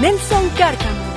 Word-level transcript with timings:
Nelson 0.00 0.48
Cárcamo. 0.58 1.14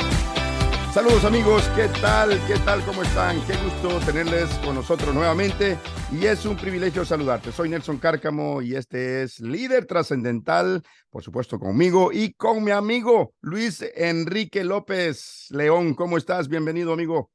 Saludos 0.93 1.25
amigos, 1.25 1.67
¿qué 1.75 1.87
tal? 1.99 2.29
¿Qué 2.45 2.59
tal? 2.63 2.83
¿Cómo 2.85 3.01
están? 3.01 3.43
Qué 3.47 3.53
gusto 3.57 3.99
tenerles 4.05 4.49
con 4.63 4.75
nosotros 4.75 5.15
nuevamente 5.15 5.77
y 6.11 6.25
es 6.25 6.45
un 6.45 6.55
privilegio 6.55 7.03
saludarte. 7.03 7.51
Soy 7.51 7.69
Nelson 7.69 7.97
Cárcamo 7.97 8.61
y 8.61 8.75
este 8.75 9.23
es 9.23 9.39
Líder 9.39 9.87
Trascendental, 9.87 10.83
por 11.09 11.23
supuesto 11.23 11.57
conmigo 11.57 12.11
y 12.13 12.33
con 12.33 12.63
mi 12.63 12.69
amigo 12.69 13.33
Luis 13.41 13.83
Enrique 13.95 14.63
López 14.63 15.47
León. 15.49 15.95
¿Cómo 15.95 16.17
estás? 16.17 16.47
Bienvenido 16.47 16.93
amigo. 16.93 17.31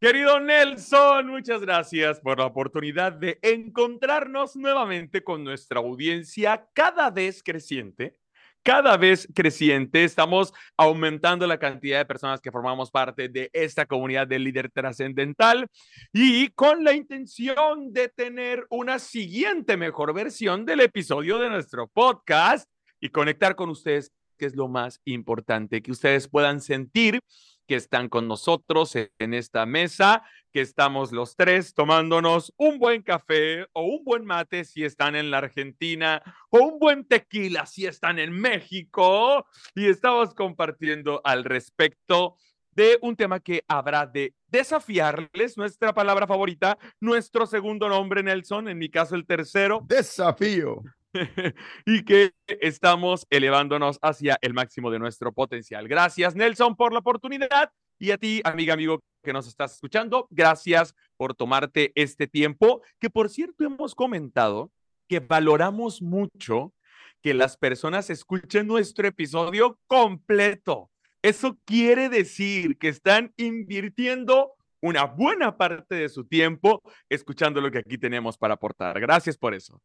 Querido 0.00 0.40
Nelson, 0.40 1.28
muchas 1.28 1.60
gracias 1.60 2.18
por 2.18 2.38
la 2.38 2.46
oportunidad 2.46 3.12
de 3.12 3.38
encontrarnos 3.42 4.56
nuevamente 4.56 5.22
con 5.22 5.44
nuestra 5.44 5.78
audiencia 5.78 6.68
cada 6.74 7.10
vez 7.10 7.42
creciente 7.44 8.19
cada 8.62 8.96
vez 8.96 9.28
creciente. 9.34 10.04
Estamos 10.04 10.52
aumentando 10.76 11.46
la 11.46 11.58
cantidad 11.58 11.98
de 11.98 12.04
personas 12.04 12.40
que 12.40 12.52
formamos 12.52 12.90
parte 12.90 13.28
de 13.28 13.50
esta 13.52 13.86
comunidad 13.86 14.26
de 14.26 14.38
líder 14.38 14.70
trascendental 14.70 15.66
y 16.12 16.48
con 16.48 16.84
la 16.84 16.92
intención 16.92 17.92
de 17.92 18.08
tener 18.08 18.66
una 18.70 18.98
siguiente 18.98 19.76
mejor 19.76 20.12
versión 20.14 20.64
del 20.64 20.80
episodio 20.80 21.38
de 21.38 21.50
nuestro 21.50 21.88
podcast 21.88 22.68
y 23.00 23.08
conectar 23.08 23.56
con 23.56 23.70
ustedes, 23.70 24.12
que 24.38 24.46
es 24.46 24.56
lo 24.56 24.68
más 24.68 25.00
importante, 25.04 25.82
que 25.82 25.92
ustedes 25.92 26.28
puedan 26.28 26.60
sentir 26.60 27.20
que 27.70 27.76
están 27.76 28.08
con 28.08 28.26
nosotros 28.26 28.96
en 28.96 29.32
esta 29.32 29.64
mesa, 29.64 30.24
que 30.50 30.60
estamos 30.60 31.12
los 31.12 31.36
tres 31.36 31.74
tomándonos 31.74 32.52
un 32.56 32.78
buen 32.78 33.02
café 33.02 33.66
o 33.72 33.82
un 33.82 34.04
buen 34.04 34.24
mate 34.24 34.64
si 34.64 34.84
están 34.84 35.16
en 35.16 35.30
la 35.30 35.38
Argentina 35.38 36.22
o 36.50 36.58
un 36.60 36.78
buen 36.78 37.04
tequila 37.04 37.66
si 37.66 37.86
están 37.86 38.18
en 38.18 38.32
México 38.32 39.46
y 39.74 39.86
estamos 39.86 40.34
compartiendo 40.34 41.20
al 41.24 41.44
respecto 41.44 42.36
de 42.72 42.98
un 43.02 43.16
tema 43.16 43.40
que 43.40 43.64
habrá 43.68 44.06
de 44.06 44.34
desafiarles, 44.48 45.56
nuestra 45.56 45.92
palabra 45.92 46.26
favorita, 46.26 46.78
nuestro 47.00 47.46
segundo 47.46 47.88
nombre, 47.88 48.22
Nelson, 48.22 48.68
en 48.68 48.78
mi 48.78 48.88
caso 48.88 49.14
el 49.14 49.26
tercero. 49.26 49.84
Desafío. 49.86 50.82
y 51.86 52.04
que 52.04 52.32
estamos 52.46 53.26
elevándonos 53.30 53.98
hacia 54.02 54.38
el 54.42 54.54
máximo 54.54 54.90
de 54.90 54.98
nuestro 54.98 55.32
potencial. 55.32 55.88
Gracias, 55.88 56.34
Nelson, 56.34 56.76
por 56.76 56.92
la 56.92 57.00
oportunidad. 57.00 57.72
Y 57.98 58.12
a 58.12 58.18
ti, 58.18 58.40
amiga, 58.44 58.74
amigo 58.74 59.00
que 59.22 59.32
nos 59.32 59.46
estás 59.46 59.74
escuchando, 59.74 60.26
gracias 60.30 60.94
por 61.16 61.34
tomarte 61.34 61.92
este 61.94 62.26
tiempo, 62.26 62.82
que 62.98 63.10
por 63.10 63.28
cierto 63.28 63.64
hemos 63.64 63.94
comentado 63.94 64.70
que 65.08 65.20
valoramos 65.20 66.02
mucho 66.02 66.72
que 67.22 67.34
las 67.34 67.56
personas 67.56 68.10
escuchen 68.10 68.66
nuestro 68.66 69.06
episodio 69.06 69.78
completo. 69.86 70.90
Eso 71.22 71.58
quiere 71.64 72.08
decir 72.08 72.78
que 72.78 72.88
están 72.88 73.32
invirtiendo 73.36 74.54
una 74.80 75.04
buena 75.04 75.58
parte 75.58 75.94
de 75.94 76.08
su 76.08 76.24
tiempo 76.24 76.82
escuchando 77.08 77.60
lo 77.60 77.70
que 77.70 77.78
aquí 77.78 77.98
tenemos 77.98 78.38
para 78.38 78.54
aportar. 78.54 78.98
Gracias 78.98 79.36
por 79.36 79.54
eso. 79.54 79.82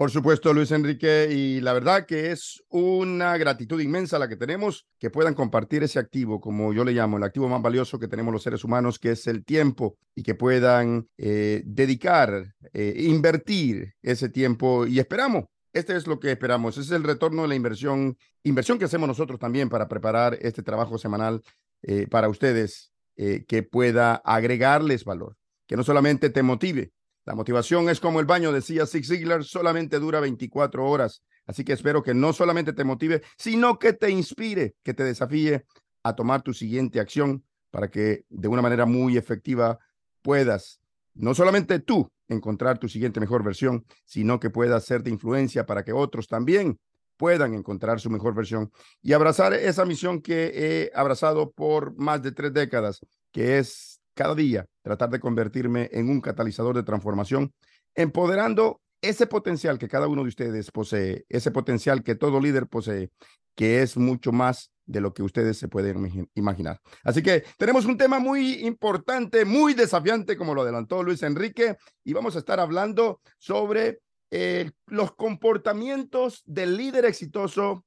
Por 0.00 0.10
supuesto, 0.10 0.54
Luis 0.54 0.70
Enrique, 0.70 1.28
y 1.30 1.60
la 1.60 1.74
verdad 1.74 2.06
que 2.06 2.30
es 2.30 2.64
una 2.70 3.36
gratitud 3.36 3.78
inmensa 3.82 4.18
la 4.18 4.30
que 4.30 4.36
tenemos 4.36 4.86
que 4.98 5.10
puedan 5.10 5.34
compartir 5.34 5.82
ese 5.82 5.98
activo, 5.98 6.40
como 6.40 6.72
yo 6.72 6.86
le 6.86 6.92
llamo, 6.92 7.18
el 7.18 7.22
activo 7.22 7.50
más 7.50 7.60
valioso 7.60 7.98
que 7.98 8.08
tenemos 8.08 8.32
los 8.32 8.42
seres 8.42 8.64
humanos, 8.64 8.98
que 8.98 9.10
es 9.10 9.26
el 9.26 9.44
tiempo, 9.44 9.98
y 10.14 10.22
que 10.22 10.34
puedan 10.34 11.06
eh, 11.18 11.60
dedicar, 11.66 12.54
eh, 12.72 12.94
invertir 12.96 13.92
ese 14.00 14.30
tiempo, 14.30 14.86
y 14.86 15.00
esperamos. 15.00 15.44
Este 15.74 15.94
es 15.94 16.06
lo 16.06 16.18
que 16.18 16.30
esperamos, 16.30 16.78
es 16.78 16.90
el 16.92 17.04
retorno 17.04 17.42
de 17.42 17.48
la 17.48 17.54
inversión, 17.54 18.16
inversión 18.42 18.78
que 18.78 18.86
hacemos 18.86 19.06
nosotros 19.06 19.38
también 19.38 19.68
para 19.68 19.86
preparar 19.86 20.38
este 20.40 20.62
trabajo 20.62 20.96
semanal 20.96 21.42
eh, 21.82 22.06
para 22.06 22.30
ustedes, 22.30 22.90
que 23.16 23.62
pueda 23.62 24.14
agregarles 24.14 25.04
valor, 25.04 25.36
que 25.66 25.76
no 25.76 25.84
solamente 25.84 26.30
te 26.30 26.42
motive, 26.42 26.90
la 27.30 27.36
motivación 27.36 27.88
es 27.88 28.00
como 28.00 28.18
el 28.18 28.26
baño, 28.26 28.50
decía 28.50 28.86
Zig 28.86 29.06
Ziglar, 29.06 29.44
solamente 29.44 30.00
dura 30.00 30.18
24 30.18 30.84
horas. 30.84 31.22
Así 31.46 31.62
que 31.62 31.74
espero 31.74 32.02
que 32.02 32.12
no 32.12 32.32
solamente 32.32 32.72
te 32.72 32.82
motive, 32.82 33.22
sino 33.38 33.78
que 33.78 33.92
te 33.92 34.10
inspire, 34.10 34.74
que 34.82 34.94
te 34.94 35.04
desafíe 35.04 35.64
a 36.02 36.16
tomar 36.16 36.42
tu 36.42 36.52
siguiente 36.52 36.98
acción 36.98 37.44
para 37.70 37.88
que 37.88 38.24
de 38.30 38.48
una 38.48 38.62
manera 38.62 38.84
muy 38.84 39.16
efectiva 39.16 39.78
puedas, 40.22 40.80
no 41.14 41.32
solamente 41.32 41.78
tú, 41.78 42.10
encontrar 42.26 42.78
tu 42.78 42.88
siguiente 42.88 43.20
mejor 43.20 43.44
versión, 43.44 43.86
sino 44.04 44.40
que 44.40 44.50
puedas 44.50 44.84
ser 44.84 45.04
de 45.04 45.10
influencia 45.10 45.64
para 45.66 45.84
que 45.84 45.92
otros 45.92 46.26
también 46.26 46.80
puedan 47.16 47.54
encontrar 47.54 48.00
su 48.00 48.10
mejor 48.10 48.34
versión 48.34 48.72
y 49.02 49.12
abrazar 49.12 49.54
esa 49.54 49.84
misión 49.84 50.20
que 50.20 50.50
he 50.56 50.98
abrazado 50.98 51.52
por 51.52 51.96
más 51.96 52.24
de 52.24 52.32
tres 52.32 52.52
décadas, 52.52 52.98
que 53.30 53.58
es 53.58 53.89
cada 54.20 54.34
día 54.34 54.66
tratar 54.82 55.08
de 55.08 55.18
convertirme 55.18 55.88
en 55.94 56.10
un 56.10 56.20
catalizador 56.20 56.76
de 56.76 56.82
transformación, 56.82 57.54
empoderando 57.94 58.82
ese 59.00 59.26
potencial 59.26 59.78
que 59.78 59.88
cada 59.88 60.08
uno 60.08 60.24
de 60.24 60.28
ustedes 60.28 60.70
posee, 60.70 61.24
ese 61.30 61.50
potencial 61.50 62.02
que 62.02 62.16
todo 62.16 62.38
líder 62.38 62.66
posee, 62.66 63.08
que 63.54 63.80
es 63.80 63.96
mucho 63.96 64.30
más 64.30 64.72
de 64.84 65.00
lo 65.00 65.14
que 65.14 65.22
ustedes 65.22 65.56
se 65.56 65.68
pueden 65.68 66.28
imaginar. 66.34 66.82
Así 67.02 67.22
que 67.22 67.44
tenemos 67.56 67.86
un 67.86 67.96
tema 67.96 68.18
muy 68.18 68.66
importante, 68.66 69.46
muy 69.46 69.72
desafiante, 69.72 70.36
como 70.36 70.54
lo 70.54 70.60
adelantó 70.60 71.02
Luis 71.02 71.22
Enrique, 71.22 71.78
y 72.04 72.12
vamos 72.12 72.36
a 72.36 72.40
estar 72.40 72.60
hablando 72.60 73.22
sobre 73.38 74.00
eh, 74.30 74.70
los 74.84 75.12
comportamientos 75.12 76.42
del 76.44 76.76
líder 76.76 77.06
exitoso 77.06 77.86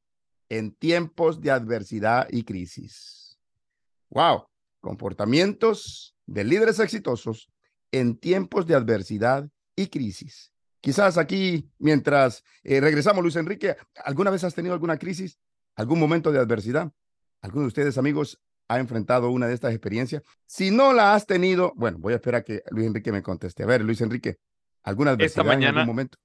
en 0.49 0.73
tiempos 0.73 1.41
de 1.41 1.51
adversidad 1.51 2.27
y 2.31 2.41
crisis. 2.43 3.37
Wow, 4.09 4.47
comportamientos 4.83 6.13
de 6.25 6.43
líderes 6.43 6.79
exitosos 6.79 7.49
en 7.91 8.17
tiempos 8.17 8.67
de 8.67 8.75
adversidad 8.75 9.49
y 9.75 9.87
crisis. 9.87 10.51
Quizás 10.81 11.17
aquí, 11.17 11.69
mientras 11.79 12.43
eh, 12.63 12.81
regresamos, 12.81 13.23
Luis 13.23 13.37
Enrique, 13.37 13.77
¿alguna 14.03 14.29
vez 14.29 14.43
has 14.43 14.53
tenido 14.53 14.73
alguna 14.73 14.97
crisis? 14.97 15.39
¿Algún 15.75 15.99
momento 15.99 16.33
de 16.33 16.39
adversidad? 16.39 16.91
¿Alguno 17.41 17.61
de 17.61 17.67
ustedes, 17.69 17.97
amigos, 17.97 18.41
ha 18.67 18.79
enfrentado 18.79 19.29
una 19.29 19.47
de 19.47 19.53
estas 19.53 19.71
experiencias? 19.71 20.21
Si 20.45 20.69
no 20.69 20.91
la 20.91 21.13
has 21.13 21.25
tenido, 21.25 21.71
bueno, 21.77 21.97
voy 21.99 22.11
a 22.11 22.17
esperar 22.17 22.41
a 22.41 22.43
que 22.43 22.61
Luis 22.69 22.87
Enrique 22.87 23.13
me 23.13 23.23
conteste. 23.23 23.63
A 23.63 23.65
ver, 23.65 23.81
Luis 23.81 24.01
Enrique, 24.01 24.35
¿alguna 24.83 25.11
adversidad 25.11 25.45
mañana, 25.45 25.69
en 25.69 25.77
algún 25.77 25.95
momento? 25.95 26.17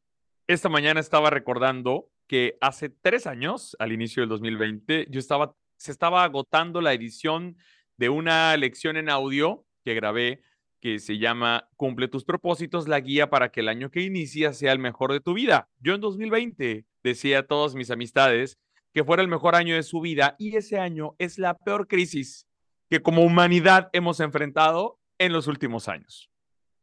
Esta 0.48 0.68
mañana 0.68 0.98
estaba 0.98 1.30
recordando 1.30 2.10
que 2.26 2.58
hace 2.60 2.88
tres 2.88 3.28
años, 3.28 3.76
al 3.78 3.92
inicio 3.92 4.22
del 4.22 4.30
2020, 4.30 5.06
yo 5.10 5.20
estaba, 5.20 5.54
se 5.76 5.92
estaba 5.92 6.24
agotando 6.24 6.80
la 6.80 6.92
edición 6.92 7.56
de 7.98 8.08
una 8.08 8.56
lección 8.56 8.96
en 8.96 9.10
audio 9.10 9.66
que 9.84 9.94
grabé 9.94 10.42
que 10.80 11.00
se 11.00 11.18
llama 11.18 11.68
Cumple 11.76 12.08
tus 12.08 12.24
propósitos, 12.24 12.86
la 12.88 13.00
guía 13.00 13.28
para 13.28 13.50
que 13.50 13.60
el 13.60 13.68
año 13.68 13.90
que 13.90 14.02
inicia 14.02 14.52
sea 14.52 14.72
el 14.72 14.78
mejor 14.78 15.12
de 15.12 15.20
tu 15.20 15.34
vida. 15.34 15.68
Yo 15.80 15.94
en 15.94 16.00
2020 16.00 16.86
decía 17.02 17.40
a 17.40 17.46
todas 17.46 17.74
mis 17.74 17.90
amistades 17.90 18.58
que 18.94 19.04
fuera 19.04 19.22
el 19.22 19.28
mejor 19.28 19.56
año 19.56 19.74
de 19.74 19.82
su 19.82 20.00
vida 20.00 20.36
y 20.38 20.56
ese 20.56 20.78
año 20.78 21.16
es 21.18 21.38
la 21.38 21.54
peor 21.54 21.88
crisis 21.88 22.46
que 22.88 23.02
como 23.02 23.22
humanidad 23.22 23.90
hemos 23.92 24.20
enfrentado 24.20 24.98
en 25.18 25.32
los 25.32 25.46
últimos 25.46 25.88
años. 25.88 26.30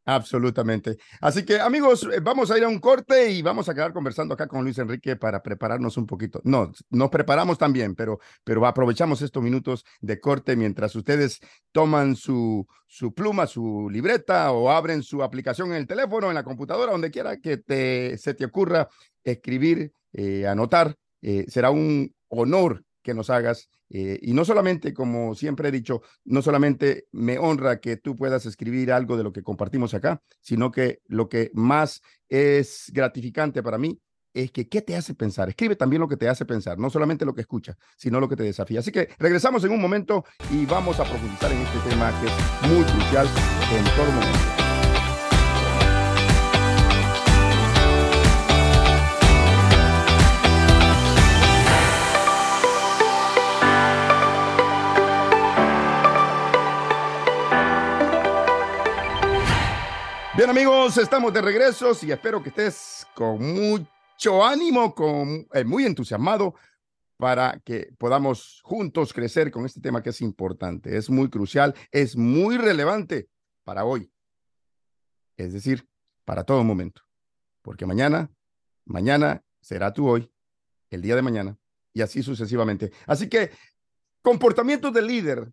Absolutamente. 0.08 0.98
Así 1.20 1.44
que 1.44 1.58
amigos, 1.58 2.08
eh, 2.12 2.20
vamos 2.22 2.52
a 2.52 2.56
ir 2.56 2.62
a 2.62 2.68
un 2.68 2.78
corte 2.78 3.28
y 3.32 3.42
vamos 3.42 3.68
a 3.68 3.74
quedar 3.74 3.92
conversando 3.92 4.34
acá 4.34 4.46
con 4.46 4.62
Luis 4.62 4.78
Enrique 4.78 5.16
para 5.16 5.42
prepararnos 5.42 5.96
un 5.96 6.06
poquito. 6.06 6.40
No, 6.44 6.70
nos 6.90 7.10
preparamos 7.10 7.58
también, 7.58 7.96
pero, 7.96 8.20
pero 8.44 8.64
aprovechamos 8.64 9.20
estos 9.20 9.42
minutos 9.42 9.84
de 10.00 10.20
corte 10.20 10.54
mientras 10.54 10.94
ustedes 10.94 11.40
toman 11.72 12.14
su, 12.14 12.64
su 12.86 13.12
pluma, 13.14 13.48
su 13.48 13.88
libreta 13.90 14.52
o 14.52 14.70
abren 14.70 15.02
su 15.02 15.24
aplicación 15.24 15.70
en 15.70 15.78
el 15.78 15.86
teléfono, 15.88 16.28
en 16.28 16.36
la 16.36 16.44
computadora, 16.44 16.92
donde 16.92 17.10
quiera 17.10 17.38
que 17.38 17.56
te, 17.56 18.16
se 18.16 18.34
te 18.34 18.44
ocurra 18.44 18.88
escribir, 19.24 19.92
eh, 20.12 20.46
anotar. 20.46 20.94
Eh, 21.20 21.46
será 21.48 21.70
un 21.70 22.14
honor 22.28 22.84
que 23.02 23.12
nos 23.12 23.28
hagas. 23.28 23.68
Eh, 23.88 24.18
y 24.22 24.32
no 24.32 24.44
solamente, 24.44 24.92
como 24.92 25.34
siempre 25.34 25.68
he 25.68 25.72
dicho, 25.72 26.02
no 26.24 26.42
solamente 26.42 27.06
me 27.12 27.38
honra 27.38 27.80
que 27.80 27.96
tú 27.96 28.16
puedas 28.16 28.46
escribir 28.46 28.92
algo 28.92 29.16
de 29.16 29.24
lo 29.24 29.32
que 29.32 29.42
compartimos 29.42 29.94
acá, 29.94 30.22
sino 30.40 30.70
que 30.70 31.00
lo 31.06 31.28
que 31.28 31.50
más 31.54 32.02
es 32.28 32.90
gratificante 32.92 33.62
para 33.62 33.78
mí 33.78 34.00
es 34.34 34.52
que 34.52 34.68
qué 34.68 34.82
te 34.82 34.96
hace 34.96 35.14
pensar. 35.14 35.48
Escribe 35.48 35.76
también 35.76 36.00
lo 36.00 36.08
que 36.08 36.16
te 36.16 36.28
hace 36.28 36.44
pensar, 36.44 36.78
no 36.78 36.90
solamente 36.90 37.24
lo 37.24 37.34
que 37.34 37.40
escucha, 37.40 37.76
sino 37.96 38.20
lo 38.20 38.28
que 38.28 38.36
te 38.36 38.42
desafía. 38.42 38.80
Así 38.80 38.92
que 38.92 39.08
regresamos 39.18 39.64
en 39.64 39.72
un 39.72 39.80
momento 39.80 40.24
y 40.52 40.66
vamos 40.66 41.00
a 41.00 41.04
profundizar 41.04 41.50
en 41.52 41.58
este 41.58 41.78
tema 41.88 42.12
que 42.20 42.26
es 42.26 42.72
muy 42.72 42.84
crucial 42.84 43.26
en 43.72 43.84
todo 43.96 44.12
momento. 44.12 44.65
Bien 60.36 60.50
amigos, 60.50 60.98
estamos 60.98 61.32
de 61.32 61.40
regreso 61.40 61.92
y 62.02 62.12
espero 62.12 62.42
que 62.42 62.50
estés 62.50 63.06
con 63.14 63.38
mucho 63.54 64.44
ánimo, 64.44 64.94
con, 64.94 65.48
eh, 65.54 65.64
muy 65.64 65.86
entusiasmado 65.86 66.54
para 67.16 67.58
que 67.64 67.94
podamos 67.96 68.60
juntos 68.62 69.14
crecer 69.14 69.50
con 69.50 69.64
este 69.64 69.80
tema 69.80 70.02
que 70.02 70.10
es 70.10 70.20
importante, 70.20 70.94
es 70.94 71.08
muy 71.08 71.30
crucial, 71.30 71.74
es 71.90 72.18
muy 72.18 72.58
relevante 72.58 73.30
para 73.64 73.86
hoy, 73.86 74.12
es 75.38 75.54
decir, 75.54 75.88
para 76.26 76.44
todo 76.44 76.62
momento, 76.62 77.00
porque 77.62 77.86
mañana, 77.86 78.30
mañana 78.84 79.42
será 79.62 79.94
tu 79.94 80.06
hoy, 80.06 80.30
el 80.90 81.00
día 81.00 81.16
de 81.16 81.22
mañana 81.22 81.56
y 81.94 82.02
así 82.02 82.22
sucesivamente. 82.22 82.92
Así 83.06 83.30
que 83.30 83.52
comportamiento 84.20 84.90
de 84.90 85.00
líder 85.00 85.50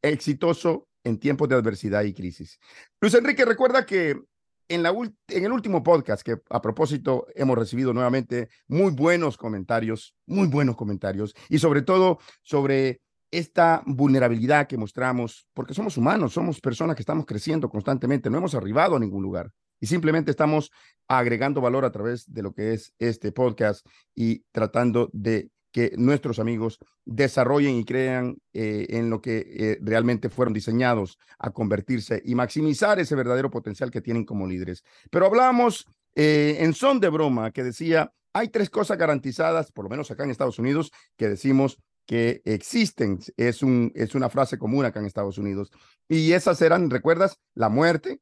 exitoso 0.00 0.86
en 1.04 1.18
tiempos 1.18 1.48
de 1.48 1.56
adversidad 1.56 2.04
y 2.04 2.14
crisis. 2.14 2.58
Luis 3.00 3.14
Enrique, 3.14 3.44
recuerda 3.44 3.86
que 3.86 4.20
en, 4.68 4.86
en 4.86 5.44
el 5.44 5.52
último 5.52 5.82
podcast, 5.82 6.22
que 6.22 6.36
a 6.48 6.62
propósito 6.62 7.26
hemos 7.34 7.58
recibido 7.58 7.92
nuevamente 7.92 8.48
muy 8.68 8.92
buenos 8.92 9.36
comentarios, 9.36 10.14
muy 10.26 10.48
buenos 10.48 10.76
comentarios, 10.76 11.34
y 11.48 11.58
sobre 11.58 11.82
todo 11.82 12.18
sobre 12.42 13.00
esta 13.30 13.82
vulnerabilidad 13.86 14.66
que 14.66 14.76
mostramos, 14.76 15.46
porque 15.54 15.74
somos 15.74 15.96
humanos, 15.96 16.32
somos 16.32 16.60
personas 16.60 16.96
que 16.96 17.02
estamos 17.02 17.26
creciendo 17.26 17.68
constantemente, 17.68 18.30
no 18.30 18.38
hemos 18.38 18.54
arribado 18.54 18.96
a 18.96 19.00
ningún 19.00 19.22
lugar 19.22 19.50
y 19.80 19.86
simplemente 19.86 20.30
estamos 20.30 20.70
agregando 21.08 21.60
valor 21.60 21.84
a 21.84 21.92
través 21.92 22.32
de 22.32 22.42
lo 22.42 22.52
que 22.52 22.74
es 22.74 22.92
este 22.98 23.32
podcast 23.32 23.86
y 24.14 24.44
tratando 24.52 25.10
de 25.12 25.50
que 25.72 25.92
nuestros 25.96 26.38
amigos 26.38 26.78
desarrollen 27.04 27.76
y 27.76 27.84
crean 27.84 28.36
eh, 28.52 28.86
en 28.90 29.10
lo 29.10 29.20
que 29.20 29.46
eh, 29.48 29.78
realmente 29.80 30.28
fueron 30.28 30.52
diseñados 30.52 31.18
a 31.38 31.50
convertirse 31.50 32.22
y 32.24 32.34
maximizar 32.34 32.98
ese 32.98 33.14
verdadero 33.14 33.50
potencial 33.50 33.90
que 33.90 34.00
tienen 34.00 34.24
como 34.24 34.46
líderes. 34.46 34.82
Pero 35.10 35.26
hablamos 35.26 35.86
eh, 36.14 36.56
en 36.60 36.74
son 36.74 37.00
de 37.00 37.08
broma 37.08 37.52
que 37.52 37.62
decía, 37.62 38.12
hay 38.32 38.48
tres 38.48 38.70
cosas 38.70 38.98
garantizadas, 38.98 39.72
por 39.72 39.84
lo 39.84 39.90
menos 39.90 40.10
acá 40.10 40.24
en 40.24 40.30
Estados 40.30 40.58
Unidos, 40.58 40.90
que 41.16 41.28
decimos 41.28 41.78
que 42.06 42.42
existen. 42.44 43.20
Es, 43.36 43.62
un, 43.62 43.92
es 43.94 44.14
una 44.14 44.28
frase 44.28 44.58
común 44.58 44.84
acá 44.84 45.00
en 45.00 45.06
Estados 45.06 45.38
Unidos. 45.38 45.70
Y 46.08 46.32
esas 46.32 46.60
eran, 46.62 46.90
¿recuerdas? 46.90 47.38
La 47.54 47.68
muerte. 47.68 48.20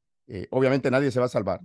obviamente 0.50 0.90
nadie 0.90 1.10
se 1.10 1.20
va 1.20 1.26
a 1.26 1.30
salvar. 1.30 1.60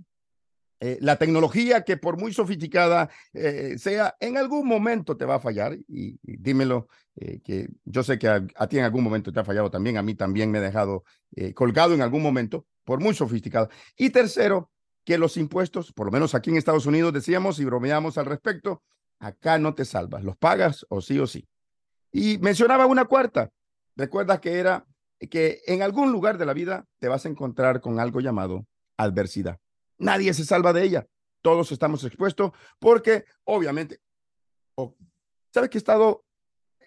Eh, 0.84 0.98
la 1.00 1.16
tecnología 1.16 1.82
que 1.82 1.96
por 1.96 2.18
muy 2.18 2.34
sofisticada 2.34 3.08
eh, 3.32 3.76
sea, 3.78 4.16
en 4.20 4.36
algún 4.36 4.68
momento 4.68 5.16
te 5.16 5.24
va 5.24 5.36
a 5.36 5.40
fallar 5.40 5.78
y, 5.88 6.18
dímelo, 6.22 6.88
eh, 7.16 7.40
que 7.42 7.70
yo 7.86 8.02
sé 8.02 8.18
que 8.18 8.28
a, 8.28 8.66
ti 8.68 8.76
en 8.76 8.84
algún 8.84 9.02
momento 9.02 9.32
te 9.32 9.40
ha 9.40 9.44
fallado 9.44 9.70
también, 9.70 9.96
a 9.96 10.02
mí 10.02 10.14
también 10.14 10.50
me 10.50 10.58
ha 10.58 10.60
dejado 10.60 11.04
colgado 11.54 11.94
en 11.94 12.02
algún 12.02 12.22
momento, 12.22 12.66
por 12.84 13.00
muy 13.00 13.14
sofisticado. 13.14 13.70
Y 13.96 14.10
tercero, 14.10 14.70
que 15.04 15.16
los 15.16 15.38
impuestos, 15.38 15.90
por 15.90 16.04
lo 16.04 16.12
menos 16.12 16.34
aquí 16.34 16.50
en 16.50 16.58
Estados 16.58 16.84
Unidos 16.84 17.14
decíamos 17.14 17.58
y 17.60 17.64
bromeamos 17.64 18.18
al 18.18 18.26
respecto, 18.26 18.82
acá 19.20 19.58
no 19.58 19.74
te 19.74 19.86
salvas, 19.86 20.22
los 20.22 20.36
pagas 20.36 20.84
o 20.90 21.00
sí 21.00 21.18
o 21.18 21.26
sí. 21.26 21.48
Y 22.12 22.36
mencionaba 22.38 22.84
una 22.84 23.06
cuarta, 23.06 23.50
recuerda 23.96 24.38
que 24.38 24.58
era 24.58 24.86
que 25.30 25.62
en 25.66 25.80
algún 25.80 26.12
lugar 26.12 26.36
de 26.36 26.44
la 26.44 26.52
vida 26.52 26.84
te 26.98 27.08
vas 27.08 27.24
a 27.24 27.30
encontrar 27.30 27.80
con 27.80 27.98
algo 28.00 28.20
llamado 28.20 28.66
adversidad. 28.98 29.58
Nadie 29.98 30.34
se 30.34 30.44
salva 30.44 30.72
de 30.72 30.84
ella. 30.84 31.06
Todos 31.42 31.70
estamos 31.72 32.02
expuestos 32.04 32.52
porque, 32.78 33.24
obviamente, 33.44 34.00
¿sabe 35.52 35.68
que 35.68 35.78
he 35.78 35.80
estado 35.80 36.24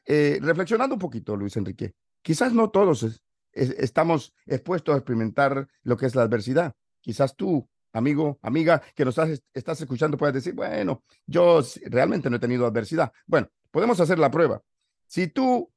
eh, 0.05 0.39
reflexionando 0.41 0.95
un 0.95 0.99
poquito, 0.99 1.35
Luis 1.35 1.55
Enrique? 1.57 1.93
Quizás 2.21 2.53
no 2.53 2.69
todos 2.69 3.21
estamos 3.53 4.33
expuestos 4.45 4.93
a 4.93 4.97
experimentar 4.97 5.67
lo 5.83 5.97
que 5.97 6.05
es 6.05 6.15
la 6.15 6.23
adversidad. 6.23 6.75
Quizás 7.01 7.35
tú, 7.35 7.67
amigo, 7.93 8.39
amiga, 8.41 8.81
que 8.95 9.05
nos 9.05 9.17
estás 9.53 9.81
escuchando, 9.81 10.17
puedes 10.17 10.35
decir, 10.35 10.53
bueno, 10.53 11.03
yo 11.25 11.61
realmente 11.85 12.29
no 12.29 12.37
he 12.37 12.39
tenido 12.39 12.65
adversidad. 12.65 13.11
Bueno, 13.25 13.49
podemos 13.71 13.99
hacer 13.99 14.19
la 14.19 14.29
prueba. 14.29 14.61
Si 15.07 15.27
tú 15.27 15.71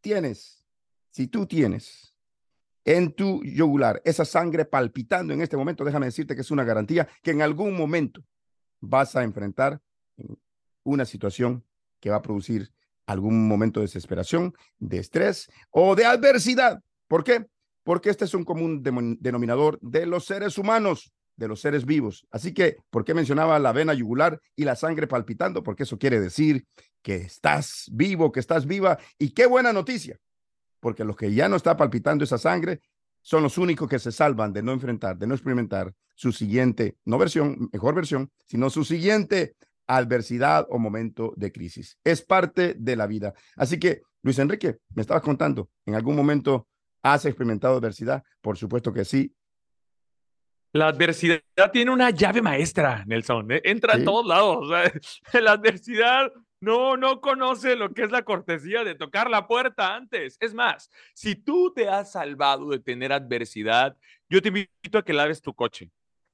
tienes, 0.00 0.64
si 1.10 1.26
tú 1.28 1.46
tienes 1.46 2.13
en 2.84 3.12
tu 3.12 3.42
yugular, 3.44 4.00
esa 4.04 4.24
sangre 4.24 4.64
palpitando 4.64 5.32
en 5.32 5.40
este 5.40 5.56
momento, 5.56 5.84
déjame 5.84 6.06
decirte 6.06 6.34
que 6.34 6.42
es 6.42 6.50
una 6.50 6.64
garantía 6.64 7.08
que 7.22 7.30
en 7.30 7.42
algún 7.42 7.76
momento 7.76 8.22
vas 8.80 9.16
a 9.16 9.22
enfrentar 9.22 9.80
una 10.82 11.04
situación 11.04 11.64
que 12.00 12.10
va 12.10 12.16
a 12.16 12.22
producir 12.22 12.70
algún 13.06 13.48
momento 13.48 13.80
de 13.80 13.84
desesperación, 13.84 14.54
de 14.78 14.98
estrés 14.98 15.50
o 15.70 15.94
de 15.94 16.04
adversidad. 16.04 16.82
¿Por 17.08 17.24
qué? 17.24 17.46
Porque 17.82 18.10
este 18.10 18.24
es 18.24 18.34
un 18.34 18.44
común 18.44 18.82
denominador 18.82 19.78
de 19.80 20.06
los 20.06 20.24
seres 20.24 20.58
humanos, 20.58 21.12
de 21.36 21.48
los 21.48 21.60
seres 21.60 21.84
vivos. 21.84 22.26
Así 22.30 22.54
que, 22.54 22.76
¿por 22.90 23.04
qué 23.04 23.14
mencionaba 23.14 23.58
la 23.58 23.72
vena 23.72 23.92
yugular 23.94 24.40
y 24.56 24.64
la 24.64 24.76
sangre 24.76 25.06
palpitando? 25.06 25.62
Porque 25.62 25.82
eso 25.82 25.98
quiere 25.98 26.20
decir 26.20 26.66
que 27.02 27.16
estás 27.16 27.88
vivo, 27.92 28.32
que 28.32 28.40
estás 28.40 28.66
viva. 28.66 28.98
Y 29.18 29.30
qué 29.30 29.46
buena 29.46 29.72
noticia, 29.72 30.18
porque 30.84 31.02
los 31.02 31.16
que 31.16 31.32
ya 31.32 31.48
no 31.48 31.56
está 31.56 31.78
palpitando 31.78 32.24
esa 32.24 32.36
sangre 32.36 32.82
son 33.22 33.42
los 33.42 33.56
únicos 33.56 33.88
que 33.88 33.98
se 33.98 34.12
salvan 34.12 34.52
de 34.52 34.62
no 34.62 34.70
enfrentar, 34.70 35.16
de 35.16 35.26
no 35.26 35.32
experimentar 35.32 35.94
su 36.14 36.30
siguiente, 36.30 36.98
no 37.06 37.16
versión, 37.16 37.70
mejor 37.72 37.94
versión, 37.94 38.30
sino 38.44 38.68
su 38.68 38.84
siguiente 38.84 39.56
adversidad 39.86 40.66
o 40.68 40.78
momento 40.78 41.32
de 41.38 41.50
crisis. 41.50 41.98
Es 42.04 42.20
parte 42.20 42.74
de 42.74 42.96
la 42.96 43.06
vida. 43.06 43.32
Así 43.56 43.80
que, 43.80 44.02
Luis 44.22 44.38
Enrique, 44.38 44.76
me 44.94 45.00
estabas 45.00 45.22
contando, 45.22 45.70
¿en 45.86 45.94
algún 45.94 46.16
momento 46.16 46.68
has 47.02 47.24
experimentado 47.24 47.78
adversidad? 47.78 48.22
Por 48.42 48.58
supuesto 48.58 48.92
que 48.92 49.06
sí. 49.06 49.34
La 50.74 50.88
adversidad 50.88 51.40
tiene 51.72 51.92
una 51.92 52.10
llave 52.10 52.42
maestra, 52.42 53.04
Nelson. 53.06 53.52
¿eh? 53.52 53.62
Entra 53.64 53.94
a 53.94 54.04
todos 54.04 54.26
lados. 54.26 54.68
la 55.32 55.52
adversidad 55.52 56.30
no, 56.64 56.96
no 56.96 57.20
conoce 57.20 57.76
lo 57.76 57.92
que 57.92 58.04
es 58.04 58.10
la 58.10 58.22
cortesía 58.22 58.84
de 58.84 58.94
tocar 58.94 59.28
la 59.28 59.46
puerta 59.46 59.94
antes. 59.94 60.38
Es 60.40 60.54
más, 60.54 60.90
si 61.12 61.34
tú 61.34 61.72
te 61.74 61.88
has 61.88 62.12
salvado 62.12 62.70
de 62.70 62.78
tener 62.78 63.12
adversidad, 63.12 63.96
yo 64.30 64.40
te 64.40 64.48
invito 64.48 64.98
a 64.98 65.04
que 65.04 65.12
laves 65.12 65.42
tu 65.42 65.54
coche. 65.54 65.90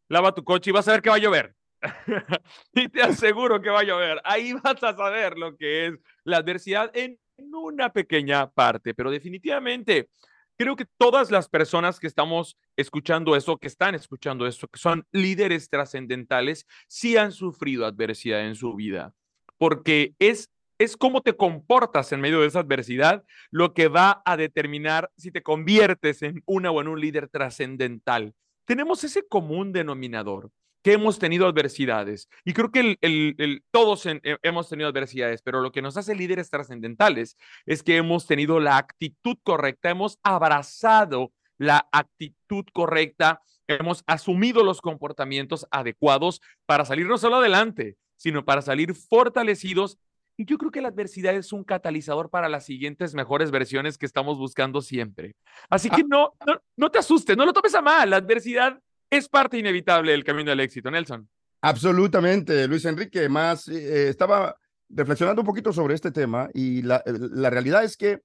Lava 0.08 0.32
tu 0.32 0.44
coche 0.44 0.70
y 0.70 0.72
vas 0.72 0.86
a 0.86 0.92
ver 0.92 1.02
que 1.02 1.10
va 1.10 1.16
a 1.16 1.18
llover. 1.18 1.54
y 2.74 2.88
te 2.88 3.02
aseguro 3.02 3.60
que 3.60 3.70
va 3.70 3.80
a 3.80 3.84
llover. 3.84 4.20
Ahí 4.24 4.52
vas 4.52 4.82
a 4.82 4.96
saber 4.96 5.36
lo 5.36 5.56
que 5.56 5.86
es 5.86 5.98
la 6.22 6.38
adversidad 6.38 6.90
en 6.94 7.18
una 7.36 7.92
pequeña 7.92 8.50
parte, 8.50 8.94
pero 8.94 9.10
definitivamente 9.10 10.10
creo 10.56 10.76
que 10.76 10.86
todas 10.98 11.30
las 11.30 11.48
personas 11.48 11.98
que 11.98 12.06
estamos 12.06 12.56
escuchando 12.76 13.34
eso, 13.34 13.56
que 13.56 13.66
están 13.66 13.94
escuchando 13.94 14.46
eso, 14.46 14.68
que 14.68 14.78
son 14.78 15.06
líderes 15.10 15.70
trascendentales, 15.70 16.66
sí 16.86 17.16
han 17.16 17.32
sufrido 17.32 17.86
adversidad 17.86 18.46
en 18.46 18.54
su 18.54 18.74
vida 18.74 19.14
porque 19.60 20.14
es, 20.18 20.48
es 20.78 20.96
cómo 20.96 21.20
te 21.20 21.36
comportas 21.36 22.12
en 22.12 22.22
medio 22.22 22.40
de 22.40 22.46
esa 22.46 22.60
adversidad 22.60 23.22
lo 23.50 23.74
que 23.74 23.88
va 23.88 24.22
a 24.24 24.38
determinar 24.38 25.10
si 25.18 25.30
te 25.30 25.42
conviertes 25.42 26.22
en 26.22 26.42
una 26.46 26.70
o 26.70 26.80
en 26.80 26.88
un 26.88 26.98
líder 26.98 27.28
trascendental. 27.28 28.32
Tenemos 28.64 29.04
ese 29.04 29.28
común 29.28 29.72
denominador 29.72 30.50
que 30.82 30.94
hemos 30.94 31.18
tenido 31.18 31.46
adversidades. 31.46 32.30
Y 32.42 32.54
creo 32.54 32.70
que 32.70 32.96
el, 33.02 33.62
todos 33.70 34.08
hemos 34.22 34.70
tenido 34.70 34.88
adversidades, 34.88 35.42
pero 35.42 35.60
lo 35.60 35.72
que 35.72 35.82
nos 35.82 35.98
hace 35.98 36.14
líderes 36.14 36.48
trascendentales 36.48 37.36
es 37.66 37.82
que 37.82 37.98
hemos 37.98 38.26
tenido 38.26 38.60
la 38.60 38.78
actitud 38.78 39.36
correcta, 39.42 39.90
hemos 39.90 40.18
abrazado 40.22 41.32
la 41.58 41.86
actitud 41.92 42.64
correcta, 42.72 43.42
hemos 43.66 44.04
asumido 44.06 44.64
los 44.64 44.80
comportamientos 44.80 45.66
adecuados 45.70 46.40
para 46.64 46.86
salir 46.86 47.06
no 47.06 47.18
solo 47.18 47.36
adelante, 47.36 47.98
sino 48.20 48.44
para 48.44 48.60
salir 48.60 48.94
fortalecidos. 48.94 49.98
Y 50.36 50.44
yo 50.44 50.58
creo 50.58 50.70
que 50.70 50.82
la 50.82 50.88
adversidad 50.88 51.34
es 51.34 51.54
un 51.54 51.64
catalizador 51.64 52.28
para 52.28 52.50
las 52.50 52.66
siguientes 52.66 53.14
mejores 53.14 53.50
versiones 53.50 53.96
que 53.96 54.04
estamos 54.04 54.36
buscando 54.36 54.82
siempre. 54.82 55.34
Así 55.70 55.88
que 55.88 56.02
ah. 56.02 56.06
no, 56.06 56.34
no, 56.76 56.90
te 56.90 56.98
asustes, 56.98 57.34
no 57.34 57.46
lo 57.46 57.54
tomes 57.54 57.74
a 57.74 57.80
mal. 57.80 58.10
La 58.10 58.16
adversidad 58.16 58.78
es 59.08 59.26
parte 59.26 59.56
inevitable 59.56 60.12
del 60.12 60.22
camino 60.22 60.50
del 60.50 60.60
éxito, 60.60 60.90
Nelson. 60.90 61.26
Absolutamente, 61.62 62.68
Luis 62.68 62.84
Enrique. 62.84 63.26
Más 63.30 63.68
eh, 63.68 64.08
estaba 64.08 64.54
reflexionando 64.90 65.40
un 65.40 65.46
poquito 65.46 65.72
sobre 65.72 65.94
este 65.94 66.10
tema 66.10 66.50
y 66.52 66.82
la, 66.82 67.02
la 67.06 67.48
realidad 67.48 67.84
es 67.84 67.96
que 67.96 68.20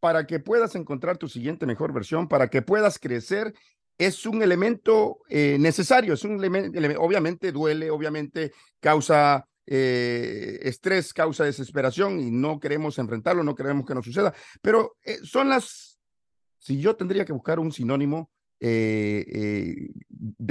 para 0.00 0.26
que 0.26 0.40
puedas 0.40 0.74
encontrar 0.76 1.18
tu 1.18 1.28
siguiente 1.28 1.66
mejor 1.66 1.92
versión, 1.92 2.26
para 2.26 2.48
que 2.48 2.62
puedas 2.62 2.98
crecer 2.98 3.52
es 3.98 4.26
un 4.26 4.42
elemento 4.42 5.20
eh, 5.28 5.56
necesario, 5.58 6.14
es 6.14 6.24
un 6.24 6.42
elemento, 6.42 7.00
obviamente 7.00 7.52
duele, 7.52 7.90
obviamente 7.90 8.52
causa 8.80 9.46
eh, 9.66 10.58
estrés, 10.62 11.14
causa 11.14 11.44
desesperación 11.44 12.20
y 12.20 12.30
no 12.30 12.58
queremos 12.58 12.98
enfrentarlo, 12.98 13.42
no 13.42 13.54
queremos 13.54 13.86
que 13.86 13.94
nos 13.94 14.04
suceda, 14.04 14.34
pero 14.60 14.96
eh, 15.04 15.18
son 15.22 15.48
las, 15.48 15.98
si 16.58 16.80
yo 16.80 16.96
tendría 16.96 17.24
que 17.24 17.32
buscar 17.32 17.58
un 17.58 17.72
sinónimo 17.72 18.30
de 18.60 19.92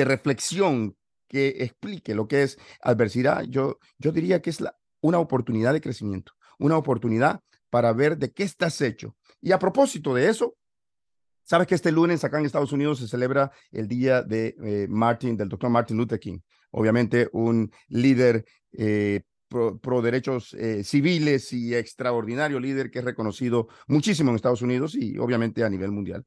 reflexión 0.05 0.95
que 1.27 1.47
explique 1.63 2.13
lo 2.13 2.27
que 2.27 2.43
es 2.43 2.59
adversidad, 2.81 3.43
yo, 3.49 3.79
yo 3.97 4.11
diría 4.11 4.39
que 4.39 4.51
es 4.51 4.63
una 5.01 5.17
oportunidad 5.17 5.73
de 5.73 5.81
crecimiento, 5.81 6.33
una 6.59 6.77
oportunidad 6.77 7.41
para 7.71 7.91
ver 7.91 8.19
de 8.19 8.31
qué 8.31 8.43
estás 8.43 8.79
hecho. 8.81 9.15
Y 9.41 9.51
a 9.51 9.57
propósito 9.57 10.13
de 10.13 10.29
eso, 10.29 10.55
Sabes 11.43 11.67
que 11.67 11.75
este 11.75 11.91
lunes 11.91 12.23
acá 12.23 12.39
en 12.39 12.45
Estados 12.45 12.71
Unidos 12.71 12.99
se 12.99 13.07
celebra 13.07 13.51
el 13.71 13.87
día 13.87 14.21
de 14.21 14.55
eh, 14.63 14.87
Martin, 14.89 15.35
del 15.35 15.49
doctor 15.49 15.69
Martin 15.69 15.97
Luther 15.97 16.19
King. 16.19 16.39
Obviamente 16.71 17.29
un 17.33 17.69
líder 17.89 18.45
eh, 18.71 19.21
pro, 19.49 20.01
derechos 20.01 20.53
eh, 20.53 20.83
civiles 20.83 21.51
y 21.51 21.75
extraordinario 21.75 22.59
líder 22.59 22.89
que 22.89 22.99
es 22.99 23.05
reconocido 23.05 23.67
muchísimo 23.87 24.29
en 24.29 24.37
Estados 24.37 24.61
Unidos 24.61 24.95
y 24.95 25.17
obviamente 25.17 25.63
a 25.63 25.69
nivel 25.69 25.91
mundial. 25.91 26.23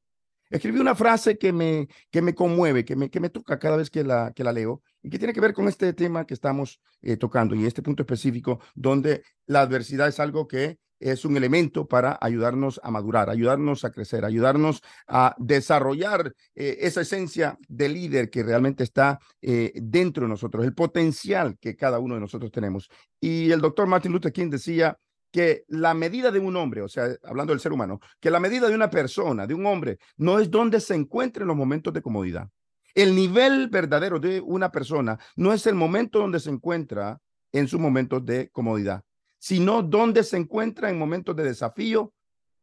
Escribí 0.49 0.79
una 0.79 0.95
frase 0.95 1.39
que 1.39 1.53
me, 1.53 1.89
que 2.11 2.23
me 2.23 2.35
conmueve, 2.35 2.85
que 2.85 2.95
me, 2.95 3.11
que 3.11 3.19
me 3.19 3.31
toca 3.31 3.59
cada 3.59 3.79
vez 3.79 3.91
que 3.91 4.05
la, 4.05 4.33
que 4.33 4.45
la 4.45 4.53
leo 4.53 4.83
y 5.03 5.11
que 5.11 5.19
tiene 5.19 5.33
que 5.33 5.41
ver 5.41 5.55
con 5.55 5.67
este 5.67 5.93
tema 5.93 6.25
que 6.25 6.35
estamos 6.35 6.81
tocando 7.19 7.57
y 7.57 7.67
este 7.67 7.83
punto 7.83 8.03
específico 8.03 8.61
donde 8.75 9.23
la 9.47 9.63
adversidad 9.63 10.07
es 10.07 10.21
algo 10.21 10.47
que 10.47 10.79
es 11.01 11.25
un 11.25 11.37
elemento 11.37 11.87
para 11.87 12.19
ayudarnos 12.21 12.81
a 12.83 12.91
madurar, 12.91 13.31
ayudarnos 13.31 13.85
a 13.85 13.91
crecer, 13.91 14.25
ayudarnos 14.25 14.83
a 15.07 15.35
desarrollar 15.39 16.33
eh, 16.55 16.79
esa 16.81 17.03
esencia 17.03 17.59
de 17.69 17.89
líder 17.89 18.31
que 18.31 18.43
realmente 18.43 18.85
está 18.85 19.19
eh, 19.43 19.73
dentro 19.75 20.25
de 20.25 20.29
nosotros, 20.29 20.65
el 20.65 20.75
potencial 20.75 21.57
que 21.61 21.77
cada 21.77 21.99
uno 21.99 22.15
de 22.15 22.21
nosotros 22.21 22.51
tenemos. 22.51 22.89
Y 23.21 23.51
el 23.51 23.61
doctor 23.61 23.87
Martin 23.87 24.13
Luther 24.13 24.33
King 24.33 24.51
decía 24.51 24.97
que 25.31 25.65
la 25.69 25.93
medida 25.93 26.31
de 26.31 26.39
un 26.39 26.57
hombre, 26.57 26.83
o 26.83 26.89
sea, 26.89 27.09
hablando 27.25 27.53
del 27.53 27.61
ser 27.61 27.73
humano, 27.73 28.01
que 28.21 28.31
la 28.31 28.41
medida 28.41 28.69
de 28.69 28.75
una 28.75 28.89
persona, 28.89 29.47
de 29.47 29.55
un 29.55 29.67
hombre, 29.67 29.99
no 30.17 30.39
es 30.39 30.51
donde 30.51 30.81
se 30.81 30.95
encuentra 30.95 31.43
en 31.43 31.49
los 31.49 31.57
momentos 31.57 31.93
de 31.93 32.03
comodidad. 32.03 32.49
El 32.95 33.15
nivel 33.15 33.69
verdadero 33.69 34.19
de 34.19 34.41
una 34.41 34.73
persona 34.73 35.19
no 35.37 35.53
es 35.53 35.67
el 35.67 35.75
momento 35.75 36.21
donde 36.21 36.41
se 36.41 36.49
encuentra 36.49 37.21
en 37.53 37.69
sus 37.69 37.79
momentos 37.79 38.25
de 38.25 38.49
comodidad 38.49 39.03
sino 39.39 39.83
dónde 39.83 40.23
se 40.23 40.37
encuentra 40.37 40.91
en 40.91 40.99
momentos 40.99 41.35
de 41.37 41.45
desafío 41.45 42.13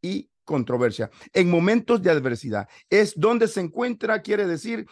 y 0.01 0.30
controversia, 0.44 1.10
en 1.32 1.50
momentos 1.50 2.01
de 2.01 2.12
adversidad. 2.12 2.68
Es 2.89 3.13
donde 3.15 3.48
se 3.48 3.62
encuentra, 3.62 4.22
quiere 4.22 4.46
decir, 4.46 4.86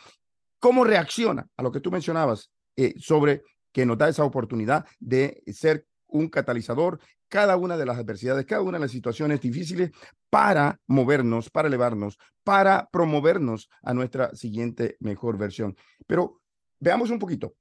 cómo 0.60 0.84
reacciona 0.84 1.48
a 1.58 1.64
lo 1.64 1.72
que 1.72 1.80
tú 1.80 1.92
mencionabas 1.92 2.52
eh, 2.76 2.94
sobre 2.98 3.44
que 3.72 3.86
nos 3.86 3.98
da 3.98 4.10
esa 4.10 4.24
oportunidad 4.24 4.86
de 5.00 5.44
ser 5.48 5.86
un 6.08 6.30
catalizador 6.30 7.00
cada 7.28 7.56
una 7.56 7.78
de 7.78 7.86
las 7.86 7.98
adversidades, 7.98 8.46
cada 8.46 8.62
una 8.62 8.78
de 8.78 8.82
las 8.82 8.92
situaciones 8.92 9.40
difíciles 9.40 9.92
para 10.30 10.80
movernos, 10.86 11.50
para 11.50 11.70
elevarnos, 11.70 12.20
para 12.44 12.90
promovernos 12.92 13.70
a 13.82 13.94
nuestra 13.94 14.36
siguiente 14.36 14.98
mejor 15.00 15.38
versión. 15.38 15.78
Pero 16.06 16.42
veamos 16.80 17.10
un 17.10 17.20
poquito 17.20 17.56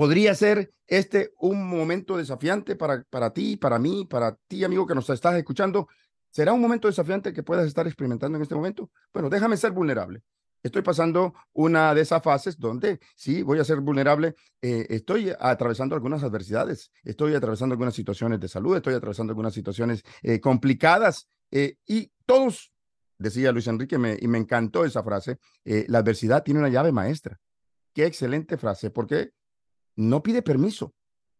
¿Podría 0.00 0.34
ser 0.34 0.72
este 0.86 1.34
un 1.40 1.68
momento 1.68 2.16
desafiante 2.16 2.74
para, 2.74 3.04
para 3.10 3.34
ti, 3.34 3.58
para 3.58 3.78
mí, 3.78 4.06
para 4.06 4.34
ti, 4.48 4.64
amigo 4.64 4.86
que 4.86 4.94
nos 4.94 5.10
estás 5.10 5.34
escuchando? 5.34 5.88
¿Será 6.30 6.54
un 6.54 6.60
momento 6.62 6.88
desafiante 6.88 7.34
que 7.34 7.42
puedas 7.42 7.66
estar 7.66 7.86
experimentando 7.86 8.38
en 8.38 8.42
este 8.42 8.54
momento? 8.54 8.90
Bueno, 9.12 9.28
déjame 9.28 9.58
ser 9.58 9.72
vulnerable. 9.72 10.22
Estoy 10.62 10.80
pasando 10.80 11.34
una 11.52 11.92
de 11.92 12.00
esas 12.00 12.22
fases 12.22 12.58
donde 12.58 12.98
sí 13.14 13.42
voy 13.42 13.58
a 13.58 13.64
ser 13.64 13.80
vulnerable. 13.80 14.36
Eh, 14.62 14.86
estoy 14.88 15.34
atravesando 15.38 15.94
algunas 15.94 16.22
adversidades, 16.22 16.90
estoy 17.04 17.34
atravesando 17.34 17.74
algunas 17.74 17.92
situaciones 17.92 18.40
de 18.40 18.48
salud, 18.48 18.76
estoy 18.76 18.94
atravesando 18.94 19.32
algunas 19.32 19.52
situaciones 19.52 20.02
eh, 20.22 20.40
complicadas 20.40 21.28
eh, 21.50 21.76
y 21.86 22.10
todos, 22.24 22.72
decía 23.18 23.52
Luis 23.52 23.66
Enrique, 23.66 23.96
y 23.96 24.28
me 24.28 24.38
encantó 24.38 24.86
esa 24.86 25.02
frase, 25.02 25.36
la 25.62 25.98
adversidad 25.98 26.42
tiene 26.42 26.60
una 26.60 26.70
llave 26.70 26.90
maestra. 26.90 27.38
Qué 27.92 28.06
excelente 28.06 28.56
frase, 28.56 28.90
porque 28.90 29.32
no 29.96 30.22
pide 30.22 30.42
permiso, 30.42 30.94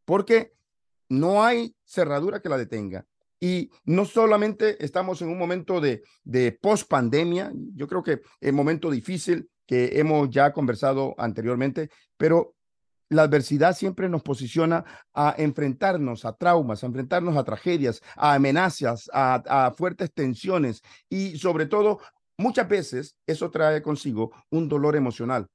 porque 0.04 0.52
no 1.08 1.42
hay 1.42 1.74
cerradura 1.84 2.40
que 2.40 2.48
la 2.48 2.58
detenga. 2.58 3.06
Y 3.40 3.70
no 3.84 4.04
solamente 4.04 4.84
estamos 4.84 5.22
en 5.22 5.28
un 5.28 5.38
momento 5.38 5.80
de, 5.80 6.02
de 6.24 6.52
post 6.52 6.88
pandemia, 6.88 7.52
yo 7.74 7.88
creo 7.88 8.02
que 8.02 8.20
el 8.40 8.52
momento 8.52 8.90
difícil 8.90 9.48
que 9.66 9.98
hemos 9.98 10.28
ya 10.30 10.52
conversado 10.52 11.14
anteriormente, 11.16 11.90
pero 12.16 12.54
la 13.08 13.22
adversidad 13.22 13.74
siempre 13.74 14.08
nos 14.08 14.22
posiciona 14.22 14.84
a 15.14 15.34
enfrentarnos 15.38 16.24
a 16.24 16.34
traumas, 16.34 16.82
a 16.82 16.86
enfrentarnos 16.86 17.36
a 17.36 17.44
tragedias, 17.44 18.02
a 18.14 18.34
amenazas, 18.34 19.10
a 19.12 19.72
fuertes 19.76 20.12
tensiones 20.12 20.82
y 21.08 21.36
sobre 21.38 21.66
todo, 21.66 21.98
muchas 22.36 22.68
veces 22.68 23.16
eso 23.26 23.50
trae 23.50 23.82
consigo 23.82 24.32
un 24.50 24.68
dolor 24.68 24.96
emocional. 24.96 25.48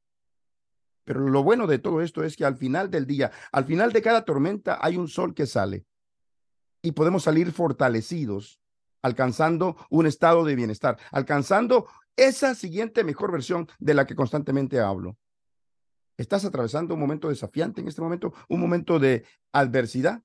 Pero 1.06 1.30
lo 1.30 1.44
bueno 1.44 1.68
de 1.68 1.80
todo 1.80 2.02
esto 2.02 2.24
es 2.24 2.36
que 2.36 2.46
al 2.46 2.58
final 2.58 2.90
del 2.90 3.06
día, 3.06 3.32
al 3.52 3.66
final 3.66 3.94
de 3.94 4.02
cada 4.02 4.26
tormenta, 4.26 4.80
hay 4.82 4.98
un 4.98 5.08
sol 5.08 5.34
que 5.34 5.46
sale 5.46 5.86
y 6.82 6.92
podemos 6.92 7.24
salir 7.24 7.52
fortalecidos, 7.52 8.60
alcanzando 9.02 9.78
un 9.90 10.08
estado 10.08 10.44
de 10.44 10.56
bienestar, 10.56 10.98
alcanzando 11.12 11.88
esa 12.16 12.56
siguiente 12.56 13.04
mejor 13.04 13.32
versión 13.32 13.68
de 13.80 13.94
la 13.94 14.06
que 14.06 14.16
constantemente 14.16 14.80
hablo. 14.80 15.16
¿Estás 16.18 16.44
atravesando 16.44 16.96
un 16.96 17.00
momento 17.00 17.30
desafiante 17.30 17.82
en 17.82 17.88
este 17.88 18.02
momento? 18.02 18.34
¿Un 18.50 18.60
momento 18.60 19.00
de 19.00 19.26
adversidad? 19.52 20.24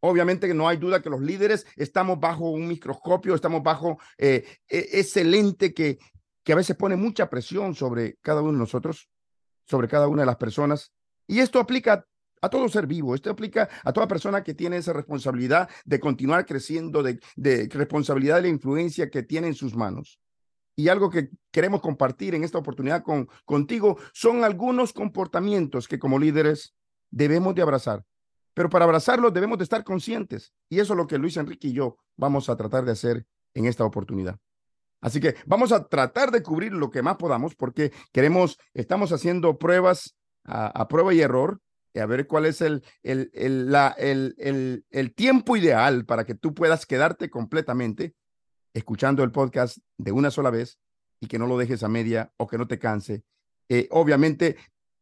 Obviamente 0.00 0.48
que 0.48 0.54
no 0.54 0.68
hay 0.68 0.76
duda 0.76 1.02
que 1.02 1.10
los 1.10 1.20
líderes 1.20 1.66
estamos 1.76 2.18
bajo 2.18 2.50
un 2.50 2.66
microscopio, 2.66 3.34
estamos 3.34 3.62
bajo 3.62 3.98
eh, 4.18 4.44
ese 4.66 5.24
lente 5.24 5.72
que, 5.72 5.98
que 6.42 6.52
a 6.52 6.56
veces 6.56 6.76
pone 6.76 6.96
mucha 6.96 7.30
presión 7.30 7.74
sobre 7.74 8.16
cada 8.22 8.42
uno 8.42 8.52
de 8.52 8.58
nosotros 8.58 9.08
sobre 9.66 9.88
cada 9.88 10.08
una 10.08 10.22
de 10.22 10.26
las 10.26 10.36
personas. 10.36 10.92
Y 11.26 11.40
esto 11.40 11.58
aplica 11.58 12.06
a 12.44 12.50
todo 12.50 12.68
ser 12.68 12.86
vivo, 12.86 13.14
esto 13.14 13.30
aplica 13.30 13.70
a 13.82 13.92
toda 13.92 14.06
persona 14.06 14.42
que 14.42 14.52
tiene 14.52 14.76
esa 14.76 14.92
responsabilidad 14.92 15.68
de 15.86 15.98
continuar 15.98 16.44
creciendo, 16.44 17.02
de, 17.02 17.18
responsabilidad 17.72 18.36
de 18.36 18.42
la 18.42 18.48
influencia 18.48 19.08
que 19.08 19.22
tiene 19.22 19.46
en 19.46 19.54
sus 19.54 19.74
manos. 19.74 20.20
Y 20.76 20.88
algo 20.88 21.08
que 21.08 21.30
queremos 21.50 21.80
compartir 21.80 22.34
en 22.34 22.44
esta 22.44 22.58
oportunidad 22.58 23.02
con, 23.02 23.28
contigo 23.46 23.96
son 24.12 24.44
algunos 24.44 24.92
comportamientos 24.92 25.88
que 25.88 25.98
como 25.98 26.18
líderes 26.18 26.74
debemos 27.10 27.54
de 27.54 27.62
abrazar. 27.62 28.04
Pero 28.52 28.68
para 28.68 28.84
abrazarlos 28.84 29.32
debemos 29.32 29.56
de 29.56 29.64
estar 29.64 29.82
conscientes. 29.82 30.52
Y 30.68 30.80
eso 30.80 30.92
es 30.92 30.96
lo 30.98 31.06
que 31.06 31.18
Luis 31.18 31.36
Enrique 31.36 31.68
y 31.68 31.72
yo 31.72 31.96
vamos 32.16 32.48
a 32.48 32.56
tratar 32.56 32.84
de 32.84 32.92
hacer 32.92 33.26
en 33.54 33.66
esta 33.66 33.84
oportunidad. 33.84 34.38
Así 35.04 35.20
que 35.20 35.34
vamos 35.44 35.70
a 35.70 35.86
tratar 35.86 36.30
de 36.30 36.42
cubrir 36.42 36.72
lo 36.72 36.90
que 36.90 37.02
más 37.02 37.16
podamos 37.16 37.54
porque 37.54 37.92
queremos, 38.10 38.58
estamos 38.72 39.12
haciendo 39.12 39.58
pruebas 39.58 40.16
a, 40.44 40.88
prueba 40.88 41.12
y 41.12 41.20
error, 41.20 41.60
y 41.92 41.98
a 41.98 42.06
ver 42.06 42.26
cuál 42.26 42.46
es 42.46 42.62
el, 42.62 42.82
el, 43.02 43.30
el, 43.34 43.70
la, 43.70 43.88
el, 43.98 45.12
tiempo 45.14 45.58
ideal 45.58 46.06
para 46.06 46.24
que 46.24 46.34
tú 46.34 46.54
puedas 46.54 46.86
quedarte 46.86 47.28
completamente 47.28 48.14
escuchando 48.72 49.22
el 49.22 49.30
podcast 49.30 49.76
de 49.98 50.12
una 50.12 50.30
sola 50.30 50.48
vez 50.48 50.78
y 51.20 51.26
que 51.26 51.38
no 51.38 51.46
lo 51.46 51.58
dejes 51.58 51.82
a 51.82 51.88
media 51.88 52.32
o 52.38 52.46
que 52.46 52.56
no 52.56 52.66
te 52.66 52.78
canse. 52.78 53.24
Eh, 53.68 53.88
obviamente, 53.90 54.56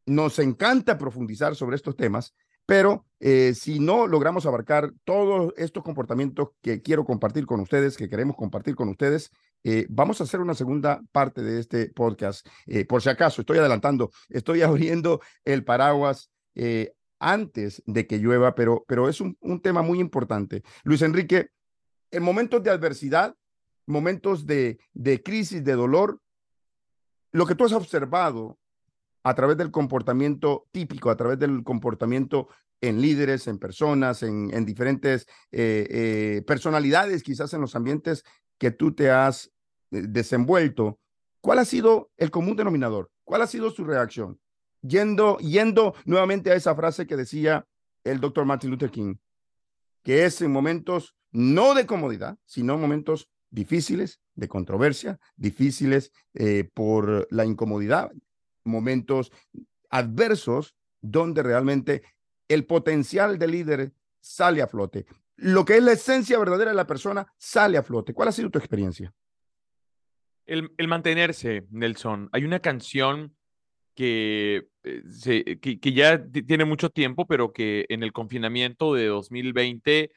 nos 0.05 0.41
encanta 0.41 0.99
profundizar 0.99 1.55
sobre 1.55 1.77
estos 1.77 1.95
temas, 1.95 2.35
pero 2.67 3.07
eh, 3.21 3.55
si 3.55 3.79
no 3.79 4.07
logramos 4.07 4.47
abarcar 4.47 4.93
todos 5.05 5.53
estos 5.57 5.83
comportamientos 5.83 6.51
que 6.61 6.83
quiero 6.83 7.05
compartir 7.05 7.47
con 7.47 7.61
ustedes, 7.61 7.97
que 7.97 8.09
queremos 8.09 8.37
compartir 8.37 8.75
con 8.75 8.89
ustedes, 8.89 9.31
eh, 9.65 9.87
vamos 9.89 10.21
a 10.21 10.25
hacer 10.25 10.41
una 10.41 10.55
segunda 10.55 11.01
parte 11.13 11.43
de 11.43 11.61
este 11.61 11.91
podcast. 11.91 12.47
Eh, 12.67 12.85
por 12.85 13.03
si 13.03 13.11
acaso, 13.11 13.43
estoy 13.43 13.59
adelantando, 13.59 14.11
estoy 14.29 14.63
abriendo 14.63 15.21
el 15.45 15.65
paraguas 15.65 16.31
antes 17.19 17.83
de 17.87 18.07
que 18.07 18.19
llueva, 18.19 18.55
pero, 18.55 18.85
pero 18.87 19.09
es 19.09 19.21
un, 19.21 19.37
un 19.41 19.61
tema 19.61 19.83
muy 19.83 20.01
importante. 20.01 20.63
Luis 20.83 21.03
Enrique, 21.03 21.49
en 22.11 22.23
momentos 22.23 22.63
de 22.63 22.71
adversidad, 22.71 23.35
momentos 23.87 24.47
de, 24.47 24.79
de 24.93 25.23
crisis, 25.23 25.65
de 25.65 25.73
dolor, 25.73 26.21
lo 27.31 27.47
que 27.47 27.55
tú 27.55 27.65
has 27.65 27.73
observado 27.73 28.59
a 29.23 29.35
través 29.35 29.57
del 29.57 29.71
comportamiento 29.71 30.67
típico, 30.73 31.11
a 31.11 31.17
través 31.17 31.39
del 31.39 31.63
comportamiento 31.63 32.49
en 32.81 33.01
líderes, 33.01 33.47
en 33.47 33.59
personas, 33.59 34.23
en, 34.23 34.53
en 34.53 34.67
diferentes 34.67 35.27
eh, 35.53 35.87
eh, 35.89 36.43
personalidades, 36.47 37.23
quizás 37.23 37.55
en 37.55 37.61
los 37.61 37.77
ambientes 37.77 38.25
que 38.59 38.73
tú 38.73 38.93
te 38.93 39.11
has 39.11 39.53
eh, 39.93 40.03
desenvuelto. 40.09 40.99
¿Cuál 41.41 41.61
ha 41.61 41.65
sido 41.65 42.11
el 42.17 42.31
común 42.31 42.57
denominador? 42.57 43.11
¿Cuál 43.25 43.43
ha 43.43 43.47
sido 43.47 43.71
su 43.71 43.85
reacción? 43.85 44.41
Yendo, 44.83 45.39
yendo 45.39 45.95
nuevamente 46.05 46.51
a 46.51 46.57
esa 46.57 46.75
frase 46.75 47.07
que 47.07 47.17
decía 47.17 47.67
el 48.03 48.21
doctor 48.21 48.45
Martin 48.45 48.71
Luther 48.71 48.91
King, 48.91 49.15
que 50.03 50.25
es 50.25 50.43
en 50.43 50.51
momentos 50.51 51.15
no 51.31 51.75
de 51.75 51.87
comodidad, 51.87 52.37
sino 52.45 52.77
momentos 52.77 53.31
difíciles, 53.51 54.21
de 54.35 54.49
controversia, 54.49 55.21
difíciles 55.37 56.11
por 56.75 57.29
la 57.31 57.45
incomodidad, 57.45 58.11
momentos 58.65 59.33
adversos 59.91 60.75
donde 61.01 61.43
realmente 61.43 62.03
el 62.49 62.65
potencial 62.65 63.39
del 63.39 63.51
líder 63.51 63.93
sale 64.21 64.63
a 64.63 64.67
flote. 64.67 65.07
Lo 65.37 65.65
que 65.65 65.77
es 65.77 65.83
la 65.83 65.93
esencia 65.93 66.39
verdadera 66.39 66.71
de 66.71 66.77
la 66.77 66.87
persona 66.87 67.27
sale 67.37 67.79
a 67.79 67.83
flote. 67.83 68.15
¿Cuál 68.15 68.29
ha 68.29 68.33
sido 68.33 68.51
tu 68.51 68.59
experiencia? 68.59 69.13
El, 70.47 70.71
mantenerse, 70.87 71.67
Nelson. 71.71 72.29
Hay 72.33 72.45
una 72.45 72.61
canción 72.61 73.35
que, 73.95 74.69
eh, 74.85 75.59
que, 75.61 75.81
que, 75.81 75.93
ya 75.93 76.25
tiene 76.25 76.65
mucho 76.65 76.91
tiempo, 76.91 77.27
pero 77.27 77.53
que 77.53 77.87
en 77.89 78.03
el 78.03 78.13
confinamiento 78.13 78.95
de 78.95 79.07
2020 79.07 80.11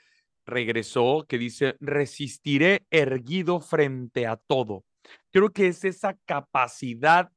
regresó, 0.45 1.25
que 1.27 1.37
dice, 1.37 1.75
resistiré 1.79 2.85
erguido 2.89 3.59
frente 3.59 4.27
a 4.27 4.37
todo. 4.37 4.83
Creo 5.31 5.51
que 5.51 5.67
es 5.67 5.83
esa 5.83 6.17
capacidad 6.25 7.31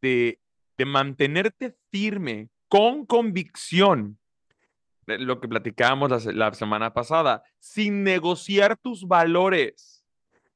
de, 0.00 0.38
de 0.76 0.84
mantenerte 0.84 1.76
firme 1.90 2.48
con 2.68 3.06
convicción, 3.06 4.18
lo 5.06 5.40
que 5.40 5.48
platicábamos 5.48 6.26
la, 6.26 6.52
semana 6.54 6.92
pasada, 6.92 7.42
sin 7.58 8.02
negociar 8.02 8.76
tus 8.76 9.06
valores, 9.06 10.04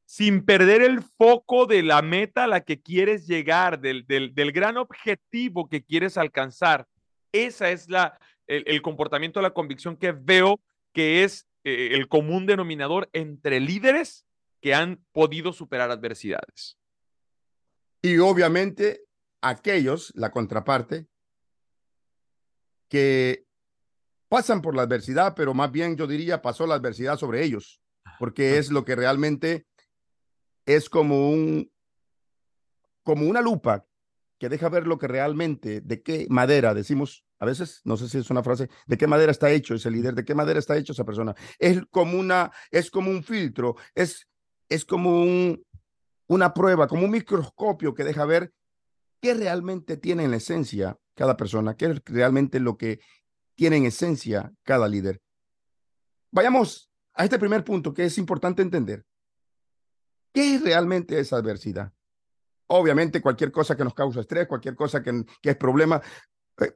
sin 0.05 0.45
perder 0.45 0.83
el 0.83 1.03
foco 1.03 1.67
de 1.67 1.83
la 1.83 2.03
meta 2.03 2.45
a 2.45 2.49
la 2.49 2.63
que 2.63 2.81
quieres 2.81 3.27
llegar, 3.27 3.81
del, 3.81 4.07
del, 4.07 4.35
del 4.35 4.53
gran 4.53 4.77
objetivo 4.79 5.69
que 5.69 5.85
quieres 5.85 6.17
alcanzar. 6.17 6.87
Esa 7.31 7.71
es 7.71 7.89
la, 7.89 8.19
el, 8.47 8.65
el 8.67 8.83
comportamiento, 8.83 9.43
la 9.43 9.53
convicción 9.53 9.97
que 9.97 10.13
veo 10.13 10.61
que 10.93 11.25
es 11.25 11.47
eh, 11.65 11.91
el 11.93 12.09
común 12.09 12.47
denominador 12.47 13.11
entre 13.13 13.61
líderes 13.61 14.25
que 14.61 14.75
han 14.75 15.05
podido 15.13 15.53
superar 15.53 15.91
adversidades. 15.91 16.79
Y 18.01 18.19
obviamente 18.19 19.03
aquellos, 19.41 20.13
la 20.15 20.31
contraparte, 20.31 21.07
que 22.89 23.47
pasan 24.29 24.63
por 24.63 24.75
la 24.75 24.83
adversidad, 24.83 25.35
pero 25.35 25.55
más 25.55 25.71
bien 25.71 25.97
yo 25.97 26.07
diría 26.07 26.43
pasó 26.43 26.67
la 26.67 26.75
adversidad 26.75 27.19
sobre 27.19 27.45
ellos, 27.45 27.81
porque 28.19 28.59
es 28.59 28.71
lo 28.71 28.85
que 28.85 28.97
realmente 28.97 29.67
es 30.67 30.89
como 30.89 31.31
un 31.31 31.71
como 33.03 33.27
una 33.27 33.41
lupa 33.41 33.87
que 34.39 34.49
deja 34.49 34.69
ver 34.69 34.87
lo 34.87 34.99
que 34.99 35.09
realmente, 35.09 35.81
de 35.81 36.03
qué 36.03 36.27
madera, 36.29 36.75
decimos 36.75 37.25
a 37.41 37.47
veces, 37.47 37.81
no 37.85 37.97
sé 37.97 38.09
si 38.09 38.19
es 38.19 38.31
una 38.31 38.43
frase, 38.43 38.69
de 38.87 38.99
qué 38.99 39.07
madera 39.07 39.31
está 39.31 39.51
hecho 39.51 39.75
ese 39.75 39.91
líder, 39.91 40.15
de 40.15 40.25
qué 40.25 40.35
madera 40.35 40.59
está 40.59 40.77
hecho 40.77 40.93
esa 40.93 41.05
persona. 41.05 41.35
Es 41.59 41.81
como 41.91 42.19
una, 42.19 42.51
es 42.71 42.91
como 42.91 43.11
un 43.11 43.23
filtro, 43.23 43.77
es, 43.95 44.29
es 44.69 44.85
como 44.85 45.23
un, 45.23 45.65
una 46.27 46.53
prueba, 46.53 46.89
como 46.89 47.05
un 47.05 47.13
microscopio 47.13 47.95
que 47.95 48.05
deja 48.05 48.25
ver 48.25 48.53
qué 49.21 49.35
realmente 49.35 49.97
tiene 49.97 50.25
en 50.25 50.35
esencia 50.35 50.99
cada 51.15 51.37
persona, 51.37 51.77
qué 51.77 51.87
es 51.87 52.03
realmente 52.07 52.61
lo 52.61 52.77
que 52.77 53.01
tiene 53.55 53.77
en 53.77 53.87
esencia 53.87 54.53
cada 54.63 54.89
líder. 54.89 55.21
Vayamos 56.31 56.91
a 57.15 57.25
este 57.25 57.39
primer 57.39 57.65
punto 57.65 57.93
que 57.93 58.05
es 58.05 58.19
importante 58.19 58.63
entender. 58.63 59.05
¿Qué 60.33 60.55
es 60.55 60.63
realmente 60.63 61.19
esa 61.19 61.37
adversidad? 61.37 61.93
Obviamente 62.69 63.21
cualquier 63.21 63.51
cosa 63.51 63.77
que 63.77 63.85
nos 63.85 63.95
causa 63.95 64.21
estrés, 64.21 64.47
cualquier 64.47 64.77
cosa 64.77 65.03
que, 65.03 65.25
que 65.41 65.51
es 65.51 65.57
problema, 65.57 66.01
eh, 66.61 66.75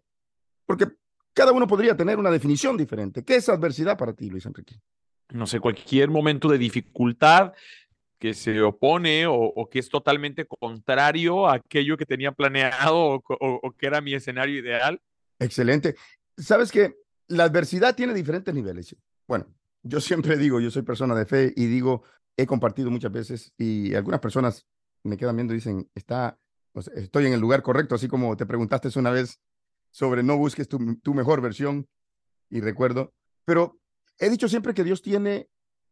porque 0.66 0.88
cada 1.32 1.52
uno 1.52 1.66
podría 1.66 1.96
tener 1.96 2.18
una 2.18 2.30
definición 2.30 2.76
diferente. 2.76 3.25
¿Qué 3.25 3.37
es 3.37 3.49
adversidad 3.49 3.96
para 3.96 4.14
ti, 4.14 4.30
Luis 4.30 4.46
Enrique? 4.46 4.80
No 5.30 5.46
sé, 5.46 5.61
cualquier 5.61 6.11
momento 6.11 6.49
de 6.49 6.58
dificultad 6.58 7.52
que 8.23 8.35
se 8.35 8.62
opone 8.62 9.26
o, 9.26 9.69
que 9.69 9.81
es 9.81 9.88
totalmente 9.88 10.47
contrario 10.47 11.49
a 11.49 11.55
aquello 11.55 11.97
que 11.97 12.07
tenía 12.07 12.31
planeado 12.31 13.21
o, 13.26 13.75
que 13.76 13.85
era 13.85 14.00
mi 14.00 14.14
escenario 14.14 14.61
ideal. 14.61 15.02
Excelente. 15.41 15.97
Sabes 16.37 16.71
que 16.71 16.95
la 17.26 17.43
adversidad 17.43 17.97
tiene 17.97 18.14
diferentes 18.14 18.55
niveles. 18.55 18.95
Bueno, 19.26 19.52
yo 19.83 20.00
siempre 20.00 20.37
digo, 20.37 20.61
yo 20.61 20.71
soy 20.71 20.83
persona 20.83 21.17
de 21.17 21.26
fe 21.26 21.52
y 21.57 21.67
digo, 21.67 22.05
he 22.37 22.47
compartido 22.47 22.93
muchas 22.93 23.11
veces 23.11 23.52
y 23.59 23.93
algunas 23.97 24.21
personas 24.21 24.69
me 25.02 25.17
quedan 25.17 25.35
viendo 25.35 25.52
y 25.52 25.57
dicen, 25.57 25.91
está, 25.93 26.38
estoy 26.95 27.26
en 27.26 27.32
el 27.32 27.41
lugar 27.41 27.61
correcto, 27.63 27.97
así 27.97 28.06
como 28.06 28.37
te 28.37 28.47
preguntaste 28.47 28.97
una 29.00 29.11
vez 29.11 29.41
sobre 29.91 30.23
no 30.23 30.37
busques 30.37 30.69
tu, 30.69 30.78
mejor 31.13 31.41
versión, 31.41 31.89
y 32.49 32.61
recuerdo, 32.61 33.15
pero 33.45 33.80
he 34.21 34.30
dicho 34.30 34.49
siempre 34.49 34.75
que 34.75 34.85
Dios 34.85 35.02
tiene, 35.02 35.49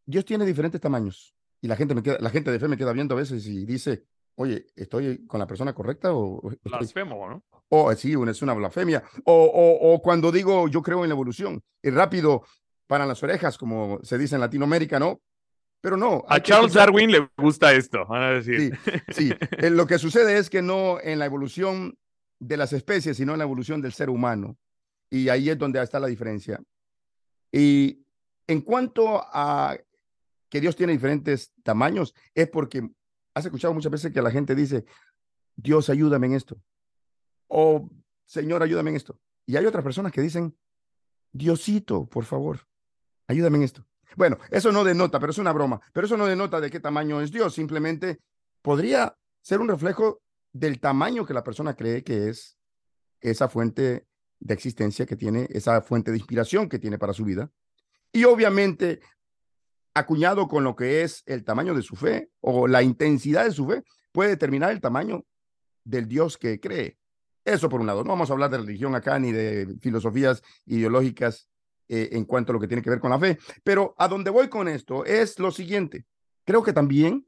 Dios 0.07 0.25
tiene 0.25 0.47
diferentes 0.47 0.81
tamaños, 0.81 1.35
y 1.61 1.69
la 1.69 1.77
gente, 1.77 1.95
me 1.95 2.03
queda, 2.03 2.17
la 2.21 2.31
gente 2.31 2.51
de 2.51 2.59
fe 2.59 2.69
me 2.69 2.77
queda 2.77 2.93
viendo 2.93 3.15
a 3.15 3.19
veces 3.19 3.47
y 3.47 3.65
dice, 3.65 4.05
oye, 4.37 4.67
¿estoy 4.77 5.27
con 5.27 5.39
la 5.39 5.47
persona 5.47 5.75
correcta 5.75 6.13
o...? 6.13 6.41
Blasfemo, 6.63 7.29
¿no? 7.29 7.45
O 7.69 7.95
sí, 7.95 8.15
es 8.29 8.43
una 8.43 8.55
blasfemia. 8.55 9.03
O, 9.25 9.33
o, 9.33 9.93
o, 9.93 10.03
cuando 10.03 10.33
digo 10.33 10.67
yo 10.69 10.83
creo 10.83 11.05
en 11.05 11.11
la 11.11 11.15
evolución, 11.15 11.63
y 11.83 11.91
rápido 11.91 12.43
para 12.87 13.07
las 13.07 13.23
orejas, 13.23 13.57
como 13.57 14.01
se 14.03 14.19
dice 14.19 14.35
en 14.35 14.41
Latinoamérica, 14.41 14.99
¿no? 14.99 15.21
Pero 15.81 15.97
no. 15.97 16.25
A 16.29 16.41
Charles 16.41 16.75
Darwin 16.75 17.11
le 17.11 17.29
gusta 17.37 17.73
esto, 17.73 18.05
van 18.07 18.23
a 18.23 18.31
decir. 18.33 18.77
Sí, 18.85 18.93
sí. 19.13 19.35
Eh, 19.59 19.71
lo 19.71 19.87
que 19.87 19.99
sucede 19.99 20.37
es 20.37 20.51
que 20.51 20.63
no 20.63 21.01
en 21.01 21.19
la 21.19 21.27
evolución 21.27 21.97
de 22.39 22.57
las 22.57 22.73
especies, 22.73 23.17
sino 23.17 23.33
en 23.33 23.39
la 23.39 23.45
evolución 23.45 23.81
del 23.81 23.93
ser 23.93 24.11
humano. 24.11 24.57
Y 25.09 25.29
ahí 25.29 25.51
es 25.51 25.59
donde 25.59 25.83
está 25.83 26.01
la 26.01 26.07
diferencia. 26.07 26.61
Y 27.53 28.05
en 28.47 28.61
cuanto 28.61 29.23
a 29.23 29.77
que 30.51 30.61
Dios 30.61 30.77
tiene 30.77 30.93
diferentes 30.93 31.53
tamaños, 31.63 32.15
es 32.35 32.49
porque 32.49 32.91
has 33.33 33.47
escuchado 33.47 33.73
muchas 33.73 33.93
veces 33.93 34.13
que 34.13 34.21
la 34.21 34.31
gente 34.31 34.55
dice, 34.55 34.85
Dios 35.57 35.89
ayúdame 35.89 36.27
en 36.27 36.35
esto. 36.35 36.61
O 37.49 37.89
Señor, 38.27 38.63
ayúdame 38.63 38.91
en 38.91 38.97
esto. 38.97 39.19
Y 39.47 39.57
hay 39.57 39.67
otras 39.67 39.83
personas 39.83 40.13
que 40.13 40.21
dicen, 40.21 40.57
Diosito, 41.33 42.07
por 42.07 42.25
favor, 42.25 42.61
ayúdame 43.29 43.59
en 43.59 43.65
esto. 43.65 43.87
Bueno, 44.17 44.39
eso 44.51 44.73
no 44.73 44.85
denota, 44.85 45.21
pero 45.21 45.31
es 45.31 45.39
una 45.39 45.53
broma, 45.53 45.81
pero 45.93 46.07
eso 46.07 46.17
no 46.17 46.27
denota 46.27 46.61
de 46.61 46.71
qué 46.71 46.81
tamaño 46.81 47.21
es 47.21 47.31
Dios, 47.31 47.55
simplemente 47.55 48.21
podría 48.61 49.17
ser 49.41 49.61
un 49.61 49.69
reflejo 49.69 50.21
del 50.53 50.81
tamaño 50.81 51.25
que 51.25 51.35
la 51.35 51.45
persona 51.45 51.75
cree 51.75 52.03
que 52.03 52.29
es 52.29 52.59
esa 53.21 53.49
fuente 53.49 54.07
de 54.41 54.55
existencia 54.55 55.07
que 55.07 55.17
tiene, 55.17 55.47
esa 55.51 55.81
fuente 55.83 56.11
de 56.11 56.19
inspiración 56.19 56.69
que 56.69 56.79
tiene 56.79 56.99
para 56.99 57.13
su 57.13 57.25
vida. 57.25 57.51
Y 58.13 58.25
obviamente, 58.25 59.01
acuñado 59.95 60.49
con 60.49 60.65
lo 60.65 60.77
que 60.77 61.03
es 61.03 61.23
el 61.27 61.45
tamaño 61.45 61.75
de 61.75 61.83
su 61.83 61.97
fe 61.97 62.31
o 62.41 62.67
la 62.69 62.83
intensidad 62.83 63.45
de 63.45 63.53
su 63.53 63.67
fe, 63.67 63.85
puede 64.13 64.31
determinar 64.31 64.71
el 64.71 64.81
tamaño 64.81 65.25
del 65.85 66.09
Dios 66.09 66.39
que 66.39 66.61
cree. 66.61 66.99
Eso 67.45 67.69
por 67.69 67.81
un 67.81 67.87
lado. 67.87 68.05
No 68.05 68.11
vamos 68.11 68.31
a 68.31 68.33
hablar 68.33 68.51
de 68.51 68.59
religión 68.59 68.95
acá 68.95 69.19
ni 69.19 69.33
de 69.33 69.77
filosofías 69.81 70.43
ideológicas 70.67 71.49
eh, 71.89 72.11
en 72.13 72.25
cuanto 72.25 72.53
a 72.53 72.55
lo 72.55 72.61
que 72.61 72.69
tiene 72.69 72.83
que 72.83 72.91
ver 72.91 73.01
con 73.01 73.11
la 73.11 73.19
fe. 73.19 73.39
Pero 73.65 73.95
a 73.99 74.09
donde 74.09 74.31
voy 74.31 74.49
con 74.49 74.69
esto 74.69 75.05
es 75.05 75.39
lo 75.39 75.51
siguiente. 75.51 76.07
Creo 76.45 76.63
que 76.63 76.73
también 76.73 77.27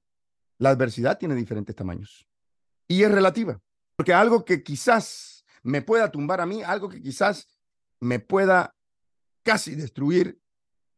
la 0.59 0.71
adversidad 0.71 1.19
tiene 1.19 1.35
diferentes 1.35 1.75
tamaños 1.75 2.29
y 2.87 3.03
es 3.03 3.11
relativa, 3.11 3.61
porque 3.97 4.13
algo 4.13 4.45
que 4.45 4.63
quizás 4.63 5.45
me 5.63 5.81
pueda 5.81 6.11
tumbar 6.11 6.41
a 6.41 6.47
mí, 6.47 6.63
algo 6.63 6.89
que 6.89 7.01
quizás 7.01 7.49
me 8.01 8.19
pueda 8.19 8.75
casi 9.43 9.75
destruir 9.75 10.42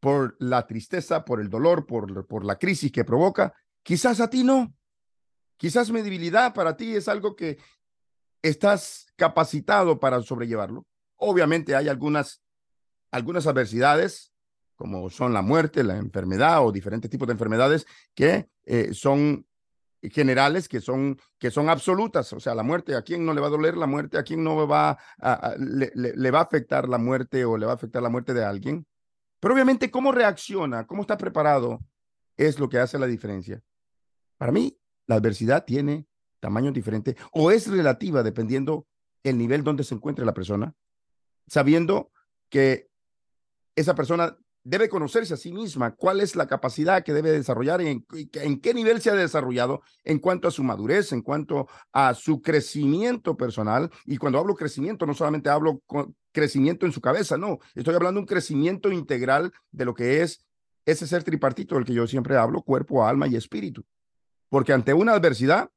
por 0.04 0.36
la 0.38 0.66
tristeza, 0.66 1.24
por 1.24 1.40
el 1.40 1.48
dolor, 1.48 1.86
por, 1.86 2.26
por 2.26 2.44
la 2.44 2.58
crisis 2.58 2.92
que 2.92 3.06
provoca, 3.06 3.54
quizás 3.82 4.20
a 4.20 4.28
ti 4.28 4.44
no. 4.44 4.74
Quizás 5.56 5.90
mi 5.90 6.02
debilidad 6.02 6.52
para 6.52 6.76
ti 6.76 6.94
es 6.94 7.08
algo 7.08 7.34
que 7.34 7.56
estás 8.42 9.06
capacitado 9.16 9.98
para 9.98 10.20
sobrellevarlo. 10.20 10.86
Obviamente 11.16 11.74
hay 11.74 11.88
algunas, 11.88 12.42
algunas 13.12 13.46
adversidades, 13.46 14.30
como 14.76 15.08
son 15.08 15.32
la 15.32 15.40
muerte, 15.40 15.82
la 15.82 15.96
enfermedad 15.96 16.66
o 16.66 16.70
diferentes 16.70 17.10
tipos 17.10 17.26
de 17.26 17.32
enfermedades 17.32 17.86
que 18.14 18.50
eh, 18.66 18.92
son 18.92 19.46
generales 20.02 20.68
que 20.68 20.82
son, 20.82 21.18
que 21.38 21.50
son 21.50 21.70
absolutas. 21.70 22.30
O 22.34 22.40
sea, 22.40 22.54
la 22.54 22.62
muerte, 22.62 22.94
¿a 22.94 23.00
quién 23.00 23.24
no 23.24 23.32
le 23.32 23.40
va 23.40 23.46
a 23.46 23.56
doler 23.56 23.78
la 23.78 23.86
muerte? 23.86 24.18
¿A 24.18 24.22
quién 24.22 24.44
no 24.44 24.68
a, 24.70 24.98
le, 25.58 25.90
le, 25.94 26.30
va 26.30 26.40
a 26.40 26.42
afectar 26.42 26.90
la 26.90 26.98
muerte 26.98 27.46
o 27.46 27.56
le 27.56 27.64
va 27.64 27.72
a 27.72 27.76
afectar 27.76 28.02
la 28.02 28.10
muerte 28.10 28.34
de 28.34 28.44
alguien? 28.44 28.86
Pero 29.44 29.52
obviamente, 29.52 29.90
¿cómo 29.90 30.10
reacciona? 30.10 30.86
¿Cómo 30.86 31.02
está 31.02 31.18
preparado? 31.18 31.84
Es 32.34 32.58
lo 32.58 32.70
que 32.70 32.78
hace 32.78 32.98
la 32.98 33.06
diferencia. 33.06 33.62
Para 34.38 34.50
mí, 34.50 34.78
la 35.06 35.16
adversidad 35.16 35.66
tiene 35.66 36.06
tamaños 36.40 36.72
diferentes 36.72 37.14
o 37.30 37.50
es 37.50 37.66
relativa 37.66 38.22
dependiendo 38.22 38.86
el 39.22 39.36
nivel 39.36 39.62
donde 39.62 39.84
se 39.84 39.94
encuentre 39.94 40.24
la 40.24 40.32
persona, 40.32 40.74
sabiendo 41.46 42.10
que 42.48 42.88
esa 43.76 43.94
persona 43.94 44.34
debe 44.64 44.88
conocerse 44.88 45.34
a 45.34 45.36
sí 45.36 45.52
misma, 45.52 45.94
cuál 45.94 46.20
es 46.20 46.34
la 46.34 46.46
capacidad 46.46 47.04
que 47.04 47.12
debe 47.12 47.30
desarrollar 47.30 47.82
y 47.82 47.88
en, 47.88 48.60
qué 48.60 48.74
nivel 48.74 49.00
se 49.00 49.10
ha 49.10 49.14
desarrollado 49.14 49.82
en 50.02 50.18
cuanto 50.18 50.48
a 50.48 50.50
su 50.50 50.64
madurez, 50.64 51.12
en 51.12 51.20
cuanto 51.20 51.68
a 51.92 52.14
su 52.14 52.40
crecimiento 52.40 53.36
personal. 53.36 53.90
Y 54.06 54.16
cuando 54.16 54.38
hablo 54.38 54.54
crecimiento, 54.54 55.04
no 55.06 55.14
solamente 55.14 55.50
hablo 55.50 55.82
crecimiento 56.32 56.86
en 56.86 56.92
su 56.92 57.00
cabeza, 57.00 57.36
no, 57.36 57.58
estoy 57.74 57.94
hablando 57.94 58.18
de 58.18 58.22
un 58.22 58.26
crecimiento 58.26 58.90
integral 58.90 59.52
de 59.70 59.84
lo 59.84 59.94
que 59.94 60.22
es 60.22 60.44
ese 60.86 61.06
ser 61.06 61.22
tripartito 61.22 61.74
del 61.74 61.84
que 61.84 61.94
yo 61.94 62.06
siempre 62.06 62.36
hablo, 62.36 62.62
cuerpo, 62.62 63.06
alma 63.06 63.28
y 63.28 63.36
espíritu. 63.36 63.84
Porque 64.48 64.72
ante 64.72 64.94
una 64.94 65.12
adversidad, 65.12 65.70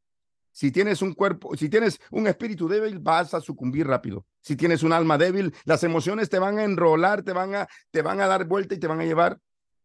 si 0.58 0.72
tienes 0.72 1.04
un 1.04 1.14
cuerpo, 1.14 1.56
si 1.56 1.70
tienes 1.70 2.00
un 2.10 2.26
espíritu 2.26 2.68
débil, 2.68 2.98
vas 2.98 3.36
a 3.36 3.42
sucumbir 3.42 3.86
rápido. 3.86 4.26
Si 4.42 4.56
tienes 4.56 4.82
un 4.82 4.92
alma 4.92 5.16
débil, 5.16 5.54
las 5.66 5.84
emociones 5.84 6.32
te 6.32 6.40
van 6.40 6.58
a 6.58 6.64
enrolar, 6.64 7.22
te 7.22 7.32
van 7.32 7.54
a, 7.54 7.68
te 7.92 8.02
van 8.02 8.22
a 8.22 8.26
dar 8.26 8.46
vuelta 8.46 8.74
y 8.74 8.80
te 8.80 8.88
van 8.88 9.00
a 9.00 9.06
llevar. 9.06 9.40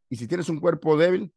Y 0.08 0.16
si 0.16 0.26
tienes 0.26 0.48
un 0.48 0.60
cuerpo 0.60 0.96
débil, 0.96 1.30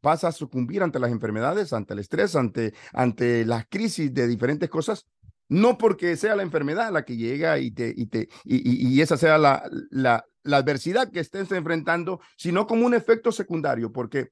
vas 0.00 0.24
a 0.24 0.32
sucumbir 0.32 0.82
ante 0.82 0.98
las 0.98 1.10
enfermedades, 1.10 1.74
ante 1.74 1.92
el 1.92 1.98
estrés, 1.98 2.34
ante, 2.34 2.72
ante 2.94 3.44
las 3.44 3.66
crisis 3.68 4.14
de 4.14 4.26
diferentes 4.26 4.70
cosas. 4.70 5.04
No 5.50 5.76
porque 5.76 6.16
sea 6.16 6.34
la 6.34 6.42
enfermedad 6.42 6.90
la 6.90 7.04
que 7.04 7.18
llega 7.18 7.58
y, 7.58 7.72
te, 7.72 7.92
y, 7.94 8.06
te, 8.06 8.30
y, 8.44 8.88
y 8.88 9.02
esa 9.02 9.18
sea 9.18 9.36
la, 9.36 9.68
la, 9.90 10.24
la 10.44 10.56
adversidad 10.56 11.10
que 11.10 11.20
estés 11.20 11.52
enfrentando, 11.52 12.22
sino 12.38 12.66
como 12.66 12.86
un 12.86 12.94
efecto 12.94 13.32
secundario, 13.32 13.92
porque 13.92 14.30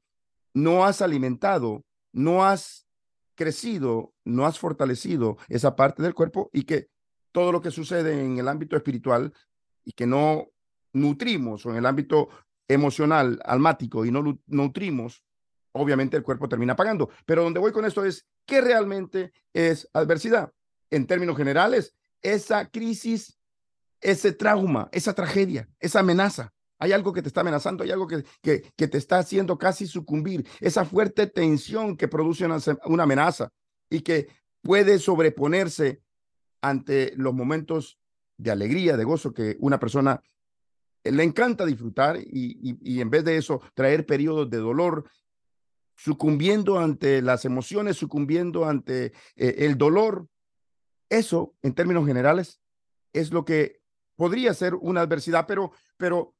no 0.54 0.86
has 0.86 1.02
alimentado, 1.02 1.84
no 2.10 2.46
has 2.46 2.85
crecido, 3.36 4.12
no 4.24 4.46
has 4.46 4.58
fortalecido 4.58 5.38
esa 5.48 5.76
parte 5.76 6.02
del 6.02 6.14
cuerpo 6.14 6.50
y 6.52 6.64
que 6.64 6.88
todo 7.32 7.52
lo 7.52 7.60
que 7.60 7.70
sucede 7.70 8.24
en 8.24 8.38
el 8.38 8.48
ámbito 8.48 8.76
espiritual 8.76 9.32
y 9.84 9.92
que 9.92 10.06
no 10.06 10.48
nutrimos 10.92 11.64
o 11.66 11.70
en 11.70 11.76
el 11.76 11.86
ámbito 11.86 12.28
emocional, 12.66 13.40
almático 13.44 14.04
y 14.04 14.10
no 14.10 14.40
nutrimos, 14.46 15.22
obviamente 15.72 16.16
el 16.16 16.24
cuerpo 16.24 16.48
termina 16.48 16.74
pagando. 16.74 17.10
Pero 17.24 17.44
donde 17.44 17.60
voy 17.60 17.70
con 17.70 17.84
esto 17.84 18.04
es, 18.04 18.26
¿qué 18.44 18.60
realmente 18.60 19.32
es 19.52 19.88
adversidad? 19.92 20.52
En 20.90 21.06
términos 21.06 21.36
generales, 21.36 21.94
esa 22.22 22.68
crisis 22.70 23.38
ese 24.00 24.32
trauma, 24.32 24.88
esa 24.92 25.14
tragedia, 25.14 25.68
esa 25.80 26.00
amenaza. 26.00 26.52
Hay 26.78 26.92
algo 26.92 27.12
que 27.12 27.22
te 27.22 27.28
está 27.28 27.40
amenazando, 27.40 27.84
hay 27.84 27.90
algo 27.90 28.06
que, 28.06 28.24
que, 28.42 28.88
te 28.88 28.98
está 28.98 29.18
haciendo 29.18 29.56
casi 29.58 29.86
sucumbir, 29.86 30.46
esa 30.60 30.84
fuerte 30.84 31.26
tensión 31.26 31.96
que 31.96 32.08
produce 32.08 32.44
una, 32.44 33.02
amenaza 33.02 33.50
y 33.88 34.00
que 34.00 34.28
puede 34.62 34.98
sobreponerse 34.98 36.02
ante 36.60 37.12
los 37.16 37.32
momentos 37.32 37.98
de 38.36 38.50
alegría, 38.50 38.96
de 38.96 39.04
gozo 39.04 39.32
que 39.32 39.56
una 39.60 39.78
persona 39.78 40.22
le 41.04 41.22
encanta 41.22 41.64
disfrutar 41.64 42.18
y, 42.18 42.76
y, 42.82 43.00
en 43.00 43.10
vez 43.10 43.24
de 43.24 43.36
eso 43.36 43.62
traer 43.74 44.04
periodos 44.04 44.50
de 44.50 44.58
dolor, 44.58 45.08
sucumbiendo 45.94 46.78
ante 46.78 47.22
las 47.22 47.44
emociones, 47.44 47.96
sucumbiendo 47.96 48.66
ante 48.66 49.12
eh, 49.36 49.54
el 49.58 49.78
dolor. 49.78 50.28
Eso, 51.08 51.54
en 51.62 51.74
términos 51.74 52.06
generales, 52.06 52.60
es 53.12 53.32
lo 53.32 53.44
que 53.44 53.80
podría 54.16 54.52
ser 54.54 54.74
una 54.74 55.02
adversidad, 55.02 55.46
pero, 55.46 55.72
pero 55.96 56.35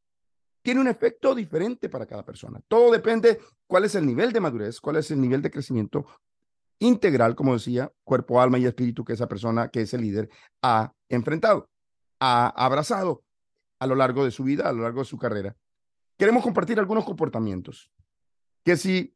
tiene 0.66 0.81
un 0.81 0.88
efecto 0.88 1.33
diferente 1.33 1.88
para 1.88 2.07
cada 2.07 2.24
persona. 2.24 2.61
Todo 2.66 2.90
depende 2.90 3.38
cuál 3.68 3.85
es 3.85 3.94
el 3.94 4.05
nivel 4.05 4.33
de 4.33 4.40
madurez, 4.40 4.81
cuál 4.81 4.96
es 4.96 5.09
el 5.12 5.20
nivel 5.20 5.40
de 5.40 5.48
crecimiento 5.48 6.05
integral, 6.81 7.37
como 7.37 7.52
decía, 7.52 7.92
cuerpo, 8.02 8.40
alma 8.40 8.59
y 8.59 8.64
espíritu 8.64 9.05
que 9.05 9.12
esa 9.12 9.29
persona, 9.29 9.68
que 9.68 9.83
ese 9.83 9.96
líder 9.96 10.29
ha 10.62 10.92
enfrentado, 11.09 11.70
ha 12.18 12.48
abrazado 12.48 13.22
a 13.79 13.87
lo 13.87 13.94
largo 13.94 14.24
de 14.24 14.33
su 14.33 14.42
vida, 14.42 14.68
a 14.68 14.72
lo 14.72 14.83
largo 14.83 15.02
de 15.02 15.05
su 15.05 15.16
carrera. 15.16 15.55
Queremos 16.18 16.42
compartir 16.42 16.81
algunos 16.81 17.05
comportamientos 17.05 17.88
que 18.64 18.76
si 18.76 19.14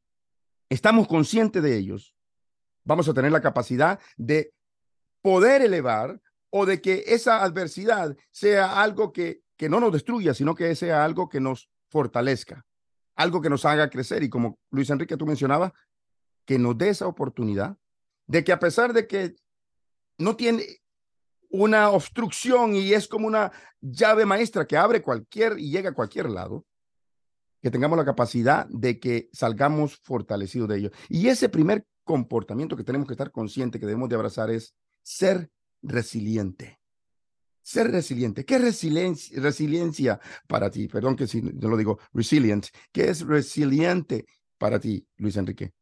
estamos 0.69 1.09
conscientes 1.09 1.65
de 1.65 1.77
ellos, 1.77 2.15
vamos 2.85 3.09
a 3.09 3.13
tener 3.13 3.33
la 3.33 3.41
capacidad 3.41 3.99
de 4.17 4.55
poder 5.21 5.63
elevar 5.63 6.21
o 6.51 6.65
de 6.65 6.81
que 6.81 7.03
esa 7.09 7.43
adversidad 7.43 8.17
sea 8.31 8.81
algo 8.81 9.13
que, 9.13 9.43
que 9.61 9.69
no 9.69 9.79
nos 9.79 9.93
destruya, 9.93 10.33
sino 10.33 10.55
que 10.55 10.75
sea 10.75 11.05
algo 11.05 11.29
que 11.29 11.39
nos 11.39 11.69
fortalezca, 11.91 12.65
algo 13.15 13.43
que 13.43 13.51
nos 13.51 13.67
haga 13.67 13.91
crecer. 13.91 14.23
Y 14.23 14.31
como 14.31 14.59
Luis 14.71 14.89
Enrique 14.89 15.19
tú 15.19 15.27
mencionabas, 15.27 15.73
que 16.47 16.59
nos 16.59 16.79
dé 16.79 16.89
esa 16.89 17.07
oportunidad 17.07 17.77
de 18.27 18.43
que 18.43 18.53
a 18.53 18.59
pesar 18.59 18.95
de 18.95 19.07
que 19.07 19.37
no 20.17 20.35
tiene 20.35 20.65
una 21.51 21.91
obstrucción 21.91 22.75
y 22.75 22.95
es 22.95 23.07
como 23.07 23.27
una 23.27 23.53
llave 23.83 24.25
maestra 24.25 24.67
que 24.67 24.79
abre 24.79 25.03
cualquier 25.03 25.59
y 25.59 25.71
llega 25.71 25.91
a 25.91 25.95
cualquier 25.95 26.31
lado, 26.31 26.65
que 27.61 27.71
tengamos 27.71 27.99
la 27.99 28.07
capacidad 28.07 28.67
de 28.71 28.99
que 28.99 29.29
salgamos 29.31 29.99
fortalecidos 29.99 30.71
de 30.71 30.79
ello. 30.79 30.91
Y 31.11 31.29
ese 31.29 31.51
primer 31.51 31.85
comportamiento 32.03 32.79
que 32.79 32.85
tenemos 32.85 33.07
que 33.07 33.13
estar 33.13 33.31
conscientes, 33.31 33.79
que 33.79 33.87
debemos 33.87 34.09
de 34.09 34.15
abrazar 34.15 34.49
es 34.49 34.75
ser 35.03 35.51
resiliente. 35.83 36.80
Ser 37.63 37.91
resiliente. 37.91 38.45
¿Qué 38.45 38.57
es 38.57 38.63
resiliencia, 38.63 39.41
resiliencia 39.41 40.21
para 40.47 40.71
ti? 40.71 40.89
Perdón 40.89 41.17
que 41.17 41.27
si 41.27 41.43
no 41.43 41.69
lo 41.69 41.77
digo 41.77 41.99
resilient. 42.13 42.67
¿Qué 42.93 43.09
es 43.09 43.27
resiliente 43.27 44.27
para 44.59 44.81
ti, 44.81 45.07
Luis 45.17 45.37
Enrique? 45.37 45.73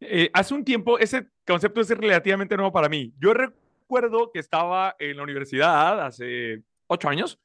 Eh, 0.00 0.30
hace 0.32 0.54
un 0.54 0.64
tiempo 0.64 0.98
ese 0.98 1.28
concepto 1.46 1.80
es 1.80 1.88
relativamente 1.90 2.56
nuevo 2.56 2.72
para 2.72 2.88
mí. 2.88 3.14
Yo 3.18 3.32
recuerdo 3.32 4.30
que 4.32 4.40
estaba 4.40 4.94
en 4.98 5.16
la 5.16 5.22
universidad 5.22 6.04
hace 6.04 6.62
ocho 6.86 7.08
años. 7.08 7.38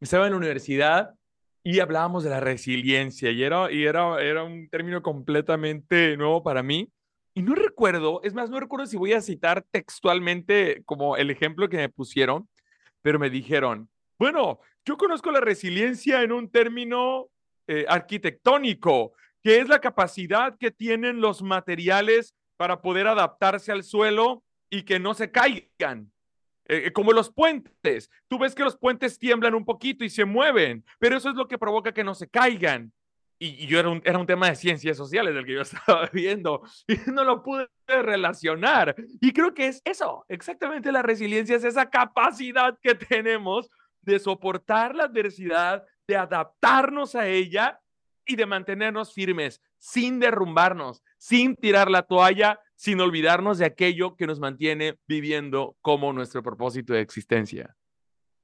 Estaba 0.00 0.26
en 0.26 0.32
la 0.32 0.38
universidad 0.38 1.14
y 1.62 1.80
hablábamos 1.80 2.24
de 2.24 2.30
la 2.30 2.40
resiliencia 2.40 3.30
y 3.30 3.42
era, 3.42 3.70
y 3.70 3.84
era, 3.84 4.22
era 4.22 4.44
un 4.44 4.68
término 4.70 5.02
completamente 5.02 6.16
nuevo 6.16 6.42
para 6.42 6.62
mí. 6.62 6.90
Y 7.34 7.42
no 7.42 7.54
recuerdo, 7.54 8.20
es 8.24 8.34
más, 8.34 8.50
no 8.50 8.58
recuerdo 8.58 8.86
si 8.86 8.96
voy 8.96 9.12
a 9.12 9.20
citar 9.20 9.64
textualmente 9.70 10.82
como 10.84 11.16
el 11.16 11.30
ejemplo 11.30 11.68
que 11.68 11.76
me 11.76 11.88
pusieron, 11.88 12.48
pero 13.08 13.18
me 13.18 13.30
dijeron, 13.30 13.88
bueno, 14.18 14.60
yo 14.84 14.98
conozco 14.98 15.30
la 15.30 15.40
resiliencia 15.40 16.22
en 16.22 16.30
un 16.30 16.50
término 16.50 17.30
eh, 17.66 17.86
arquitectónico, 17.88 19.14
que 19.42 19.60
es 19.60 19.68
la 19.70 19.80
capacidad 19.80 20.58
que 20.58 20.70
tienen 20.70 21.22
los 21.22 21.40
materiales 21.40 22.34
para 22.58 22.82
poder 22.82 23.06
adaptarse 23.06 23.72
al 23.72 23.82
suelo 23.82 24.44
y 24.68 24.82
que 24.82 24.98
no 24.98 25.14
se 25.14 25.30
caigan. 25.30 26.12
Eh, 26.66 26.82
eh, 26.84 26.92
como 26.92 27.14
los 27.14 27.32
puentes. 27.32 28.10
Tú 28.28 28.38
ves 28.38 28.54
que 28.54 28.64
los 28.64 28.76
puentes 28.76 29.18
tiemblan 29.18 29.54
un 29.54 29.64
poquito 29.64 30.04
y 30.04 30.10
se 30.10 30.26
mueven, 30.26 30.84
pero 30.98 31.16
eso 31.16 31.30
es 31.30 31.34
lo 31.34 31.48
que 31.48 31.56
provoca 31.56 31.92
que 31.92 32.04
no 32.04 32.14
se 32.14 32.28
caigan 32.28 32.92
y, 33.38 33.66
yo 33.66 33.78
era 33.78 33.88
un, 33.88 34.02
era 34.04 34.18
un 34.18 34.26
tema 34.26 34.48
de 34.48 34.56
ciencias 34.56 34.96
sociales 34.96 35.34
del 35.34 35.44
que 35.44 35.54
yo 35.54 35.60
estaba 35.62 36.08
viendo 36.12 36.62
y 36.86 36.98
no 37.10 37.24
lo 37.24 37.42
pude 37.42 37.68
relacionar. 37.86 38.94
Y 39.20 39.32
creo 39.32 39.54
que 39.54 39.68
es 39.68 39.80
eso, 39.84 40.24
exactamente 40.28 40.92
la 40.92 41.02
resiliencia 41.02 41.56
es 41.56 41.64
esa 41.64 41.88
capacidad 41.88 42.78
que 42.82 42.94
tenemos 42.94 43.70
de 44.02 44.18
soportar 44.18 44.94
la 44.94 45.04
adversidad, 45.04 45.84
de 46.06 46.16
adaptarnos 46.16 47.14
a 47.14 47.26
ella 47.26 47.80
y 48.24 48.36
de 48.36 48.46
mantenernos 48.46 49.12
firmes, 49.12 49.60
sin 49.78 50.20
derrumbarnos, 50.20 51.02
sin 51.16 51.56
tirar 51.56 51.90
la 51.90 52.02
toalla, 52.02 52.60
sin 52.74 53.00
olvidarnos 53.00 53.58
de 53.58 53.64
aquello 53.64 54.16
que 54.16 54.26
nos 54.26 54.38
mantiene 54.38 54.98
viviendo 55.06 55.76
como 55.80 56.12
nuestro 56.12 56.42
propósito 56.42 56.92
de 56.92 57.00
existencia. 57.00 57.74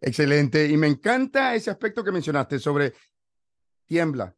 Excelente. 0.00 0.66
Y 0.68 0.76
me 0.76 0.86
encanta 0.86 1.54
ese 1.54 1.70
aspecto 1.70 2.02
que 2.02 2.12
mencionaste 2.12 2.58
sobre 2.58 2.92
tiembla, 3.86 4.34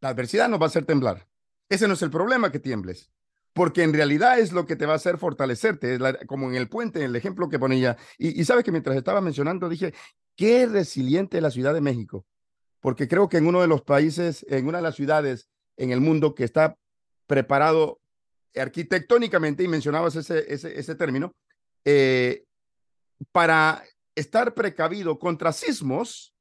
la 0.00 0.10
adversidad 0.10 0.48
nos 0.48 0.60
va 0.60 0.64
a 0.64 0.68
hacer 0.68 0.84
temblar. 0.84 1.26
Ese 1.68 1.86
no 1.88 1.94
es 1.94 2.02
el 2.02 2.10
problema 2.10 2.50
que 2.50 2.60
tiembles, 2.60 3.10
porque 3.52 3.82
en 3.82 3.92
realidad 3.92 4.38
es 4.38 4.52
lo 4.52 4.66
que 4.66 4.76
te 4.76 4.86
va 4.86 4.94
a 4.94 4.96
hacer 4.96 5.18
fortalecerte, 5.18 5.98
como 6.26 6.48
en 6.48 6.56
el 6.56 6.68
puente, 6.68 7.00
en 7.00 7.06
el 7.06 7.16
ejemplo 7.16 7.48
que 7.48 7.58
ponía. 7.58 7.96
Y, 8.16 8.40
y 8.40 8.44
sabes 8.44 8.64
que 8.64 8.72
mientras 8.72 8.96
estaba 8.96 9.20
mencionando, 9.20 9.68
dije, 9.68 9.92
qué 10.36 10.66
resiliente 10.66 11.40
la 11.40 11.50
Ciudad 11.50 11.74
de 11.74 11.80
México, 11.80 12.24
porque 12.80 13.08
creo 13.08 13.28
que 13.28 13.38
en 13.38 13.46
uno 13.46 13.60
de 13.60 13.66
los 13.66 13.82
países, 13.82 14.46
en 14.48 14.66
una 14.66 14.78
de 14.78 14.82
las 14.82 14.94
ciudades 14.94 15.48
en 15.76 15.90
el 15.90 16.00
mundo 16.00 16.34
que 16.34 16.44
está 16.44 16.76
preparado 17.26 18.00
arquitectónicamente, 18.56 19.62
y 19.62 19.68
mencionabas 19.68 20.16
ese, 20.16 20.52
ese, 20.52 20.78
ese 20.78 20.94
término, 20.94 21.34
eh, 21.84 22.44
para 23.32 23.82
estar 24.14 24.54
precavido 24.54 25.18
contra 25.18 25.52
sismos, 25.52 26.34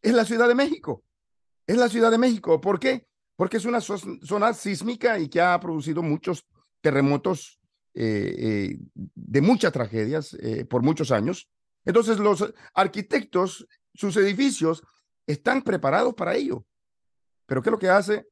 es 0.00 0.14
la 0.14 0.24
Ciudad 0.24 0.48
de 0.48 0.54
México 0.54 1.04
es 1.66 1.76
la 1.76 1.88
Ciudad 1.88 2.10
de 2.10 2.18
México. 2.18 2.60
¿Por 2.60 2.78
qué? 2.78 3.06
Porque 3.36 3.56
es 3.56 3.64
una 3.64 3.80
zona 3.80 4.52
sísmica 4.52 5.18
y 5.18 5.28
que 5.28 5.40
ha 5.40 5.58
producido 5.58 6.02
muchos 6.02 6.46
terremotos 6.80 7.60
eh, 7.94 8.34
eh, 8.38 8.78
de 8.94 9.40
muchas 9.40 9.72
tragedias 9.72 10.34
eh, 10.34 10.64
por 10.64 10.82
muchos 10.82 11.10
años. 11.10 11.48
Entonces 11.84 12.18
los 12.18 12.52
arquitectos, 12.74 13.66
sus 13.94 14.16
edificios 14.16 14.82
están 15.26 15.62
preparados 15.62 16.14
para 16.14 16.34
ello. 16.34 16.64
Pero 17.46 17.62
¿qué 17.62 17.68
es 17.68 17.72
lo 17.72 17.78
que 17.78 17.90
hace 17.90 18.26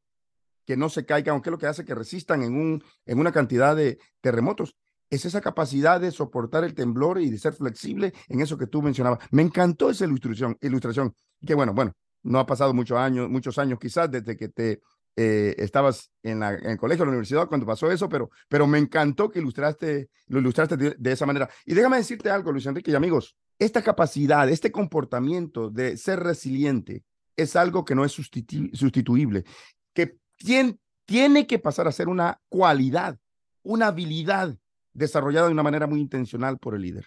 que 0.64 0.76
no 0.76 0.88
se 0.88 1.04
caigan 1.04 1.36
o 1.36 1.42
qué 1.42 1.50
es 1.50 1.52
lo 1.52 1.58
que 1.58 1.66
hace 1.66 1.84
que 1.84 1.94
resistan 1.94 2.42
en, 2.42 2.54
un, 2.54 2.84
en 3.04 3.18
una 3.18 3.32
cantidad 3.32 3.76
de 3.76 3.98
terremotos? 4.20 4.76
Es 5.10 5.24
esa 5.24 5.40
capacidad 5.40 6.00
de 6.00 6.12
soportar 6.12 6.64
el 6.64 6.74
temblor 6.74 7.20
y 7.20 7.30
de 7.30 7.38
ser 7.38 7.52
flexible 7.52 8.12
en 8.28 8.40
eso 8.40 8.56
que 8.56 8.68
tú 8.68 8.80
mencionabas. 8.80 9.18
Me 9.32 9.42
encantó 9.42 9.90
esa 9.90 10.04
ilustración, 10.04 10.56
ilustración. 10.60 11.14
Que 11.44 11.54
bueno, 11.54 11.74
bueno, 11.74 11.92
no 12.22 12.38
ha 12.38 12.46
pasado 12.46 12.74
muchos 12.74 12.98
años, 12.98 13.28
muchos 13.28 13.58
años 13.58 13.78
quizás 13.78 14.10
desde 14.10 14.36
que 14.36 14.48
te 14.48 14.80
eh, 15.16 15.54
estabas 15.58 16.10
en, 16.22 16.40
la, 16.40 16.54
en, 16.54 16.70
el 16.70 16.78
colegio, 16.78 17.02
en 17.02 17.08
la 17.08 17.12
universidad, 17.12 17.48
cuando 17.48 17.66
pasó 17.66 17.90
eso, 17.90 18.08
pero, 18.08 18.30
pero 18.48 18.66
me 18.66 18.78
encantó 18.78 19.30
que 19.30 19.40
ilustraste, 19.40 20.08
lo 20.28 20.38
ilustraste 20.38 20.76
de, 20.76 21.12
esa 21.12 21.26
manera. 21.26 21.48
Y 21.66 21.74
déjame 21.74 21.98
decirte 21.98 22.30
algo, 22.30 22.52
Luis 22.52 22.66
Enrique 22.66 22.90
y 22.90 22.94
amigos, 22.94 23.36
esta 23.58 23.82
capacidad, 23.82 24.48
este 24.48 24.70
comportamiento 24.72 25.68
de 25.68 25.96
ser 25.96 26.20
resiliente 26.20 27.04
es 27.36 27.56
algo 27.56 27.84
que 27.84 27.94
no 27.94 28.04
es 28.04 28.12
sustituible. 28.12 29.44
que 29.92 30.16
tiene, 30.36 30.78
tiene 31.04 31.46
que 31.46 31.58
pasar 31.58 31.88
a 31.88 31.92
ser 31.92 32.08
una 32.08 32.40
cualidad, 32.48 33.18
una 33.62 33.88
habilidad 33.88 34.56
desarrollada 34.92 35.46
de 35.46 35.52
una 35.52 35.62
manera 35.62 35.86
muy 35.86 36.00
intencional 36.00 36.58
por 36.58 36.74
el 36.74 36.82
líder. 36.82 37.06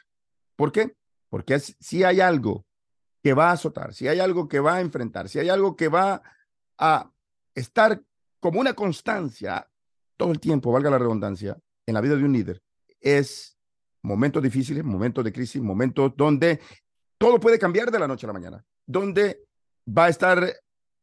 ¿Por 0.55 0.71
qué? 0.71 0.95
Porque 1.29 1.57
si 1.59 2.03
hay 2.03 2.19
algo 2.19 2.65
que 3.23 3.33
va 3.33 3.49
a 3.49 3.53
azotar, 3.53 3.93
si 3.93 4.07
hay 4.07 4.19
algo 4.19 4.47
que 4.49 4.59
va 4.59 4.75
a 4.75 4.81
enfrentar, 4.81 5.29
si 5.29 5.39
hay 5.39 5.47
algo 5.47 5.75
que 5.77 5.87
va 5.87 6.21
a 6.77 7.09
estar 7.55 8.01
como 8.39 8.59
una 8.59 8.73
constancia 8.73 9.65
todo 10.17 10.31
el 10.31 10.39
tiempo, 10.39 10.71
valga 10.71 10.89
la 10.89 10.99
redundancia, 10.99 11.57
en 11.85 11.93
la 11.93 12.01
vida 12.01 12.15
de 12.15 12.23
un 12.23 12.33
líder, 12.33 12.61
es 12.99 13.57
momentos 14.01 14.43
difíciles, 14.43 14.83
momentos 14.83 15.23
de 15.23 15.31
crisis, 15.31 15.61
momentos 15.61 16.11
donde 16.15 16.59
todo 17.17 17.39
puede 17.39 17.57
cambiar 17.57 17.91
de 17.91 17.99
la 17.99 18.07
noche 18.07 18.25
a 18.25 18.27
la 18.27 18.33
mañana, 18.33 18.65
donde 18.85 19.45
va 19.87 20.05
a 20.05 20.09
estar 20.09 20.53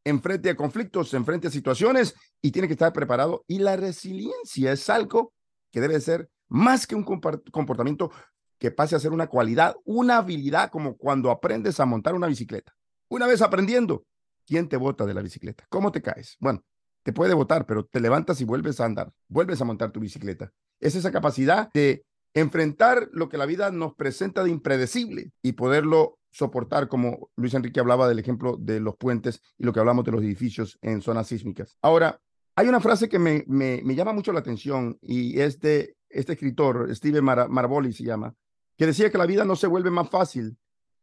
enfrente 0.03 0.49
a 0.49 0.55
conflictos, 0.55 1.13
enfrente 1.13 1.47
a 1.47 1.51
situaciones 1.51 2.15
y 2.41 2.51
tiene 2.51 2.67
que 2.67 2.73
estar 2.73 2.93
preparado. 2.93 3.43
Y 3.47 3.59
la 3.59 3.75
resiliencia 3.75 4.71
es 4.71 4.89
algo 4.89 5.33
que 5.71 5.81
debe 5.81 5.99
ser 5.99 6.29
más 6.49 6.85
que 6.85 6.95
un 6.95 7.03
comportamiento 7.03 8.11
que 8.61 8.69
pase 8.69 8.95
a 8.95 8.99
ser 8.99 9.11
una 9.11 9.25
cualidad, 9.25 9.75
una 9.85 10.17
habilidad, 10.17 10.69
como 10.69 10.95
cuando 10.95 11.31
aprendes 11.31 11.79
a 11.79 11.85
montar 11.87 12.13
una 12.13 12.27
bicicleta. 12.27 12.75
Una 13.09 13.25
vez 13.25 13.41
aprendiendo, 13.41 14.05
¿quién 14.45 14.69
te 14.69 14.77
bota 14.77 15.07
de 15.07 15.15
la 15.15 15.23
bicicleta? 15.23 15.65
¿Cómo 15.67 15.91
te 15.91 16.03
caes? 16.03 16.37
Bueno, 16.39 16.63
te 17.01 17.11
puede 17.11 17.33
botar, 17.33 17.65
pero 17.65 17.85
te 17.85 17.99
levantas 17.99 18.39
y 18.39 18.45
vuelves 18.45 18.79
a 18.79 18.85
andar, 18.85 19.11
vuelves 19.27 19.59
a 19.61 19.65
montar 19.65 19.91
tu 19.91 19.99
bicicleta. 19.99 20.51
Es 20.79 20.95
esa 20.95 21.11
capacidad 21.11 21.71
de 21.73 22.05
enfrentar 22.35 23.09
lo 23.13 23.29
que 23.29 23.39
la 23.39 23.47
vida 23.47 23.71
nos 23.71 23.95
presenta 23.95 24.43
de 24.43 24.51
impredecible 24.51 25.31
y 25.41 25.53
poderlo 25.53 26.19
soportar, 26.29 26.87
como 26.87 27.31
Luis 27.35 27.55
Enrique 27.55 27.79
hablaba 27.79 28.07
del 28.07 28.19
ejemplo 28.19 28.57
de 28.57 28.79
los 28.79 28.95
puentes 28.95 29.41
y 29.57 29.63
lo 29.63 29.73
que 29.73 29.79
hablamos 29.79 30.05
de 30.05 30.11
los 30.11 30.21
edificios 30.21 30.77
en 30.83 31.01
zonas 31.01 31.27
sísmicas. 31.27 31.79
Ahora, 31.81 32.21
hay 32.55 32.67
una 32.67 32.79
frase 32.79 33.09
que 33.09 33.17
me, 33.17 33.43
me, 33.47 33.95
llama 33.95 34.13
mucho 34.13 34.31
la 34.31 34.41
atención 34.41 34.99
y 35.01 35.39
es 35.39 35.59
de 35.59 35.95
este 36.09 36.33
escritor, 36.33 36.95
Steve 36.95 37.21
Mar 37.21 37.49
Marboli 37.49 37.91
se 37.91 38.03
llama, 38.03 38.35
que 38.81 38.87
decía 38.87 39.11
que 39.11 39.19
la 39.19 39.27
vida 39.27 39.45
no 39.45 39.55
se 39.55 39.67
vuelve 39.67 39.91
más 39.91 40.09
fácil 40.09 40.57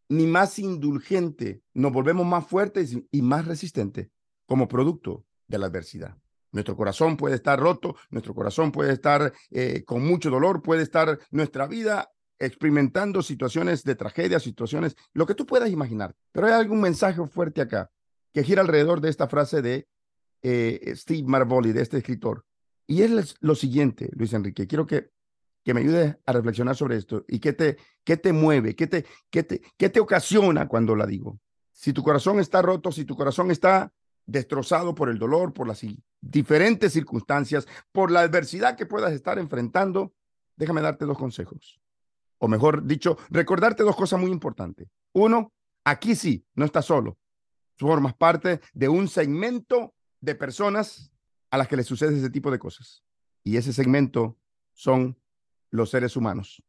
ni 0.08 0.26
más 0.26 0.58
indulgente, 0.58 1.62
nos 1.74 1.92
volvemos 1.92 2.26
más 2.26 2.44
fuertes 2.44 2.98
y 3.12 3.22
más 3.22 3.46
resistentes 3.46 4.08
como 4.46 4.66
producto 4.66 5.24
de 5.46 5.58
la 5.58 5.66
adversidad. 5.66 6.16
Nuestro 6.50 6.76
corazón 6.76 7.16
puede 7.16 7.36
estar 7.36 7.56
roto, 7.60 7.94
nuestro 8.10 8.34
corazón 8.34 8.72
puede 8.72 8.94
estar 8.94 9.32
eh, 9.52 9.84
con 9.86 10.04
mucho 10.04 10.28
dolor, 10.28 10.60
puede 10.60 10.82
estar 10.82 11.20
nuestra 11.30 11.68
vida 11.68 12.10
experimentando 12.40 13.22
situaciones 13.22 13.84
de 13.84 13.94
tragedia, 13.94 14.40
situaciones, 14.40 14.96
lo 15.12 15.24
que 15.24 15.36
tú 15.36 15.46
puedas 15.46 15.70
imaginar. 15.70 16.16
Pero 16.32 16.48
hay 16.48 16.54
algún 16.54 16.80
mensaje 16.80 17.24
fuerte 17.28 17.60
acá 17.60 17.92
que 18.32 18.42
gira 18.42 18.60
alrededor 18.60 19.00
de 19.00 19.10
esta 19.10 19.28
frase 19.28 19.62
de 19.62 19.86
eh, 20.42 20.94
Steve 20.96 21.28
Marvoli, 21.28 21.70
de 21.70 21.82
este 21.82 21.98
escritor. 21.98 22.44
Y 22.88 23.02
es 23.02 23.36
lo 23.38 23.54
siguiente, 23.54 24.10
Luis 24.14 24.32
Enrique, 24.32 24.66
quiero 24.66 24.84
que, 24.84 25.10
que 25.68 25.74
me 25.74 25.80
ayudes 25.80 26.16
a 26.24 26.32
reflexionar 26.32 26.74
sobre 26.74 26.96
esto 26.96 27.26
y 27.28 27.40
qué 27.40 27.52
te, 27.52 27.76
qué 28.02 28.16
te 28.16 28.32
mueve, 28.32 28.74
qué 28.74 28.86
te, 28.86 29.04
qué, 29.28 29.42
te, 29.42 29.60
qué 29.76 29.90
te 29.90 30.00
ocasiona 30.00 30.66
cuando 30.66 30.96
la 30.96 31.04
digo. 31.04 31.40
Si 31.72 31.92
tu 31.92 32.02
corazón 32.02 32.40
está 32.40 32.62
roto, 32.62 32.90
si 32.90 33.04
tu 33.04 33.14
corazón 33.14 33.50
está 33.50 33.92
destrozado 34.24 34.94
por 34.94 35.10
el 35.10 35.18
dolor, 35.18 35.52
por 35.52 35.68
las 35.68 35.84
diferentes 36.22 36.94
circunstancias, 36.94 37.68
por 37.92 38.10
la 38.10 38.20
adversidad 38.20 38.78
que 38.78 38.86
puedas 38.86 39.12
estar 39.12 39.38
enfrentando, 39.38 40.14
déjame 40.56 40.80
darte 40.80 41.04
dos 41.04 41.18
consejos. 41.18 41.78
O 42.38 42.48
mejor 42.48 42.86
dicho, 42.86 43.18
recordarte 43.28 43.82
dos 43.82 43.94
cosas 43.94 44.18
muy 44.18 44.30
importantes. 44.30 44.88
Uno, 45.12 45.52
aquí 45.84 46.14
sí, 46.14 46.46
no 46.54 46.64
estás 46.64 46.86
solo. 46.86 47.18
Formas 47.76 48.14
parte 48.14 48.62
de 48.72 48.88
un 48.88 49.06
segmento 49.06 49.92
de 50.22 50.34
personas 50.34 51.12
a 51.50 51.58
las 51.58 51.68
que 51.68 51.76
les 51.76 51.84
sucede 51.84 52.16
ese 52.16 52.30
tipo 52.30 52.50
de 52.50 52.58
cosas. 52.58 53.04
Y 53.44 53.58
ese 53.58 53.74
segmento 53.74 54.38
son 54.72 55.18
los 55.70 55.90
seres 55.90 56.16
humanos. 56.16 56.62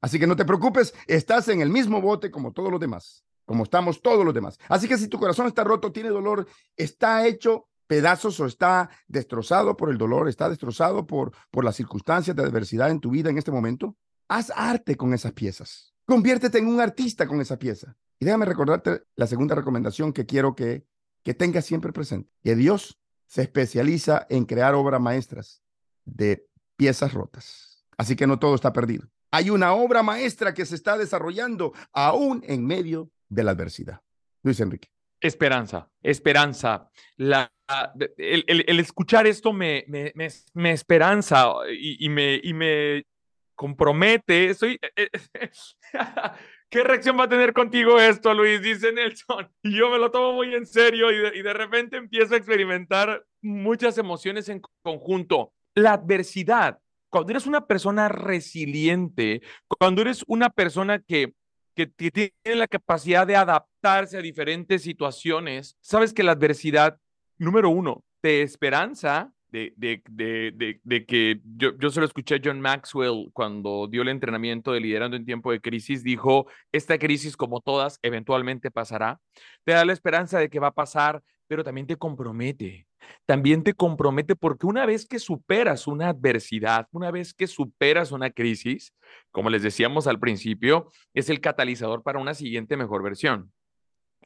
Así 0.00 0.18
que 0.18 0.26
no 0.26 0.36
te 0.36 0.44
preocupes, 0.44 0.94
estás 1.06 1.48
en 1.48 1.60
el 1.60 1.70
mismo 1.70 2.00
bote 2.00 2.30
como 2.30 2.52
todos 2.52 2.70
los 2.70 2.80
demás 2.80 3.24
como 3.44 3.64
estamos 3.64 4.02
todos 4.02 4.24
los 4.24 4.34
demás. 4.34 4.58
Así 4.68 4.88
que 4.88 4.98
si 4.98 5.08
tu 5.08 5.18
corazón 5.18 5.46
está 5.46 5.64
roto, 5.64 5.92
tiene 5.92 6.08
dolor, 6.08 6.46
está 6.76 7.26
hecho 7.26 7.68
pedazos 7.86 8.40
o 8.40 8.46
está 8.46 8.90
destrozado 9.06 9.76
por 9.76 9.90
el 9.90 9.98
dolor, 9.98 10.28
está 10.28 10.48
destrozado 10.48 11.06
por, 11.06 11.32
por 11.50 11.64
las 11.64 11.76
circunstancias 11.76 12.34
de 12.34 12.42
adversidad 12.42 12.90
en 12.90 13.00
tu 13.00 13.10
vida 13.10 13.30
en 13.30 13.38
este 13.38 13.50
momento, 13.50 13.96
haz 14.28 14.50
arte 14.56 14.96
con 14.96 15.12
esas 15.12 15.32
piezas. 15.32 15.94
Conviértete 16.06 16.58
en 16.58 16.66
un 16.66 16.80
artista 16.80 17.26
con 17.26 17.40
esa 17.40 17.58
pieza. 17.58 17.96
Y 18.18 18.24
déjame 18.24 18.46
recordarte 18.46 19.02
la 19.16 19.26
segunda 19.26 19.54
recomendación 19.54 20.12
que 20.12 20.26
quiero 20.26 20.54
que, 20.54 20.86
que 21.22 21.34
tengas 21.34 21.66
siempre 21.66 21.92
presente. 21.92 22.30
Que 22.42 22.54
Dios 22.54 22.98
se 23.26 23.42
especializa 23.42 24.26
en 24.30 24.44
crear 24.44 24.74
obras 24.74 25.00
maestras 25.00 25.62
de 26.04 26.46
piezas 26.76 27.12
rotas. 27.12 27.73
Así 27.96 28.16
que 28.16 28.26
no 28.26 28.38
todo 28.38 28.54
está 28.54 28.72
perdido. 28.72 29.08
Hay 29.30 29.50
una 29.50 29.74
obra 29.74 30.02
maestra 30.02 30.54
que 30.54 30.66
se 30.66 30.74
está 30.74 30.96
desarrollando 30.96 31.72
aún 31.92 32.42
en 32.46 32.64
medio 32.66 33.10
de 33.28 33.44
la 33.44 33.52
adversidad. 33.52 34.00
Luis 34.42 34.60
Enrique. 34.60 34.88
Esperanza, 35.20 35.88
esperanza. 36.02 36.90
El, 37.16 38.78
escuchar 38.78 39.26
esto 39.26 39.52
me, 39.52 39.84
me, 39.88 40.12
me, 40.14 40.72
esperanza 40.72 41.54
y, 41.70 42.08
me, 42.10 42.38
y 42.42 42.52
me 42.52 43.06
compromete. 43.54 44.50
Estoy, 44.50 44.78
eh, 44.96 45.08
eh, 45.32 45.50
¿Qué 46.68 46.82
reacción 46.82 47.18
va 47.18 47.24
a 47.24 47.28
tener 47.28 47.52
contigo 47.52 47.98
esto, 47.98 48.34
Luis? 48.34 48.60
Dice 48.60 48.92
Nelson. 48.92 49.48
Y 49.62 49.74
yo 49.78 49.90
me 49.90 49.98
lo 49.98 50.10
tomo 50.10 50.32
muy 50.32 50.54
en 50.54 50.66
serio 50.66 51.10
y 51.10 51.38
y 51.38 51.42
de 51.42 51.52
repente 51.52 51.96
empiezo 51.96 52.34
a 52.34 52.36
experimentar 52.36 53.24
muchas 53.40 53.96
emociones 53.96 54.48
en 54.48 54.60
conjunto. 54.82 55.52
La 55.74 55.94
adversidad, 55.94 56.80
cuando 57.14 57.30
eres 57.30 57.46
una 57.46 57.64
persona 57.64 58.08
resiliente, 58.08 59.40
cuando 59.78 60.02
eres 60.02 60.24
una 60.26 60.50
persona 60.50 60.98
que 60.98 61.32
que 61.76 61.86
tiene 61.86 62.32
la 62.44 62.68
capacidad 62.68 63.26
de 63.26 63.36
adaptarse 63.36 64.16
a 64.16 64.22
diferentes 64.22 64.82
situaciones, 64.82 65.76
sabes 65.80 66.12
que 66.12 66.22
la 66.22 66.32
adversidad, 66.32 66.98
número 67.36 67.68
uno, 67.70 68.04
te 68.20 68.42
esperanza 68.42 69.32
de, 69.48 69.72
de, 69.76 70.02
de, 70.08 70.80
de, 70.82 71.06
que 71.06 71.40
yo, 71.56 71.76
yo 71.78 71.90
se 71.90 72.00
lo 72.00 72.06
escuché 72.06 72.36
a 72.36 72.40
John 72.42 72.60
Maxwell 72.60 73.30
cuando 73.32 73.86
dio 73.88 74.02
el 74.02 74.08
entrenamiento 74.08 74.72
de 74.72 74.80
liderando 74.80 75.16
en 75.16 75.24
tiempo 75.24 75.52
de 75.52 75.60
crisis, 75.60 76.02
dijo, 76.02 76.46
esta 76.72 76.98
crisis 76.98 77.36
como 77.36 77.60
todas 77.60 77.98
eventualmente 78.02 78.70
pasará, 78.70 79.20
te 79.64 79.72
da 79.72 79.84
la 79.84 79.92
esperanza 79.92 80.38
de 80.38 80.48
que 80.48 80.60
va 80.60 80.68
a 80.68 80.74
pasar, 80.74 81.22
pero 81.46 81.62
también 81.62 81.86
te 81.86 81.96
compromete 81.96 82.86
también 83.26 83.62
te 83.62 83.74
compromete 83.74 84.36
porque 84.36 84.66
una 84.66 84.86
vez 84.86 85.06
que 85.06 85.18
superas 85.18 85.86
una 85.86 86.08
adversidad, 86.08 86.88
una 86.92 87.10
vez 87.10 87.34
que 87.34 87.46
superas 87.46 88.12
una 88.12 88.30
crisis, 88.30 88.94
como 89.30 89.50
les 89.50 89.62
decíamos 89.62 90.06
al 90.06 90.20
principio, 90.20 90.90
es 91.14 91.30
el 91.30 91.40
catalizador 91.40 92.02
para 92.02 92.18
una 92.18 92.34
siguiente 92.34 92.76
mejor 92.76 93.02
versión. 93.02 93.52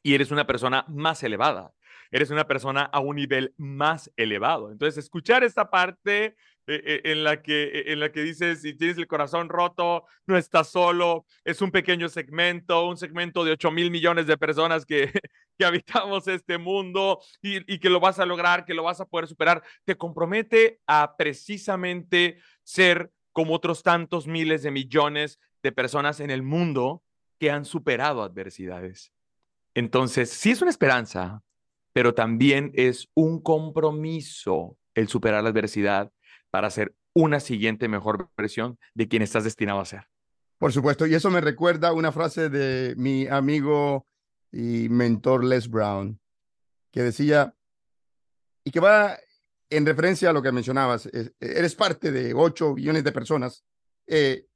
Y 0.03 0.15
eres 0.15 0.31
una 0.31 0.47
persona 0.47 0.85
más 0.87 1.23
elevada, 1.23 1.73
eres 2.11 2.29
una 2.29 2.47
persona 2.47 2.83
a 2.83 2.99
un 2.99 3.17
nivel 3.17 3.53
más 3.57 4.11
elevado. 4.15 4.71
Entonces, 4.71 5.03
escuchar 5.03 5.43
esta 5.43 5.69
parte 5.69 6.35
en 6.69 7.23
la 7.23 7.41
que, 7.41 7.63
eh, 7.63 7.93
en 7.93 7.99
la 7.99 8.11
que 8.11 8.21
dices, 8.21 8.61
si 8.61 8.73
tienes 8.73 8.97
el 8.97 9.07
corazón 9.07 9.49
roto, 9.49 10.05
no 10.27 10.37
estás 10.37 10.69
solo, 10.69 11.25
es 11.43 11.61
un 11.61 11.71
pequeño 11.71 12.09
segmento, 12.09 12.87
un 12.87 12.97
segmento 12.97 13.43
de 13.43 13.53
8 13.53 13.71
mil 13.71 13.91
millones 13.91 14.27
de 14.27 14.37
personas 14.37 14.85
que, 14.85 15.11
que 15.57 15.65
habitamos 15.65 16.27
este 16.27 16.57
mundo 16.57 17.19
y, 17.41 17.73
y 17.73 17.79
que 17.79 17.89
lo 17.89 17.99
vas 17.99 18.19
a 18.19 18.25
lograr, 18.25 18.65
que 18.65 18.73
lo 18.73 18.83
vas 18.83 19.01
a 19.01 19.05
poder 19.05 19.27
superar, 19.27 19.63
te 19.85 19.95
compromete 19.95 20.79
a 20.85 21.15
precisamente 21.17 22.39
ser 22.63 23.11
como 23.33 23.53
otros 23.53 23.83
tantos 23.83 24.27
miles 24.27 24.63
de 24.63 24.71
millones 24.71 25.39
de 25.63 25.71
personas 25.71 26.19
en 26.19 26.29
el 26.29 26.43
mundo 26.43 27.03
que 27.39 27.51
han 27.51 27.65
superado 27.65 28.21
adversidades. 28.21 29.11
Entonces, 29.73 30.29
sí 30.29 30.51
es 30.51 30.61
una 30.61 30.71
esperanza, 30.71 31.41
pero 31.93 32.13
también 32.13 32.71
es 32.75 33.07
un 33.13 33.41
compromiso 33.41 34.77
el 34.93 35.07
superar 35.07 35.43
la 35.43 35.49
adversidad 35.49 36.11
para 36.51 36.69
ser 36.69 36.95
una 37.13 37.39
siguiente 37.39 37.87
mejor 37.87 38.29
versión 38.37 38.77
de 38.93 39.07
quien 39.07 39.21
estás 39.21 39.43
destinado 39.43 39.79
a 39.79 39.85
ser. 39.85 40.07
Por 40.57 40.73
supuesto, 40.73 41.07
y 41.07 41.15
eso 41.15 41.29
me 41.29 41.41
recuerda 41.41 41.93
una 41.93 42.11
frase 42.11 42.49
de 42.49 42.93
mi 42.97 43.27
amigo 43.27 44.05
y 44.51 44.89
mentor 44.89 45.43
Les 45.43 45.69
Brown, 45.69 46.19
que 46.91 47.03
decía, 47.03 47.55
y 48.63 48.71
que 48.71 48.79
va 48.79 49.17
en 49.69 49.85
referencia 49.85 50.29
a 50.29 50.33
lo 50.33 50.41
que 50.41 50.51
mencionabas, 50.51 51.09
eres 51.39 51.75
parte 51.75 52.11
de 52.11 52.33
8 52.33 52.73
billones 52.73 53.03
de 53.03 53.11
personas, 53.11 53.63
eh, 54.07 54.47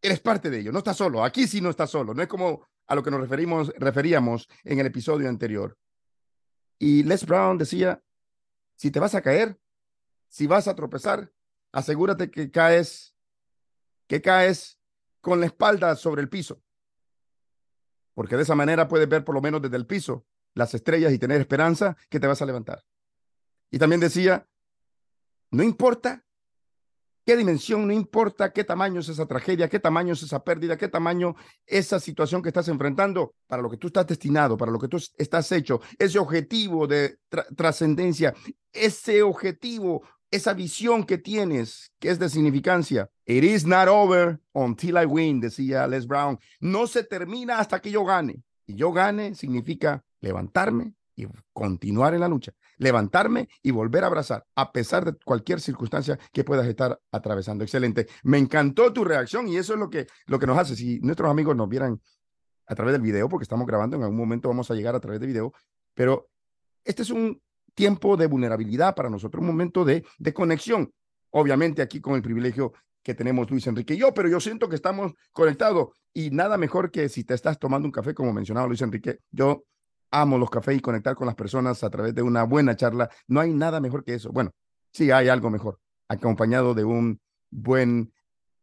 eres 0.00 0.20
parte 0.20 0.50
de 0.50 0.60
ello, 0.60 0.72
no 0.72 0.78
estás 0.78 0.96
solo, 0.96 1.24
aquí 1.24 1.46
sí 1.46 1.60
no 1.60 1.70
estás 1.70 1.90
solo, 1.90 2.14
no 2.14 2.22
es 2.22 2.28
como 2.28 2.66
a 2.86 2.94
lo 2.94 3.02
que 3.02 3.10
nos 3.10 3.20
referimos, 3.20 3.72
referíamos 3.76 4.48
en 4.64 4.78
el 4.78 4.86
episodio 4.86 5.28
anterior. 5.28 5.76
Y 6.78 7.02
Les 7.04 7.26
Brown 7.26 7.58
decía, 7.58 8.02
si 8.76 8.90
te 8.90 9.00
vas 9.00 9.14
a 9.14 9.22
caer, 9.22 9.58
si 10.32 10.46
vas 10.46 10.66
a 10.66 10.74
tropezar, 10.74 11.30
asegúrate 11.72 12.30
que 12.30 12.50
caes, 12.50 13.14
que 14.06 14.22
caes 14.22 14.78
con 15.20 15.40
la 15.40 15.46
espalda 15.46 15.94
sobre 15.94 16.22
el 16.22 16.30
piso. 16.30 16.62
Porque 18.14 18.36
de 18.36 18.42
esa 18.42 18.54
manera 18.54 18.88
puedes 18.88 19.06
ver 19.10 19.24
por 19.24 19.34
lo 19.34 19.42
menos 19.42 19.60
desde 19.60 19.76
el 19.76 19.86
piso 19.86 20.24
las 20.54 20.72
estrellas 20.72 21.12
y 21.12 21.18
tener 21.18 21.38
esperanza 21.38 21.98
que 22.08 22.18
te 22.18 22.26
vas 22.26 22.40
a 22.40 22.46
levantar. 22.46 22.82
Y 23.70 23.78
también 23.78 24.00
decía, 24.00 24.48
no 25.50 25.62
importa 25.62 26.24
qué 27.26 27.36
dimensión, 27.36 27.86
no 27.86 27.92
importa 27.92 28.54
qué 28.54 28.64
tamaño 28.64 29.00
es 29.00 29.10
esa 29.10 29.26
tragedia, 29.26 29.68
qué 29.68 29.80
tamaño 29.80 30.14
es 30.14 30.22
esa 30.22 30.42
pérdida, 30.42 30.78
qué 30.78 30.88
tamaño 30.88 31.36
esa 31.66 32.00
situación 32.00 32.40
que 32.40 32.48
estás 32.48 32.68
enfrentando, 32.68 33.34
para 33.46 33.60
lo 33.60 33.68
que 33.68 33.76
tú 33.76 33.88
estás 33.88 34.06
destinado, 34.06 34.56
para 34.56 34.72
lo 34.72 34.78
que 34.78 34.88
tú 34.88 34.96
estás 35.18 35.52
hecho, 35.52 35.82
ese 35.98 36.18
objetivo 36.18 36.86
de 36.86 37.18
trascendencia, 37.54 38.34
ese 38.72 39.22
objetivo, 39.22 40.02
esa 40.32 40.52
visión 40.52 41.04
que 41.04 41.18
tienes, 41.18 41.92
que 42.00 42.10
es 42.10 42.18
de 42.18 42.28
significancia. 42.28 43.08
It 43.24 43.44
is 43.44 43.64
not 43.64 43.86
over 43.86 44.40
until 44.52 44.96
I 44.96 45.06
win, 45.06 45.40
decía 45.40 45.86
Les 45.86 46.06
Brown. 46.08 46.40
No 46.58 46.88
se 46.88 47.04
termina 47.04 47.60
hasta 47.60 47.80
que 47.80 47.92
yo 47.92 48.04
gane. 48.04 48.42
Y 48.66 48.74
yo 48.74 48.92
gane 48.92 49.36
significa 49.36 50.04
levantarme 50.20 50.94
y 51.14 51.26
continuar 51.52 52.14
en 52.14 52.20
la 52.20 52.28
lucha 52.28 52.52
levantarme 52.82 53.48
y 53.62 53.70
volver 53.70 54.04
a 54.04 54.08
abrazar, 54.08 54.44
a 54.54 54.72
pesar 54.72 55.04
de 55.04 55.12
cualquier 55.24 55.60
circunstancia 55.60 56.18
que 56.32 56.44
puedas 56.44 56.66
estar 56.66 57.00
atravesando. 57.10 57.64
Excelente. 57.64 58.08
Me 58.24 58.38
encantó 58.38 58.92
tu 58.92 59.04
reacción 59.04 59.48
y 59.48 59.56
eso 59.56 59.74
es 59.74 59.78
lo 59.78 59.88
que, 59.88 60.06
lo 60.26 60.38
que 60.38 60.46
nos 60.46 60.58
hace. 60.58 60.76
Si 60.76 60.98
nuestros 61.00 61.30
amigos 61.30 61.56
nos 61.56 61.68
vieran 61.68 62.00
a 62.66 62.74
través 62.74 62.92
del 62.92 63.02
video, 63.02 63.28
porque 63.28 63.44
estamos 63.44 63.66
grabando, 63.66 63.96
en 63.96 64.02
algún 64.02 64.18
momento 64.18 64.48
vamos 64.48 64.70
a 64.70 64.74
llegar 64.74 64.94
a 64.94 65.00
través 65.00 65.20
de 65.20 65.26
video, 65.26 65.52
pero 65.94 66.28
este 66.84 67.02
es 67.02 67.10
un 67.10 67.40
tiempo 67.74 68.16
de 68.16 68.26
vulnerabilidad 68.26 68.94
para 68.94 69.10
nosotros, 69.10 69.40
un 69.40 69.48
momento 69.48 69.84
de, 69.84 70.04
de 70.18 70.32
conexión. 70.32 70.92
Obviamente 71.30 71.82
aquí 71.82 72.00
con 72.00 72.14
el 72.14 72.22
privilegio 72.22 72.72
que 73.02 73.14
tenemos 73.14 73.50
Luis 73.50 73.66
Enrique 73.66 73.94
y 73.94 73.98
yo, 73.98 74.14
pero 74.14 74.28
yo 74.28 74.38
siento 74.40 74.68
que 74.68 74.76
estamos 74.76 75.12
conectados 75.32 75.88
y 76.14 76.30
nada 76.30 76.56
mejor 76.58 76.90
que 76.90 77.08
si 77.08 77.24
te 77.24 77.34
estás 77.34 77.58
tomando 77.58 77.86
un 77.86 77.92
café, 77.92 78.14
como 78.14 78.32
mencionaba 78.32 78.66
Luis 78.66 78.82
Enrique, 78.82 79.18
yo 79.30 79.64
amo 80.10 80.38
los 80.38 80.50
cafés 80.50 80.76
y 80.76 80.80
conectar 80.80 81.16
con 81.16 81.26
las 81.26 81.34
personas 81.34 81.82
a 81.82 81.90
través 81.90 82.14
de 82.14 82.22
una 82.22 82.44
buena 82.44 82.76
charla. 82.76 83.10
No 83.26 83.40
hay 83.40 83.52
nada 83.52 83.80
mejor 83.80 84.04
que 84.04 84.14
eso. 84.14 84.30
Bueno, 84.30 84.52
sí 84.92 85.10
hay 85.10 85.28
algo 85.28 85.50
mejor, 85.50 85.80
acompañado 86.06 86.74
de 86.74 86.84
un 86.84 87.20
buen 87.50 88.12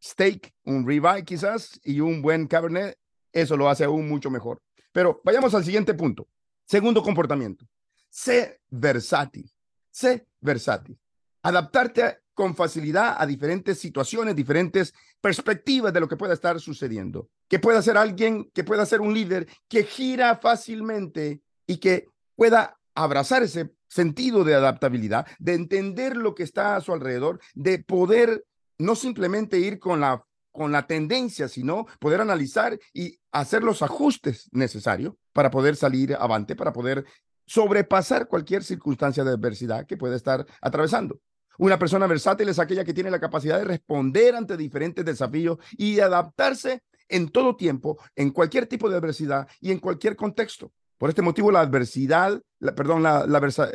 steak, 0.02 0.52
un 0.64 0.86
ribeye 0.86 1.24
quizás 1.24 1.78
y 1.84 2.00
un 2.00 2.22
buen 2.22 2.46
cabernet. 2.46 2.96
Eso 3.32 3.56
lo 3.56 3.68
hace 3.68 3.84
aún 3.84 4.08
mucho 4.08 4.30
mejor. 4.30 4.62
Pero 4.92 5.20
vayamos 5.24 5.54
al 5.54 5.64
siguiente 5.64 5.94
punto. 5.94 6.26
Segundo 6.64 7.02
comportamiento. 7.02 7.66
Sé 8.10 8.60
versátil. 8.68 9.50
Sé 9.90 10.26
versátil. 10.40 10.98
Adaptarte 11.42 12.18
con 12.34 12.54
facilidad 12.54 13.16
a 13.18 13.26
diferentes 13.26 13.78
situaciones, 13.78 14.36
diferentes 14.36 14.92
perspectivas 15.20 15.92
de 15.92 16.00
lo 16.00 16.08
que 16.08 16.16
pueda 16.16 16.34
estar 16.34 16.58
sucediendo. 16.60 17.28
Que 17.48 17.58
pueda 17.58 17.80
ser 17.82 17.96
alguien, 17.96 18.50
que 18.52 18.64
pueda 18.64 18.84
ser 18.84 19.00
un 19.00 19.14
líder 19.14 19.46
que 19.68 19.84
gira 19.84 20.36
fácilmente 20.36 21.40
y 21.66 21.78
que 21.78 22.06
pueda 22.34 22.78
abrazar 22.94 23.42
ese 23.42 23.70
sentido 23.88 24.44
de 24.44 24.54
adaptabilidad, 24.54 25.26
de 25.38 25.54
entender 25.54 26.16
lo 26.16 26.34
que 26.34 26.42
está 26.42 26.76
a 26.76 26.80
su 26.80 26.92
alrededor, 26.92 27.40
de 27.54 27.78
poder 27.78 28.44
no 28.78 28.94
simplemente 28.96 29.58
ir 29.58 29.78
con 29.78 30.00
la 30.00 30.24
con 30.52 30.72
la 30.72 30.86
tendencia, 30.86 31.48
sino 31.48 31.86
poder 32.00 32.20
analizar 32.20 32.78
y 32.92 33.20
hacer 33.30 33.62
los 33.62 33.82
ajustes 33.82 34.48
necesarios 34.52 35.14
para 35.32 35.50
poder 35.50 35.76
salir 35.76 36.14
avante, 36.14 36.56
para 36.56 36.72
poder 36.72 37.04
sobrepasar 37.50 38.28
cualquier 38.28 38.62
circunstancia 38.62 39.24
de 39.24 39.30
adversidad 39.30 39.84
que 39.84 39.96
pueda 39.96 40.14
estar 40.14 40.46
atravesando. 40.60 41.20
Una 41.58 41.80
persona 41.80 42.06
versátil 42.06 42.48
es 42.48 42.60
aquella 42.60 42.84
que 42.84 42.94
tiene 42.94 43.10
la 43.10 43.18
capacidad 43.18 43.58
de 43.58 43.64
responder 43.64 44.36
ante 44.36 44.56
diferentes 44.56 45.04
desafíos 45.04 45.58
y 45.72 45.96
de 45.96 46.02
adaptarse 46.02 46.84
en 47.08 47.28
todo 47.28 47.56
tiempo, 47.56 47.98
en 48.14 48.30
cualquier 48.30 48.66
tipo 48.66 48.88
de 48.88 48.96
adversidad 48.96 49.48
y 49.60 49.72
en 49.72 49.80
cualquier 49.80 50.14
contexto. 50.14 50.72
Por 50.96 51.08
este 51.08 51.22
motivo, 51.22 51.50
la 51.50 51.62
adversidad, 51.62 52.40
perdón, 52.76 53.02
la, 53.02 53.26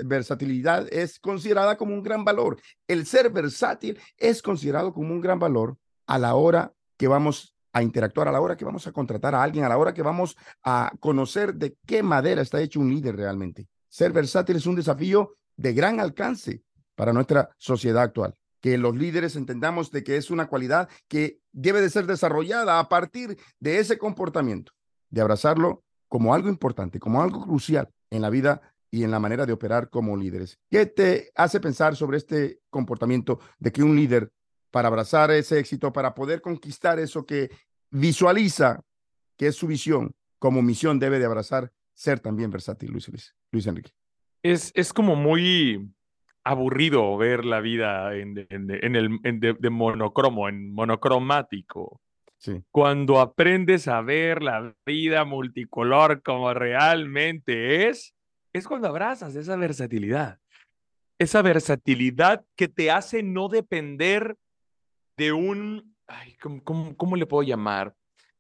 versatilidad 0.06 0.88
es 0.90 1.20
considerada 1.20 1.76
como 1.76 1.94
un 1.94 2.02
gran 2.02 2.24
valor. 2.24 2.62
El 2.88 3.06
ser 3.06 3.30
versátil 3.30 4.00
es 4.16 4.42
considerado 4.42 4.94
como 4.94 5.14
un 5.14 5.20
gran 5.20 5.38
valor 5.38 5.78
a 6.08 6.18
la 6.18 6.36
hora 6.36 6.72
que 6.96 7.10
vamos 7.10 7.55
a 7.76 7.84
interactuar, 7.84 8.30
a 8.30 8.32
la 8.32 8.40
hora 8.40 8.56
que 8.56 8.64
vamos 8.64 8.88
a 8.88 8.94
contratar 8.94 9.36
a 9.36 9.44
alguien, 9.44 9.66
a 9.66 9.70
la 9.70 9.78
hora 9.78 9.94
que 9.94 10.02
vamos 10.02 10.38
a 10.64 10.94
conocer 11.02 11.54
de 11.56 11.76
qué 11.86 12.02
madera 12.02 12.42
está 12.42 12.62
hecho 12.62 12.80
un 12.80 12.90
líder 12.90 13.18
realmente. 13.18 13.68
Ser 13.90 14.14
versátil 14.14 14.56
es 14.56 14.66
un 14.66 14.76
desafío 14.76 15.36
de 15.58 15.74
gran 15.74 16.00
alcance 16.00 16.64
para 16.96 17.12
nuestra 17.12 17.50
sociedad 17.58 18.04
actual. 18.04 18.34
Que 18.62 18.78
los 18.78 18.96
líderes 18.96 19.36
entendamos 19.36 19.92
de 19.92 20.06
que 20.06 20.16
es 20.16 20.32
una 20.32 20.48
cualidad 20.48 20.88
que 21.10 21.42
debe 21.52 21.82
de 21.82 21.90
ser 21.90 22.06
desarrollada 22.06 22.80
a 22.80 22.88
partir 22.88 23.38
de 23.60 23.80
ese 23.80 23.98
comportamiento, 23.98 24.72
de 25.10 25.20
abrazarlo 25.20 25.84
como 26.08 26.34
algo 26.34 26.48
importante, 26.48 26.98
como 26.98 27.22
algo 27.22 27.42
crucial 27.42 27.90
en 28.10 28.22
la 28.22 28.30
vida 28.30 28.62
y 28.90 29.04
en 29.04 29.12
la 29.12 29.20
manera 29.20 29.46
de 29.46 29.52
operar 29.52 29.90
como 29.90 30.16
líderes. 30.16 30.58
¿Qué 30.72 30.86
te 30.86 31.34
hace 31.36 31.60
pensar 31.60 31.98
sobre 31.98 32.16
este 32.20 32.62
comportamiento 32.70 33.42
de 33.60 33.74
que 33.74 33.84
un 33.84 33.98
líder, 33.98 34.32
para 34.76 34.90
abrazar 34.90 35.32
ese 35.32 35.58
éxito, 35.58 35.94
para 35.94 36.14
poder 36.14 36.42
conquistar 36.42 37.00
eso 37.00 37.26
que 37.26 37.50
visualiza, 37.92 38.82
que 39.38 39.48
es 39.48 39.56
su 39.56 39.68
visión, 39.68 40.14
como 40.38 40.62
misión 40.62 41.00
debe 41.00 41.18
de 41.18 41.24
abrazar, 41.24 41.72
ser 41.94 42.20
también 42.20 42.52
versátil, 42.52 42.92
Luis, 42.92 43.34
Luis, 43.52 43.68
Enrique? 43.68 43.92
Es, 44.44 44.74
es 44.76 44.92
como 44.92 45.16
muy, 45.16 45.96
aburrido 46.44 47.16
ver 47.16 47.46
la 47.46 47.62
vida 47.62 48.18
en, 48.18 48.38
el, 48.38 49.40
de, 49.40 49.70
monocromo, 49.70 50.50
en 50.50 50.74
monocromático. 50.74 52.02
Sí. 52.38 52.62
Cuando 52.70 53.22
aprendes 53.22 53.88
a 53.88 54.02
ver 54.02 54.44
la 54.44 54.76
vida 54.86 55.24
multicolor 55.24 56.22
como 56.22 56.54
realmente 56.54 57.88
es, 57.88 58.14
es 58.52 58.68
cuando 58.68 58.90
abrazas 58.90 59.38
esa 59.38 59.56
versatilidad. 59.56 60.38
Esa 61.18 61.42
versatilidad 61.42 62.44
que 62.58 62.68
te 62.68 62.92
hace 62.92 63.24
no 63.24 63.48
depender 63.48 64.36
de 65.18 65.32
un, 65.32 65.96
ay, 66.08 66.36
¿cómo, 66.64 67.16
le 67.16 67.26
puedo 67.26 67.44
llamar? 67.44 67.96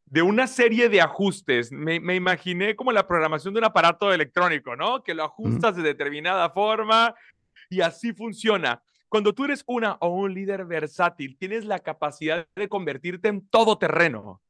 De 0.05 0.21
una 0.21 0.47
serie 0.47 0.89
de 0.89 1.01
ajustes. 1.01 1.71
Me, 1.71 1.95
imaginé 2.15 2.75
como 2.75 2.91
la 2.91 3.07
programación 3.07 3.53
de 3.53 3.59
un 3.59 3.65
aparato 3.65 4.13
electrónico, 4.13 4.75
¿no? 4.75 5.03
Que 5.03 5.13
lo 5.13 5.23
ajustas 5.23 5.75
de 5.75 5.83
determinada 5.83 6.49
forma 6.49 7.15
y 7.69 7.81
así 7.81 8.13
funciona. 8.13 8.81
Cuando 9.09 9.33
tú 9.33 9.45
eres 9.45 9.63
una 9.67 9.93
o 10.01 10.09
un 10.09 10.33
líder 10.33 10.65
versátil, 10.65 11.38
tienes 11.38 11.65
la 11.65 11.79
capacidad 11.79 12.47
de 12.55 12.69
convertirte 12.69 13.29
en 13.29 13.47
todoterreno, 13.47 14.41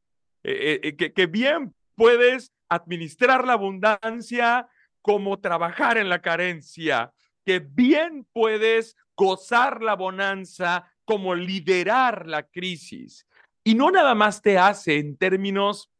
eh, 0.43 0.79
eh, 0.83 0.95
que, 0.95 1.13
que 1.13 1.27
bien 1.27 1.73
puedes 1.95 2.51
administrar 2.67 3.45
la 3.45 3.53
abundancia 3.53 4.67
como 5.01 5.39
trabajar 5.39 5.97
en 5.97 6.09
la 6.09 6.21
carencia, 6.21 7.13
que 7.45 7.59
bien 7.59 8.25
puedes 8.33 8.97
gozar 9.15 9.81
la 9.83 9.95
bonanza 9.95 10.91
como 11.05 11.35
liderar 11.35 12.27
la 12.27 12.43
crisis. 12.43 13.25
Y 13.63 13.75
no 13.75 13.91
nada 13.91 14.13
más 14.15 14.41
te 14.41 14.57
hace 14.57 14.97
en 14.97 15.17
términos 15.17 15.91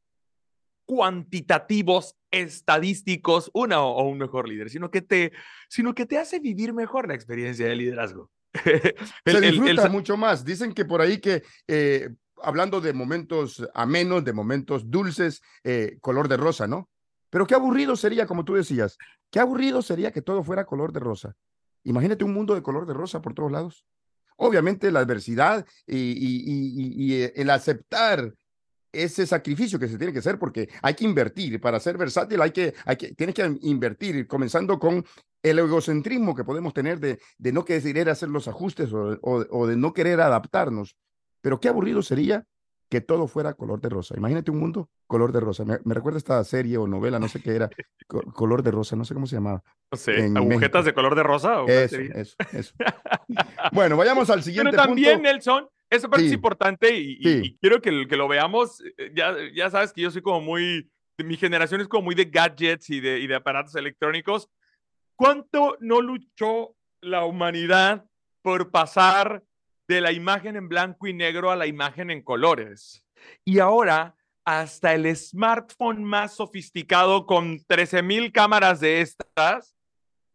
cuantitativos, 0.85 2.15
estadísticos, 2.31 3.49
una 3.53 3.81
o, 3.81 4.07
un 4.07 4.17
mejor 4.17 4.47
líder, 4.47 4.69
sino 4.69 4.91
que, 4.91 5.01
te, 5.01 5.31
sino 5.69 5.95
que 5.95 6.05
te 6.05 6.17
hace 6.17 6.39
vivir 6.39 6.73
mejor 6.73 7.07
la 7.07 7.15
experiencia 7.15 7.67
de 7.67 7.75
liderazgo. 7.75 8.29
Se 9.25 9.41
disfruta 9.41 9.89
mucho 9.89 10.17
más. 10.17 10.45
Dicen 10.45 10.73
que 10.73 10.85
por 10.85 11.01
ahí 11.01 11.19
que, 11.19 11.43
eh, 11.67 12.09
hablando 12.41 12.81
de 12.81 12.93
momentos 12.93 13.67
amenos, 13.73 14.23
de 14.23 14.33
momentos 14.33 14.89
dulces, 14.89 15.41
eh, 15.63 15.97
color 16.01 16.27
de 16.27 16.37
rosa, 16.37 16.67
¿no? 16.67 16.89
Pero 17.29 17.47
qué 17.47 17.55
aburrido 17.55 17.95
sería, 17.95 18.27
como 18.27 18.45
tú 18.45 18.53
decías, 18.53 18.97
qué 19.31 19.39
aburrido 19.39 19.81
sería 19.81 20.11
que 20.11 20.21
todo 20.21 20.43
fuera 20.43 20.65
color 20.65 20.93
de 20.93 20.99
rosa. 20.99 21.35
Imagínate 21.83 22.23
un 22.23 22.33
mundo 22.33 22.55
de 22.55 22.61
color 22.61 22.85
de 22.85 22.93
rosa 22.93 23.21
por 23.21 23.33
todos 23.33 23.51
lados. 23.51 23.85
Obviamente 24.38 24.91
la 24.91 25.00
adversidad 25.00 25.65
y, 25.88 27.13
y 27.13 27.32
el 27.36 27.50
aceptar 27.50 28.34
ese 28.95 29.28
sacrificio 29.28 29.78
que 29.78 29.88
se 29.88 29.98
tiene 29.98 30.13
que 30.13 30.19
hacer 30.19 30.39
porque 30.39 30.69
hay 30.82 30.93
que 30.93 31.06
invertir. 31.06 31.60
Para 31.60 31.80
ser 31.80 31.98
versátil 31.98 32.41
hay 32.41 32.52
que, 32.52 32.74
tienes 33.15 33.36
que 33.36 33.58
invertir, 33.62 34.28
comenzando 34.28 34.80
con 34.80 35.06
el 35.43 35.60
egocentrismo 35.60 36.36
que 36.36 36.43
podemos 36.43 36.74
tener 36.74 37.00
de, 37.00 37.19
no 37.52 37.65
querer 37.65 38.10
hacer 38.10 38.30
los 38.30 38.48
ajustes 38.48 38.89
o, 38.93 39.67
de 39.67 39.76
no 39.76 39.93
querer 39.93 40.21
adaptarnos. 40.21 40.95
Pero 41.41 41.60
qué 41.60 41.67
aburrido 41.69 42.02
sería 42.02 42.45
que 42.89 43.02
todo 43.02 43.28
fuera 43.28 43.54
color 43.54 43.82
de 43.82 43.89
rosa. 43.89 44.15
Imagínate 44.17 44.52
un 44.52 44.60
mundo 44.60 44.89
color 45.08 45.32
de 45.32 45.39
rosa. 45.39 45.65
Me, 45.65 45.93
recuerda 45.93 46.17
esta 46.17 46.43
serie 46.43 46.78
o 46.78 46.88
novela, 46.88 47.19
no 47.19 47.28
sé 47.28 47.41
qué 47.41 47.56
era, 47.56 47.69
color 48.34 48.63
de 48.63 48.71
rosa, 48.71 48.96
no 48.96 49.06
sé 49.06 49.13
cómo 49.13 49.27
se 49.27 49.36
llamaba. 49.36 49.63
No 49.92 49.98
sé, 49.98 50.31
agujetas 50.36 50.86
de 50.86 50.94
color 50.94 51.15
de 51.15 51.23
rosa. 51.23 51.62
eso, 51.67 51.98
eso, 51.98 52.36
eso, 52.52 52.73
bueno, 53.71 53.98
vayamos 53.98 54.29
al 54.29 54.44
siguiente 54.44 54.71
Pero 54.71 54.83
también, 54.83 55.21
Nelson, 55.21 55.67
eso 55.90 56.10
es 56.17 56.31
importante 56.31 56.96
y, 56.96 57.58
quiero 57.60 57.81
que, 57.81 58.08
que, 58.08 58.17
lo 58.17 58.27
veamos. 58.27 58.81
Eh, 58.98 59.12
ya, 59.15 59.36
ya 59.54 59.69
sabes 59.69 59.94
que 59.94 60.02
yo 60.02 60.12
soy 60.12 60.21
como 60.21 60.42
muy, 60.42 60.90
mi 61.17 61.38
generación 61.38 61.81
es 61.81 61.88
como 61.88 62.04
muy 62.04 62.15
de 62.15 62.25
gadgets 62.25 62.90
y 62.90 63.00
de, 63.00 63.19
y 63.19 63.27
de 63.27 63.36
aparatos 63.36 63.75
electrónicos. 63.75 64.50
¿Cuánto 65.15 65.77
no 65.79 66.02
luchó 66.02 66.75
la 67.02 67.25
humanidad 67.25 68.06
por 68.42 68.71
pasar 68.71 69.44
de 69.88 70.02
la 70.02 70.12
imagen 70.12 70.56
en 70.56 70.67
blanco 70.67 71.08
y 71.08 71.13
negro 71.13 71.52
a 71.52 71.56
la 71.56 71.67
imagen 71.67 72.12
en 72.12 72.21
colores? 72.21 73.06
Y 73.44 73.60
ahora 73.60 74.15
hasta 74.44 74.94
el 74.94 75.13
smartphone 75.15 76.04
más 76.04 76.36
sofisticado 76.36 77.25
con 77.25 77.60
13.000 77.60 78.31
cámaras 78.31 78.79
de 78.79 79.02
estas 79.02 79.75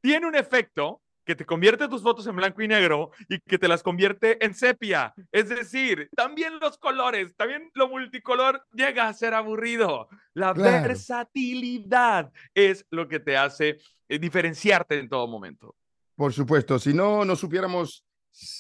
tiene 0.01 0.27
un 0.27 0.35
efecto 0.35 1.01
que 1.25 1.37
te 1.37 1.47
convierte 1.47 1.87
tus 1.87 2.03
fotos 2.03 2.27
en 2.27 2.35
blanco 2.35 2.61
y 2.61 2.67
negro 2.67 3.13
y 3.29 3.39
que 3.39 3.57
te 3.57 3.69
las 3.69 3.85
convierte 3.85 4.45
en 4.45 4.53
sepia. 4.53 5.15
Es 5.31 5.49
decir, 5.49 6.09
también 6.17 6.59
los 6.59 6.77
colores, 6.77 7.37
también 7.37 7.71
lo 7.75 7.89
multicolor 7.89 8.67
llega 8.73 9.07
a 9.07 9.15
ser 9.15 9.35
aburrido. 9.35 10.09
La 10.35 10.53
versatilidad 10.53 12.33
es 12.53 12.85
lo 12.91 13.07
que 13.07 13.21
te 13.21 13.37
hace 13.37 13.79
eh, 14.09 14.19
diferenciarte 14.19 14.99
en 14.99 15.09
todo 15.09 15.29
momento. 15.29 15.77
Por 16.17 16.33
supuesto, 16.33 16.81
si 16.81 16.93
no, 16.93 17.25
no 17.25 17.37
supiéramos 17.37 18.05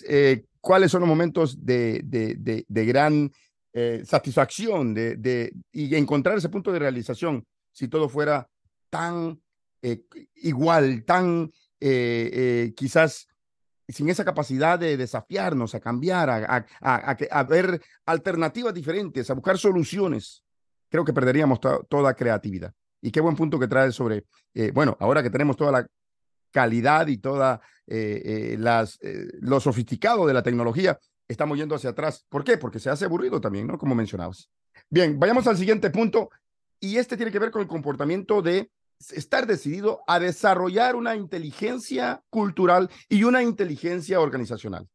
eh, 0.08 0.44
cuáles 0.60 0.90
son 0.90 1.00
los 1.00 1.08
momentos 1.08 1.64
de, 1.64 2.00
de, 2.04 2.64
de, 2.66 2.84
gran 2.84 3.30
eh, 3.72 4.02
satisfacción 4.04 4.94
de, 4.94 5.52
y 5.72 5.94
encontrar 5.94 6.36
ese 6.36 6.48
punto 6.48 6.72
de 6.72 6.78
realización 6.78 7.44
si 7.72 7.88
todo 7.88 8.08
fuera 8.08 8.48
tan 8.90 9.40
igual, 10.34 11.04
tan 11.04 11.50
quizás 11.78 13.26
sin 13.92 14.08
esa 14.08 14.24
capacidad 14.24 14.78
de 14.78 14.96
desafiarnos, 14.96 15.74
a 15.74 15.80
cambiar, 15.80 16.30
a, 16.30 16.66
a, 16.80 17.16
a, 17.30 17.44
ver 17.44 17.80
alternativas 18.06 18.74
diferentes, 18.74 19.30
a 19.30 19.34
buscar 19.34 19.58
soluciones, 19.58 20.44
creo 20.88 21.04
que 21.04 21.12
perderíamos 21.12 21.60
toda 21.60 22.14
creatividad. 22.14 22.72
Y 23.02 23.10
qué 23.10 23.20
buen 23.20 23.36
punto 23.36 23.58
que 23.58 23.68
trae 23.68 23.92
sobre, 23.92 24.24
eh, 24.54 24.70
bueno, 24.72 24.96
ahora 25.00 25.22
que 25.22 25.30
tenemos 25.30 25.56
toda 25.56 25.72
la 25.72 25.86
calidad 26.50 27.06
y 27.08 27.18
toda 27.18 27.60
eh, 27.86 28.22
eh, 28.24 28.56
las, 28.58 28.98
lo 29.40 29.60
sofisticado 29.60 30.26
de 30.26 30.34
la 30.34 30.42
tecnología, 30.42 30.98
estamos 31.28 31.58
yendo 31.58 31.74
hacia 31.74 31.90
atrás. 31.90 32.24
¿Por 32.28 32.44
qué? 32.44 32.58
Porque 32.58 32.78
se 32.78 32.90
hace 32.90 33.04
aburrido 33.04 33.40
también, 33.40 33.66
¿no? 33.66 33.78
Como 33.78 33.94
mencionabas. 33.94 34.50
Bien, 34.88 35.18
vayamos 35.18 35.46
al 35.46 35.56
siguiente 35.56 35.90
punto 35.90 36.30
y 36.80 36.96
este 36.96 37.16
tiene 37.16 37.32
que 37.32 37.38
ver 37.38 37.50
con 37.50 37.62
el 37.62 37.68
comportamiento 37.68 38.42
de 38.42 38.70
estar 39.10 39.46
decidido 39.46 40.02
a 40.06 40.18
desarrollar 40.18 40.94
una 40.94 41.16
inteligencia 41.16 42.22
cultural 42.30 42.90
y 43.08 43.24
una 43.24 43.42
inteligencia 43.42 44.20
organizacional. 44.20 44.88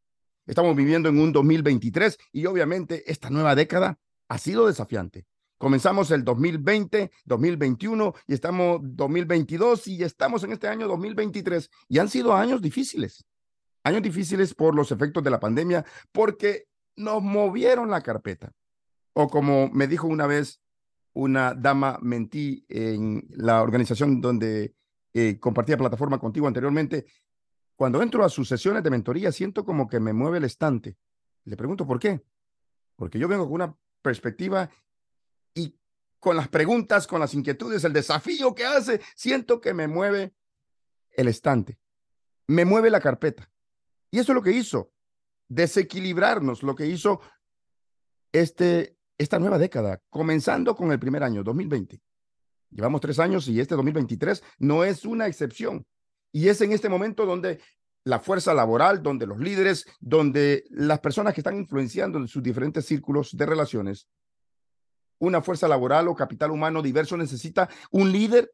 Estamos 0.45 0.75
viviendo 0.75 1.09
en 1.09 1.19
un 1.19 1.31
2023 1.31 2.17
y 2.31 2.45
obviamente 2.45 3.09
esta 3.11 3.29
nueva 3.29 3.55
década 3.55 3.97
ha 4.27 4.37
sido 4.37 4.67
desafiante. 4.67 5.25
Comenzamos 5.57 6.11
el 6.11 6.23
2020, 6.23 7.11
2021 7.23 8.13
y 8.27 8.33
estamos 8.33 8.79
2022 8.83 9.87
y 9.87 10.03
estamos 10.03 10.43
en 10.43 10.51
este 10.51 10.67
año 10.67 10.87
2023 10.87 11.69
y 11.87 11.99
han 11.99 12.09
sido 12.09 12.33
años 12.33 12.61
difíciles. 12.61 13.25
Años 13.83 14.01
difíciles 14.01 14.53
por 14.53 14.75
los 14.75 14.91
efectos 14.91 15.23
de 15.23 15.29
la 15.29 15.39
pandemia 15.39 15.85
porque 16.11 16.67
nos 16.97 17.21
movieron 17.21 17.89
la 17.89 18.01
carpeta. 18.01 18.51
O 19.13 19.29
como 19.29 19.69
me 19.69 19.87
dijo 19.87 20.07
una 20.07 20.27
vez 20.27 20.59
una 21.13 21.53
dama 21.53 21.97
mentí 22.01 22.65
en 22.67 23.25
la 23.29 23.61
organización 23.61 24.19
donde 24.19 24.75
eh, 25.13 25.39
compartía 25.39 25.77
plataforma 25.77 26.19
contigo 26.19 26.45
anteriormente, 26.45 27.05
cuando 27.77 28.01
entro 28.01 28.25
a 28.25 28.29
sus 28.29 28.49
sesiones 28.49 28.83
de 28.83 28.89
mentoría 28.89 29.31
siento 29.31 29.63
como 29.63 29.87
que 29.87 30.01
me 30.01 30.11
mueve 30.11 30.39
el 30.39 30.43
estante. 30.43 30.97
Le 31.45 31.55
pregunto 31.55 31.87
por 31.87 31.99
qué. 31.99 32.21
Porque 32.97 33.17
yo 33.17 33.29
vengo 33.29 33.45
con 33.45 33.53
una 33.53 33.75
perspectiva 34.01 34.69
y 35.55 35.75
con 36.19 36.37
las 36.37 36.47
preguntas, 36.49 37.07
con 37.07 37.19
las 37.19 37.33
inquietudes, 37.33 37.83
el 37.83 37.93
desafío 37.93 38.53
que 38.53 38.65
hace, 38.65 39.01
siento 39.15 39.59
que 39.59 39.73
me 39.73 39.87
mueve 39.87 40.35
el 41.11 41.27
estante, 41.27 41.79
me 42.45 42.65
mueve 42.65 42.91
la 42.91 42.99
carpeta. 42.99 43.49
Y 44.11 44.19
eso 44.19 44.31
es 44.31 44.35
lo 44.35 44.43
que 44.43 44.51
hizo, 44.51 44.91
desequilibrarnos, 45.47 46.61
lo 46.61 46.75
que 46.75 46.85
hizo 46.85 47.21
este, 48.31 48.97
esta 49.17 49.39
nueva 49.39 49.57
década, 49.57 50.01
comenzando 50.09 50.75
con 50.75 50.91
el 50.91 50.99
primer 50.99 51.23
año, 51.23 51.43
2020. 51.43 51.99
Llevamos 52.69 53.01
tres 53.01 53.19
años 53.19 53.47
y 53.47 53.59
este 53.59 53.75
2023 53.75 54.43
no 54.59 54.83
es 54.83 55.05
una 55.05 55.27
excepción. 55.27 55.85
Y 56.31 56.49
es 56.49 56.59
en 56.61 56.73
este 56.73 56.89
momento 56.89 57.25
donde 57.25 57.61
la 58.03 58.19
fuerza 58.19 58.53
laboral, 58.53 59.01
donde 59.01 59.25
los 59.25 59.39
líderes, 59.39 59.85
donde 59.99 60.65
las 60.69 60.99
personas 60.99 61.33
que 61.33 61.41
están 61.41 61.55
influenciando 61.55 62.17
en 62.17 62.27
sus 62.27 62.43
diferentes 62.43 62.85
círculos 62.85 63.35
de 63.35 63.45
relaciones 63.45 64.07
una 65.19 65.41
fuerza 65.41 65.67
laboral 65.67 66.07
o 66.07 66.15
capital 66.15 66.51
humano 66.51 66.81
diverso 66.81 67.17
necesita 67.17 67.69
un 67.91 68.11
líder 68.11 68.51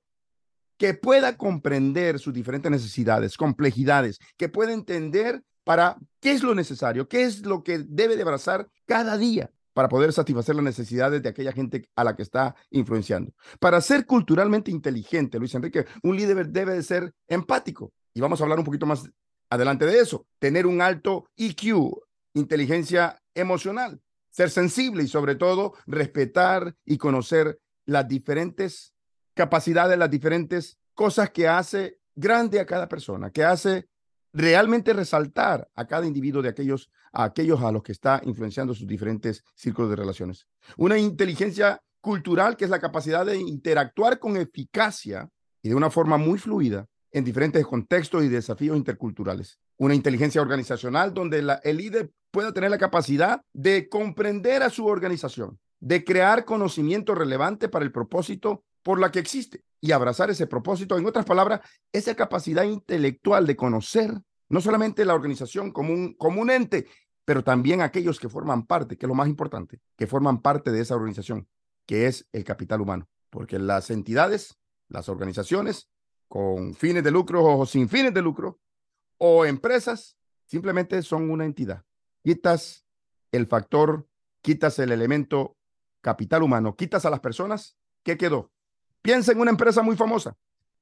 que 0.78 0.94
pueda 0.96 1.38
comprender 1.38 2.18
sus 2.18 2.34
diferentes 2.34 2.72
necesidades, 2.72 3.38
complejidades, 3.38 4.20
que 4.38 4.50
pueda 4.50 4.74
entender 4.74 5.44
para 5.64 5.98
qué 6.20 6.32
es 6.32 6.42
lo 6.42 6.56
necesario, 6.56 7.08
qué 7.08 7.24
es 7.24 7.46
lo 7.46 7.64
que 7.64 7.86
debe 7.88 8.16
de 8.16 8.24
abrazar 8.24 8.68
cada 8.88 9.18
día 9.18 9.52
para 9.74 9.90
poder 9.90 10.12
satisfacer 10.12 10.56
las 10.56 10.64
necesidades 10.64 11.22
de 11.22 11.30
aquella 11.30 11.52
gente 11.52 11.88
a 11.96 12.04
la 12.04 12.16
que 12.16 12.24
está 12.24 12.56
influenciando. 12.72 13.32
Para 13.60 13.80
ser 13.80 14.06
culturalmente 14.06 14.72
inteligente, 14.72 15.40
Luis 15.40 15.54
Enrique, 15.56 15.86
un 16.04 16.18
líder 16.18 16.48
debe 16.50 16.74
de 16.74 16.84
ser 16.84 17.14
empático. 17.28 17.94
Y 18.14 18.20
vamos 18.20 18.42
a 18.42 18.44
hablar 18.44 18.60
un 18.60 18.66
poquito 18.66 18.86
más 18.86 19.10
adelante 19.50 19.86
de 19.86 20.00
eso. 20.00 20.26
Tener 20.40 20.66
un 20.66 20.82
alto 20.82 21.30
EQ, 21.38 21.94
inteligencia 22.34 23.22
emocional 23.34 24.02
ser 24.32 24.50
sensible 24.50 25.04
y 25.04 25.08
sobre 25.08 25.36
todo 25.36 25.74
respetar 25.86 26.76
y 26.86 26.98
conocer 26.98 27.60
las 27.86 28.08
diferentes 28.08 28.94
capacidades, 29.34 29.98
las 29.98 30.10
diferentes 30.10 30.78
cosas 30.94 31.30
que 31.30 31.48
hace 31.48 32.00
grande 32.16 32.60
a 32.60 32.66
cada 32.66 32.88
persona, 32.88 33.30
que 33.30 33.44
hace 33.44 33.88
realmente 34.34 34.94
resaltar 34.94 35.70
a 35.76 35.86
cada 35.86 36.06
individuo 36.06 36.42
de 36.42 36.50
aquellos 36.50 36.90
a 37.14 37.26
aquellos 37.26 37.62
a 37.62 37.72
los 37.72 37.84
que 37.84 37.92
está 37.92 38.22
influenciando 38.24 38.74
sus 38.74 38.88
diferentes 38.88 39.44
círculos 39.54 39.90
de 39.90 39.98
relaciones. 39.98 40.48
Una 40.78 40.98
inteligencia 40.98 41.82
cultural 42.00 42.56
que 42.56 42.66
es 42.66 42.72
la 42.72 42.80
capacidad 42.80 43.26
de 43.26 43.38
interactuar 43.38 44.18
con 44.18 44.38
eficacia 44.38 45.30
y 45.62 45.70
de 45.70 45.76
una 45.76 45.90
forma 45.90 46.18
muy 46.18 46.40
fluida 46.40 46.88
en 47.12 47.24
diferentes 47.24 47.66
contextos 47.66 48.24
y 48.24 48.30
desafíos 48.30 48.78
interculturales. 48.78 49.60
Una 49.82 49.96
inteligencia 49.96 50.44
organizacional 50.44 51.12
donde 51.12 51.40
el 51.64 51.78
líder 51.78 52.12
pueda 52.30 52.54
tener 52.54 52.70
la 52.70 52.78
capacidad 52.78 53.42
de 53.52 53.90
comprender 53.90 54.62
a 54.62 54.70
su 54.70 54.86
organización, 54.86 55.58
de 55.80 56.04
crear 56.04 56.46
conocimiento 56.46 57.16
relevante 57.16 57.68
para 57.68 57.84
el 57.84 57.92
propósito 57.92 58.64
por 58.84 59.00
la 59.00 59.12
que 59.12 59.18
existe 59.18 59.64
y 59.80 59.92
abrazar 59.92 60.30
ese 60.30 60.46
propósito. 60.46 61.00
En 61.00 61.08
otras 61.08 61.26
palabras, 61.26 61.62
esa 61.92 62.14
capacidad 62.14 62.62
intelectual 62.62 63.48
de 63.48 63.56
conocer 63.56 64.14
no 64.50 64.62
solamente 64.62 65.04
la 65.04 65.16
organización 65.16 65.72
como 65.72 65.94
un, 65.94 66.14
como 66.14 66.42
un 66.42 66.52
ente, 66.52 66.86
pero 67.26 67.44
también 67.44 67.82
aquellos 67.82 68.20
que 68.20 68.30
forman 68.30 68.68
parte, 68.68 69.00
que 69.00 69.08
es 69.08 69.10
lo 69.10 69.16
más 69.16 69.30
importante, 69.30 69.80
que 69.98 70.06
forman 70.06 70.44
parte 70.44 70.70
de 70.70 70.82
esa 70.82 70.96
organización, 70.96 71.48
que 71.88 72.06
es 72.06 72.28
el 72.34 72.44
capital 72.44 72.82
humano. 72.82 73.10
Porque 73.32 73.58
las 73.58 73.90
entidades, 73.90 74.60
las 74.90 75.10
organizaciones, 75.10 75.90
con 76.28 76.76
fines 76.76 77.04
de 77.04 77.10
lucro 77.10 77.44
o 77.44 77.66
sin 77.66 77.90
fines 77.90 78.14
de 78.14 78.22
lucro, 78.22 78.60
o 79.24 79.46
empresas, 79.46 80.18
simplemente 80.48 81.00
son 81.04 81.30
una 81.30 81.46
entidad. 81.46 81.86
Quitas 82.24 82.88
el 83.32 83.46
factor, 83.46 84.08
quitas 84.42 84.80
el 84.80 84.92
elemento 84.92 85.56
capital 86.02 86.42
humano, 86.42 86.76
quitas 86.76 87.06
a 87.06 87.12
las 87.12 87.20
personas, 87.20 87.78
¿qué 88.02 88.18
quedó? 88.18 88.52
Piensa 89.04 89.32
en 89.32 89.40
una 89.40 89.52
empresa 89.52 89.84
muy 89.84 89.96
famosa, 89.96 90.36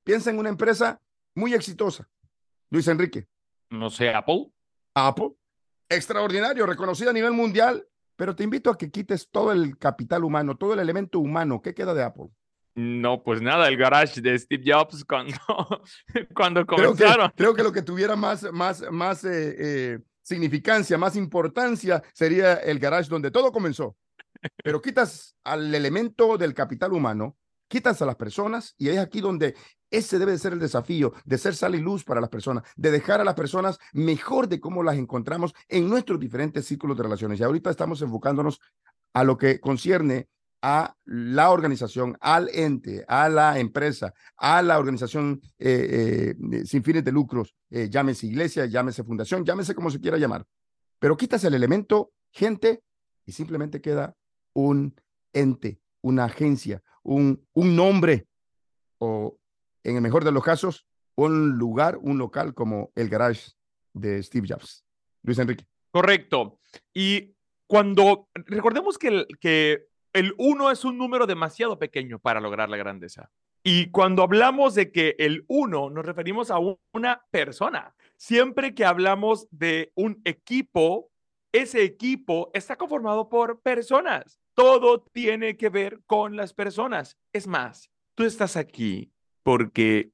piensa 0.06 0.30
en 0.30 0.40
una 0.40 0.48
empresa 0.48 1.02
muy 1.36 1.54
exitosa. 1.54 2.10
Luis 2.70 2.88
Enrique. 2.88 3.28
No 3.70 3.90
sé, 3.90 4.08
Apple. 4.14 4.54
Apple, 4.94 5.32
extraordinario, 5.90 6.66
reconocido 6.66 7.10
a 7.10 7.14
nivel 7.14 7.34
mundial, 7.34 7.90
pero 8.16 8.38
te 8.38 8.46
invito 8.46 8.70
a 8.70 8.78
que 8.78 8.90
quites 8.90 9.30
todo 9.30 9.52
el 9.52 9.78
capital 9.78 10.24
humano, 10.24 10.56
todo 10.56 10.76
el 10.76 10.80
elemento 10.80 11.20
humano. 11.20 11.62
¿Qué 11.62 11.74
queda 11.74 11.94
de 11.94 12.04
Apple? 12.04 12.30
No, 12.82 13.22
pues 13.22 13.42
nada, 13.42 13.68
el 13.68 13.76
garage 13.76 14.22
de 14.22 14.40
Steve 14.40 14.64
Jobs 14.66 15.04
cuando, 15.04 15.36
cuando 16.34 16.66
comenzaron. 16.66 17.30
Creo 17.36 17.54
que, 17.54 17.62
lo 17.62 17.74
que 17.74 17.82
tuviera 17.82 18.16
más, 18.16 18.50
más, 18.54 18.90
más 18.90 19.26
eh, 19.26 19.56
eh, 19.60 20.00
significancia, 20.22 20.98
más 20.98 21.18
importancia 21.18 22.02
sería 22.14 22.54
el 22.54 22.80
garage 22.80 23.10
donde 23.10 23.32
todo 23.32 23.52
comenzó. 23.52 23.98
Pero 24.64 24.82
quitas 24.82 25.36
al 25.44 25.76
elemento 25.76 26.38
del 26.38 26.54
capital 26.54 26.94
humano, 26.94 27.36
quitas 27.68 28.02
a 28.02 28.06
las 28.06 28.16
personas 28.16 28.76
y 28.78 28.88
es 28.88 28.98
aquí 28.98 29.20
donde 29.20 29.56
ese 29.92 30.18
debe 30.18 30.32
de 30.32 30.40
ser 30.40 30.54
el 30.54 30.60
desafío 30.60 31.12
de 31.26 31.38
ser 31.38 31.56
sal 31.56 31.76
y 31.76 31.80
luz 31.80 32.06
para 32.06 32.22
las 32.22 32.30
personas, 32.30 32.64
de 32.78 32.92
dejar 32.92 33.20
a 33.20 33.26
las 33.26 33.36
personas 33.36 33.78
mejor 33.92 34.48
de 34.48 34.62
cómo 34.62 34.84
las 34.84 34.96
encontramos 34.96 35.54
en 35.68 35.90
nuestros 35.90 36.18
diferentes 36.18 36.66
círculos 36.66 36.96
de 36.96 37.04
relaciones. 37.04 37.42
Y 37.42 37.44
ahorita 37.44 37.72
estamos 37.72 38.02
enfocándonos 38.02 38.62
a 39.14 39.26
lo 39.26 39.38
que 39.38 39.60
concierne 39.60 40.30
a 40.62 40.96
la 41.06 41.52
organización, 41.52 42.18
al 42.20 42.50
ente, 42.54 43.06
a 43.08 43.30
la 43.30 43.60
empresa, 43.60 44.14
a 44.38 44.62
la 44.62 44.78
organización 44.78 45.42
eh, 45.58 46.36
eh, 46.52 46.66
sin 46.66 46.84
fines 46.84 47.04
de 47.04 47.12
lucros, 47.12 47.56
eh, 47.70 47.88
llámese 47.90 48.28
iglesia, 48.28 48.66
llámese 48.66 49.04
fundación, 49.04 49.46
llámese 49.46 49.74
como 49.74 49.90
se 49.90 50.00
quiera 50.00 50.18
llamar. 50.18 50.46
Pero 51.00 51.16
quitas 51.16 51.44
el 51.46 51.54
elemento 51.54 52.12
gente 52.32 52.84
y 53.26 53.32
simplemente 53.32 53.82
queda 53.82 54.16
un 54.54 54.96
ente, 55.34 55.80
una 56.02 56.26
agencia, 56.26 56.82
un, 57.04 57.46
un 57.54 57.76
nombre 57.76 58.28
o, 58.98 59.38
en 59.84 59.96
el 59.96 60.02
mejor 60.02 60.26
de 60.26 60.32
los 60.32 60.44
casos, 60.44 60.86
un 61.16 61.58
lugar, 61.58 61.98
un 62.02 62.18
local 62.18 62.54
como 62.54 62.92
el 62.96 63.10
garage 63.10 63.52
de 63.94 64.22
Steve 64.24 64.48
Jobs. 64.50 64.86
Luis 65.24 65.40
Enrique. 65.40 65.66
Correcto. 65.92 66.60
Y 66.94 67.36
cuando 67.68 68.30
recordemos 68.34 68.98
que, 68.98 69.26
que 69.40 69.89
el 70.14 70.34
1 70.38 70.72
es 70.72 70.86
un 70.86 70.98
número 70.98 71.28
demasiado 71.28 71.78
pequeño 71.78 72.20
para 72.20 72.40
lograr 72.40 72.70
la 72.70 72.78
grandeza. 72.78 73.30
Y 73.64 73.92
cuando 73.92 74.24
hablamos 74.24 74.74
de 74.76 74.92
que 74.92 75.16
el 75.20 75.44
1 75.48 75.90
nos 75.90 76.06
referimos 76.06 76.52
a 76.52 76.60
una 76.94 77.26
persona. 77.32 77.94
siempre 78.18 78.76
que 78.76 78.84
hablamos 78.84 79.48
de 79.50 79.94
un 79.96 80.22
equipo, 80.26 81.10
ese 81.54 81.84
equipo 81.84 82.52
está 82.54 82.76
conformado 82.76 83.30
por 83.30 83.62
personas. 83.62 84.42
Todo 84.54 85.02
tiene 85.02 85.56
que 85.56 85.70
ver 85.70 86.02
con 86.06 86.36
las 86.36 86.54
personas. 86.54 87.18
Es 87.32 87.48
más, 87.48 87.90
tú 88.16 88.26
estás 88.26 88.58
aquí 88.58 89.14
porque 89.44 90.12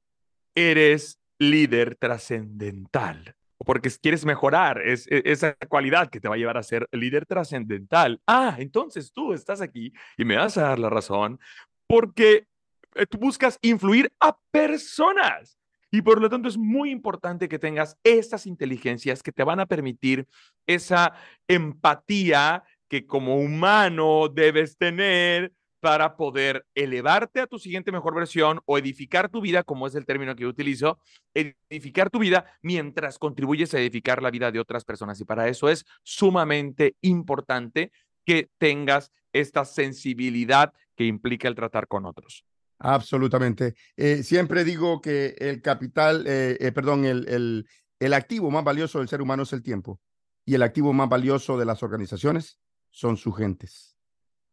eres 0.53 1.19
líder 1.39 1.95
trascendental 1.95 3.35
porque 3.63 3.89
quieres 4.01 4.25
mejorar 4.25 4.81
es, 4.81 5.07
e, 5.07 5.21
esa 5.25 5.55
cualidad 5.69 6.09
que 6.09 6.19
te 6.19 6.27
va 6.27 6.35
a 6.35 6.37
llevar 6.37 6.57
a 6.57 6.63
ser 6.63 6.87
líder 6.91 7.25
trascendental. 7.25 8.21
Ah, 8.27 8.55
entonces 8.59 9.11
tú 9.13 9.33
estás 9.33 9.61
aquí 9.61 9.93
y 10.17 10.25
me 10.25 10.35
vas 10.35 10.57
a 10.57 10.63
dar 10.63 10.79
la 10.79 10.89
razón 10.89 11.39
porque 11.87 12.47
eh, 12.95 13.05
tú 13.05 13.17
buscas 13.17 13.57
influir 13.61 14.11
a 14.19 14.37
personas. 14.51 15.57
Y 15.91 16.01
por 16.01 16.19
lo 16.19 16.29
tanto 16.29 16.49
es 16.49 16.57
muy 16.57 16.91
importante 16.91 17.47
que 17.47 17.59
tengas 17.59 17.97
estas 18.03 18.47
inteligencias 18.47 19.23
que 19.23 19.31
te 19.31 19.43
van 19.43 19.61
a 19.61 19.65
permitir 19.65 20.27
esa 20.65 21.13
empatía 21.47 22.63
que 22.89 23.05
como 23.05 23.37
humano 23.37 24.27
debes 24.27 24.77
tener 24.77 25.53
para 25.85 26.17
poder 26.17 26.65
elevarte 26.73 27.41
a 27.41 27.45
tu 27.45 27.59
siguiente 27.59 27.91
mejor 27.91 28.15
versión 28.15 28.59
o 28.65 28.79
edificar 28.79 29.29
tu 29.29 29.39
vida, 29.39 29.61
como 29.61 29.85
es 29.85 29.93
el 29.93 30.07
término 30.07 30.35
que 30.35 30.47
utilizo, 30.47 30.97
edificar 31.35 32.09
tu 32.09 32.17
vida 32.17 32.43
mientras 32.63 33.19
contribuyes 33.19 33.71
a 33.75 33.79
edificar 33.79 34.19
la 34.23 34.31
vida 34.31 34.51
de 34.51 34.59
otras 34.59 34.83
personas. 34.83 35.21
Y 35.21 35.25
para 35.25 35.47
eso 35.47 35.69
es 35.69 35.85
sumamente 36.01 36.95
importante 37.01 37.91
que 38.25 38.49
tengas 38.57 39.11
esta 39.31 39.63
sensibilidad 39.63 40.73
que 40.95 41.05
implica 41.05 41.47
el 41.47 41.53
tratar 41.53 41.87
con 41.87 42.07
otros. 42.07 42.43
Absolutamente. 42.79 43.75
Eh, 43.95 44.23
siempre 44.23 44.63
digo 44.63 45.01
que 45.01 45.35
el 45.37 45.61
capital, 45.61 46.25
eh, 46.25 46.57
eh, 46.59 46.71
perdón, 46.71 47.05
el, 47.05 47.67
el 47.99 48.13
activo 48.15 48.49
más 48.49 48.63
valioso 48.63 48.97
del 48.97 49.07
ser 49.07 49.21
humano 49.21 49.43
es 49.43 49.53
el 49.53 49.61
tiempo 49.61 50.01
y 50.45 50.55
el 50.55 50.63
activo 50.63 50.93
más 50.93 51.09
valioso 51.09 51.59
de 51.59 51.65
las 51.65 51.83
organizaciones 51.83 52.57
son 52.89 53.17
sus 53.17 53.37
gentes. 53.37 53.94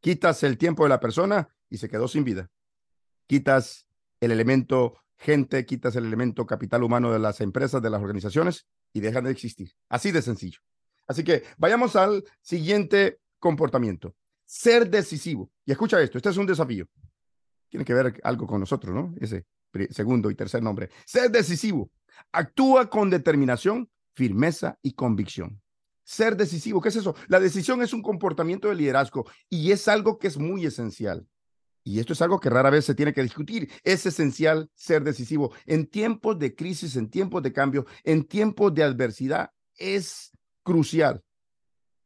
Quitas 0.03 0.43
el 0.43 0.59
tiempo 0.59 0.83
de 0.83 0.89
la 0.89 0.99
persona 0.99 1.49
y 1.71 1.79
se 1.79 1.89
quedó 1.89 2.09
sin 2.09 2.25
vida. 2.25 2.51
Quitas 3.29 3.87
el 4.21 4.33
elemento 4.33 4.99
gente, 5.17 5.65
quitas 5.65 5.95
el 5.95 6.05
elemento 6.05 6.45
capital 6.45 6.83
humano 6.83 7.13
de 7.13 7.21
las 7.21 7.41
empresas, 7.41 7.81
de 7.81 7.89
las 7.89 8.03
organizaciones 8.03 8.67
y 8.93 9.01
dejan 9.01 9.23
de 9.25 9.31
existir. 9.31 9.71
Así 9.89 10.11
de 10.11 10.21
sencillo. 10.21 10.59
Así 11.07 11.23
que 11.23 11.45
vayamos 11.57 11.95
al 11.95 12.25
siguiente 12.41 13.21
comportamiento. 13.39 14.17
Ser 14.45 14.91
decisivo. 14.91 15.53
Y 15.65 15.71
escucha 15.71 16.03
esto, 16.03 16.19
este 16.19 16.31
es 16.31 16.37
un 16.37 16.47
desafío. 16.47 16.89
Tiene 17.69 17.85
que 17.85 17.95
ver 17.95 18.21
algo 18.25 18.45
con 18.45 18.59
nosotros, 18.59 18.93
¿no? 18.93 19.15
Ese 19.21 19.47
segundo 19.91 20.33
y 20.33 20.35
tercer 20.35 20.65
nombre. 20.65 20.91
Ser 21.07 21.31
decisivo. 21.31 21.93
Actúa 22.33 22.91
con 22.91 23.09
determinación, 23.09 23.89
firmeza 24.15 24.77
y 24.83 24.95
convicción 24.95 25.63
ser 26.05 26.37
decisivo. 26.37 26.81
¿Qué 26.81 26.89
es 26.89 26.97
eso? 26.97 27.15
La 27.29 27.41
decisión 27.41 27.83
es 27.83 27.93
un 27.93 28.03
comportamiento 28.03 28.69
de 28.69 28.75
liderazgo 28.75 29.27
y 29.49 29.73
es 29.73 29.89
algo 29.89 30.19
que 30.19 30.29
es 30.29 30.39
muy 30.39 30.67
esencial. 30.67 31.27
Y 31.85 31.99
esto 31.99 32.13
es 32.13 32.23
algo 32.23 32.39
que 32.39 32.51
rara 32.51 32.71
vez 32.71 32.85
se 32.85 32.95
tiene 32.95 33.13
que 33.13 33.23
discutir. 33.23 33.71
Es 33.83 34.07
esencial 34.07 34.71
ser 34.75 35.03
decisivo. 35.03 35.53
En 35.67 35.87
tiempos 35.87 36.39
de 36.39 36.55
crisis, 36.55 36.97
en 36.97 37.11
tiempos 37.11 37.43
de 37.43 37.53
cambio, 37.53 37.87
en 38.05 38.25
tiempos 38.25 38.73
de 38.75 38.85
adversidad, 38.85 39.51
es 39.77 40.31
crucial. 40.63 41.23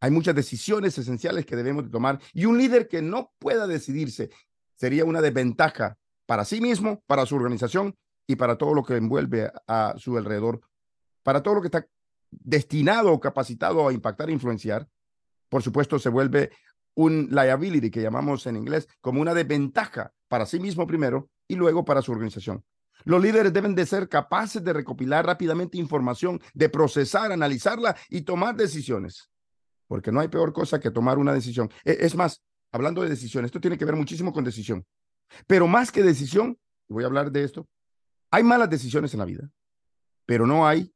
Hay 0.00 0.10
muchas 0.10 0.34
decisiones 0.34 0.96
esenciales 0.96 1.44
que 1.44 1.56
debemos 1.56 1.84
de 1.84 1.90
tomar 1.90 2.20
y 2.32 2.44
un 2.44 2.58
líder 2.58 2.88
que 2.88 3.02
no 3.02 3.32
pueda 3.38 3.66
decidirse 3.66 4.30
sería 4.76 5.04
una 5.04 5.20
desventaja 5.22 5.98
para 6.26 6.44
sí 6.44 6.60
mismo, 6.60 7.02
para 7.06 7.26
su 7.26 7.36
organización 7.36 7.96
y 8.26 8.36
para 8.36 8.56
todo 8.56 8.74
lo 8.74 8.82
que 8.82 8.96
envuelve 8.96 9.50
a 9.66 9.94
su 9.96 10.16
alrededor, 10.16 10.60
para 11.22 11.42
todo 11.42 11.54
lo 11.54 11.60
que 11.60 11.68
está 11.68 11.86
destinado 12.40 13.12
o 13.12 13.20
capacitado 13.20 13.86
a 13.88 13.92
impactar 13.92 14.28
e 14.28 14.32
influenciar, 14.32 14.88
por 15.48 15.62
supuesto 15.62 15.98
se 15.98 16.08
vuelve 16.08 16.50
un 16.94 17.28
liability 17.30 17.90
que 17.90 18.02
llamamos 18.02 18.46
en 18.46 18.56
inglés 18.56 18.88
como 19.00 19.20
una 19.20 19.34
desventaja 19.34 20.12
para 20.28 20.46
sí 20.46 20.58
mismo 20.58 20.86
primero 20.86 21.28
y 21.46 21.54
luego 21.54 21.84
para 21.84 22.02
su 22.02 22.12
organización. 22.12 22.64
Los 23.04 23.22
líderes 23.22 23.52
deben 23.52 23.74
de 23.74 23.86
ser 23.86 24.08
capaces 24.08 24.64
de 24.64 24.72
recopilar 24.72 25.26
rápidamente 25.26 25.78
información, 25.78 26.40
de 26.54 26.68
procesar, 26.68 27.30
analizarla 27.30 27.96
y 28.08 28.22
tomar 28.22 28.56
decisiones, 28.56 29.30
porque 29.86 30.10
no 30.10 30.20
hay 30.20 30.28
peor 30.28 30.52
cosa 30.52 30.80
que 30.80 30.90
tomar 30.90 31.18
una 31.18 31.32
decisión. 31.32 31.70
E, 31.84 31.98
es 32.00 32.16
más, 32.16 32.42
hablando 32.72 33.02
de 33.02 33.10
decisión, 33.10 33.44
esto 33.44 33.60
tiene 33.60 33.78
que 33.78 33.84
ver 33.84 33.94
muchísimo 33.94 34.32
con 34.32 34.44
decisión, 34.44 34.84
pero 35.46 35.66
más 35.68 35.92
que 35.92 36.02
decisión, 36.02 36.58
voy 36.88 37.04
a 37.04 37.06
hablar 37.06 37.30
de 37.30 37.44
esto, 37.44 37.68
hay 38.30 38.42
malas 38.42 38.70
decisiones 38.70 39.12
en 39.12 39.20
la 39.20 39.26
vida, 39.26 39.50
pero 40.24 40.46
no 40.46 40.66
hay 40.66 40.92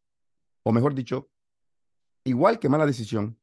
o 0.62 0.72
mejor 0.72 0.94
dicho, 0.94 1.29
igual 2.24 2.58
que 2.58 2.68
mala 2.68 2.86
decisión, 2.86 3.38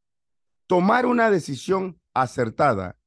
tomar 0.67 1.05
una 1.05 1.29
decisión 1.29 1.99
acertada 2.13 2.97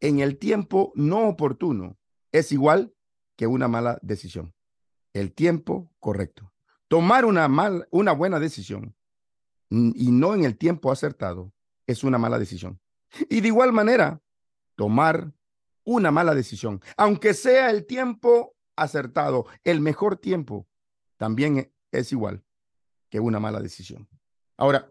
en 0.00 0.20
el 0.20 0.38
tiempo 0.38 0.92
no 0.94 1.28
oportuno 1.28 1.98
es 2.32 2.52
igual 2.52 2.94
que 3.36 3.46
una 3.46 3.68
mala 3.68 3.98
decisión. 4.02 4.54
El 5.12 5.32
tiempo 5.32 5.90
correcto. 5.98 6.52
Tomar 6.88 7.24
una, 7.24 7.48
mal, 7.48 7.88
una 7.90 8.12
buena 8.12 8.38
decisión 8.38 8.94
y 9.70 10.10
no 10.10 10.34
en 10.34 10.44
el 10.44 10.56
tiempo 10.56 10.92
acertado 10.92 11.52
es 11.86 12.04
una 12.04 12.18
mala 12.18 12.38
decisión. 12.38 12.80
Y 13.28 13.40
de 13.40 13.48
igual 13.48 13.72
manera, 13.72 14.20
tomar 14.74 15.32
una 15.84 16.10
mala 16.10 16.34
decisión, 16.34 16.80
aunque 16.96 17.32
sea 17.32 17.70
el 17.70 17.86
tiempo 17.86 18.56
acertado, 18.76 19.46
el 19.64 19.80
mejor 19.80 20.16
tiempo, 20.16 20.68
también 21.16 21.72
es 21.92 22.12
igual 22.12 22.44
que 23.08 23.20
una 23.20 23.40
mala 23.40 23.60
decisión. 23.60 24.08
Ahora, 24.56 24.90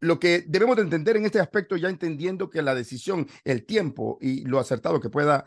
lo 0.00 0.18
que 0.18 0.44
debemos 0.46 0.76
de 0.76 0.82
entender 0.82 1.16
en 1.16 1.24
este 1.24 1.40
aspecto, 1.40 1.76
ya 1.76 1.88
entendiendo 1.88 2.50
que 2.50 2.62
la 2.62 2.74
decisión, 2.74 3.26
el 3.44 3.64
tiempo 3.64 4.18
y 4.20 4.44
lo 4.44 4.58
acertado 4.58 5.00
que 5.00 5.10
pueda, 5.10 5.46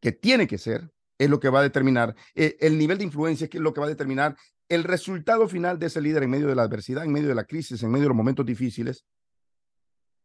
que 0.00 0.12
tiene 0.12 0.46
que 0.46 0.58
ser, 0.58 0.90
es 1.18 1.30
lo 1.30 1.40
que 1.40 1.48
va 1.48 1.60
a 1.60 1.62
determinar 1.62 2.14
eh, 2.34 2.56
el 2.60 2.76
nivel 2.76 2.98
de 2.98 3.04
influencia, 3.04 3.48
que 3.48 3.58
es 3.58 3.62
lo 3.62 3.72
que 3.72 3.80
va 3.80 3.86
a 3.86 3.90
determinar 3.90 4.36
el 4.68 4.84
resultado 4.84 5.48
final 5.48 5.78
de 5.78 5.86
ese 5.86 6.00
líder 6.00 6.24
en 6.24 6.30
medio 6.30 6.48
de 6.48 6.54
la 6.54 6.62
adversidad, 6.62 7.04
en 7.04 7.12
medio 7.12 7.28
de 7.28 7.34
la 7.34 7.44
crisis, 7.44 7.82
en 7.82 7.90
medio 7.90 8.04
de 8.04 8.08
los 8.08 8.16
momentos 8.16 8.44
difíciles. 8.44 9.06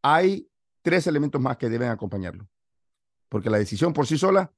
Hay 0.01 0.49
tres 0.81 1.05
elementos 1.07 1.39
más 1.39 1.57
que 1.57 1.69
deben 1.69 1.89
acompañarlo, 1.89 2.49
porque 3.29 3.49
la 3.49 3.59
decisión 3.59 3.93
por 3.93 4.07
sí 4.07 4.17
sola 4.17 4.51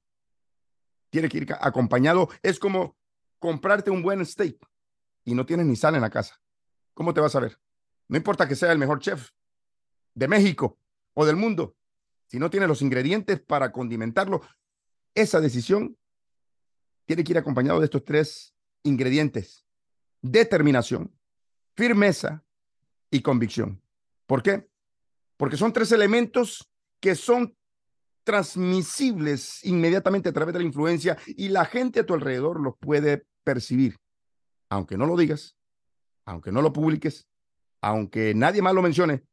tiene 1.10 1.28
que 1.30 1.38
ir 1.38 1.54
acompañado. 1.60 2.30
Es 2.42 2.60
como 2.60 2.98
comprarte 3.40 3.92
un 3.92 4.02
buen 4.02 4.26
steak 4.26 4.58
y 5.26 5.36
no 5.36 5.46
tienes 5.46 5.66
ni 5.66 5.76
sal 5.76 5.96
en 5.96 6.02
la 6.02 6.10
casa, 6.10 6.42
¿cómo 6.94 7.14
te 7.14 7.22
vas 7.22 7.36
a 7.36 7.42
ver? 7.42 7.60
No 8.08 8.18
importa 8.18 8.48
que 8.48 8.56
sea 8.56 8.72
el 8.72 8.78
mejor 8.78 9.00
chef 9.00 9.30
de 10.14 10.28
México 10.28 10.80
o 11.14 11.26
del 11.26 11.36
mundo, 11.36 11.76
si 12.28 12.40
no 12.40 12.50
tienes 12.50 12.70
los 12.70 12.82
ingredientes 12.82 13.40
para 13.40 13.72
condimentarlo, 13.72 14.42
esa 15.14 15.40
decisión 15.40 15.98
tiene 17.06 17.24
que 17.24 17.34
ir 17.34 17.38
acompañado 17.38 17.80
de 17.80 17.86
estos 17.86 18.04
tres 18.04 18.56
ingredientes. 18.84 19.66
Determinación, 20.22 21.16
firmeza 21.76 22.44
y 23.12 23.22
convicción. 23.22 23.82
¿Por 24.26 24.42
qué? 24.42 24.68
Porque 25.38 25.58
son 25.58 25.74
tres 25.74 25.92
elementos 25.92 26.72
que 27.00 27.16
son 27.16 27.56
transmisibles 28.24 29.64
inmediatamente 29.66 30.30
a 30.30 30.34
través 30.34 30.54
de 30.54 30.60
la 30.60 30.66
influencia 30.66 31.18
y 31.28 31.50
la 31.50 31.66
gente 31.66 32.00
a 32.00 32.06
tu 32.06 32.14
alrededor 32.14 32.62
los 32.62 32.78
puede 32.80 33.26
percibir 33.44 34.00
aunque 34.74 34.98
no 34.98 35.06
lo 35.06 35.16
digas, 35.16 35.56
aunque 36.26 36.52
no 36.52 36.62
lo 36.62 36.74
publiques, 36.74 37.28
aunque 37.84 38.34
nadie 38.34 38.62
más 38.62 38.74
lo 38.74 38.82
mencione, 38.82 39.26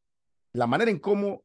la 0.52 0.66
manera 0.66 0.90
en 0.90 0.98
cómo 0.98 1.44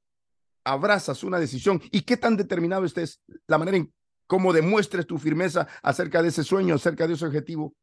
abrazas 0.64 1.24
una 1.24 1.39
decisión 1.39 1.80
y 1.91 2.01
qué 2.01 2.18
tan 2.18 2.36
determinado 2.36 2.84
estés, 2.84 3.22
la 3.45 3.60
manera 3.60 3.78
en 3.78 3.93
cómo 4.26 4.51
demuestres 4.51 5.06
tu 5.06 5.20
firmeza 5.20 5.68
acerca 5.84 6.24
de 6.24 6.30
ese 6.30 6.43
sueño, 6.43 6.74
acerca 6.74 7.08
de 7.08 7.14
ese 7.14 7.28
objetivo 7.28 7.76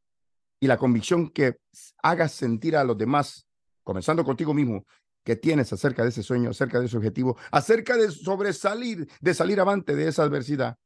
y 0.59 0.67
la 0.67 0.77
convicción 0.77 1.29
que 1.29 1.55
hagas 2.03 2.33
sentir 2.33 2.75
a 2.75 2.83
los 2.83 2.97
demás, 2.97 3.47
comenzando 3.83 4.25
contigo 4.25 4.53
mismo, 4.53 4.85
que 5.23 5.37
tienes 5.37 5.71
acerca 5.71 6.03
de 6.03 6.09
ese 6.09 6.21
sueño, 6.21 6.49
acerca 6.49 6.81
de 6.81 6.87
ese 6.87 6.97
objetivo, 6.97 7.37
acerca 7.49 7.95
de 7.95 8.11
sobresalir, 8.11 9.09
de 9.21 9.33
salir 9.33 9.61
avante 9.61 9.95
de 9.95 10.09
esa 10.09 10.23
adversidad, 10.23 10.77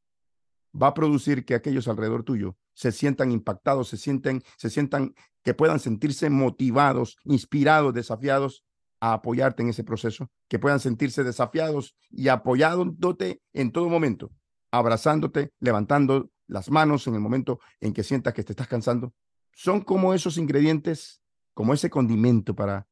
va 0.80 0.88
a 0.88 0.94
producir 0.94 1.44
que 1.44 1.56
aquellos 1.56 1.88
alrededor 1.88 2.22
tuyo 2.22 2.56
se 2.78 2.92
sientan 2.92 3.32
impactados, 3.32 3.88
se 3.88 3.96
sienten, 3.96 4.40
se 4.56 4.70
sientan 4.70 5.12
que 5.42 5.52
puedan 5.52 5.80
sentirse 5.80 6.30
motivados, 6.30 7.16
inspirados, 7.24 7.92
desafiados 7.92 8.64
a 9.00 9.14
apoyarte 9.14 9.64
en 9.64 9.70
ese 9.70 9.82
proceso, 9.82 10.30
que 10.46 10.60
puedan 10.60 10.78
sentirse 10.78 11.24
desafiados 11.24 11.96
y 12.08 12.28
apoyándote 12.28 13.42
en 13.52 13.72
todo 13.72 13.88
momento, 13.88 14.30
abrazándote, 14.70 15.50
levantando 15.58 16.30
las 16.46 16.70
manos 16.70 17.08
en 17.08 17.14
el 17.14 17.20
momento 17.20 17.58
en 17.80 17.92
que 17.92 18.04
sientas 18.04 18.32
que 18.32 18.44
te 18.44 18.52
estás 18.52 18.68
cansando. 18.68 19.12
Son 19.52 19.80
como 19.80 20.14
esos 20.14 20.38
ingredientes, 20.38 21.20
como 21.54 21.74
ese 21.74 21.90
condimento 21.90 22.54
para 22.54 22.86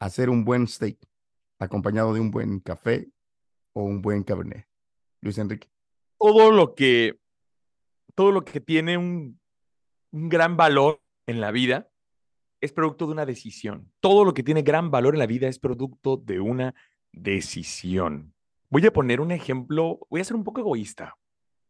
hacer 0.00 0.30
un 0.30 0.44
buen 0.44 0.66
steak, 0.66 0.98
acompañado 1.60 2.12
de 2.12 2.18
un 2.18 2.32
buen 2.32 2.58
café 2.58 3.08
o 3.72 3.84
un 3.84 4.02
buen 4.02 4.24
cabernet. 4.24 4.66
Luis 5.20 5.38
Enrique 5.38 5.70
todo 6.18 6.50
lo 6.50 6.74
que, 6.74 7.18
todo 8.18 8.32
lo 8.32 8.44
que 8.44 8.58
tiene 8.58 8.98
un, 8.98 9.38
gran 10.10 10.56
valor 10.56 11.00
en 11.28 11.40
la 11.40 11.52
vida 11.52 11.88
es 12.60 12.72
producto 12.72 13.06
de 13.06 13.12
una 13.12 13.24
decisión. 13.24 13.92
Todo 14.00 14.24
lo 14.24 14.34
que 14.34 14.42
tiene 14.42 14.62
gran 14.62 14.90
valor 14.90 15.14
en 15.14 15.20
la 15.20 15.26
vida 15.26 15.46
es 15.46 15.60
producto 15.60 16.16
de 16.16 16.40
una 16.40 16.74
decisión. 17.12 18.34
Voy 18.70 18.84
a 18.84 18.92
poner 18.92 19.20
un 19.20 19.30
ejemplo, 19.30 20.00
voy 20.10 20.20
a 20.20 20.24
ser 20.24 20.34
un 20.34 20.42
poco 20.42 20.62
egoísta. 20.62 21.16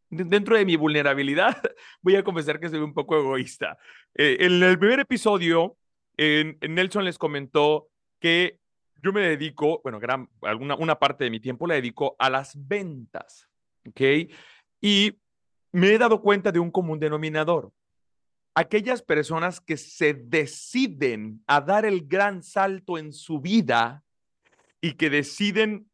Dentro 0.08 0.56
de 0.56 0.64
mi 0.64 0.76
vulnerabilidad, 0.76 1.60
voy 2.00 2.16
a 2.16 2.24
confesar 2.24 2.58
que 2.58 2.70
soy 2.70 2.78
un 2.78 2.94
poco 2.94 3.18
egoísta. 3.18 3.76
Eh, 4.14 4.38
en 4.40 4.62
el 4.62 4.78
primer 4.78 5.00
episodio, 5.00 5.76
Nelson 6.16 7.04
les 7.04 7.18
comentó 7.18 7.90
que 8.18 8.58
yo 9.02 9.12
me 9.12 9.20
dedico, 9.20 9.82
bueno, 9.82 10.00
gran, 10.00 10.30
alguna, 10.40 10.76
una 10.76 10.98
parte 10.98 11.24
de 11.24 11.30
mi 11.30 11.40
tiempo 11.40 11.66
la 11.66 11.74
dedico 11.74 12.16
a 12.18 12.30
las 12.30 12.54
ventas, 12.56 13.50
¿ok? 13.86 14.00
Y 14.80 15.18
me 15.72 15.92
he 15.92 15.98
dado 15.98 16.20
cuenta 16.22 16.52
de 16.52 16.58
un 16.58 16.70
común 16.70 16.98
denominador. 16.98 17.72
Aquellas 18.54 19.02
personas 19.02 19.60
que 19.60 19.76
se 19.76 20.14
deciden 20.14 21.42
a 21.46 21.60
dar 21.60 21.84
el 21.84 22.06
gran 22.06 22.42
salto 22.42 22.98
en 22.98 23.12
su 23.12 23.40
vida 23.40 24.02
y 24.80 24.94
que 24.94 25.10
deciden 25.10 25.88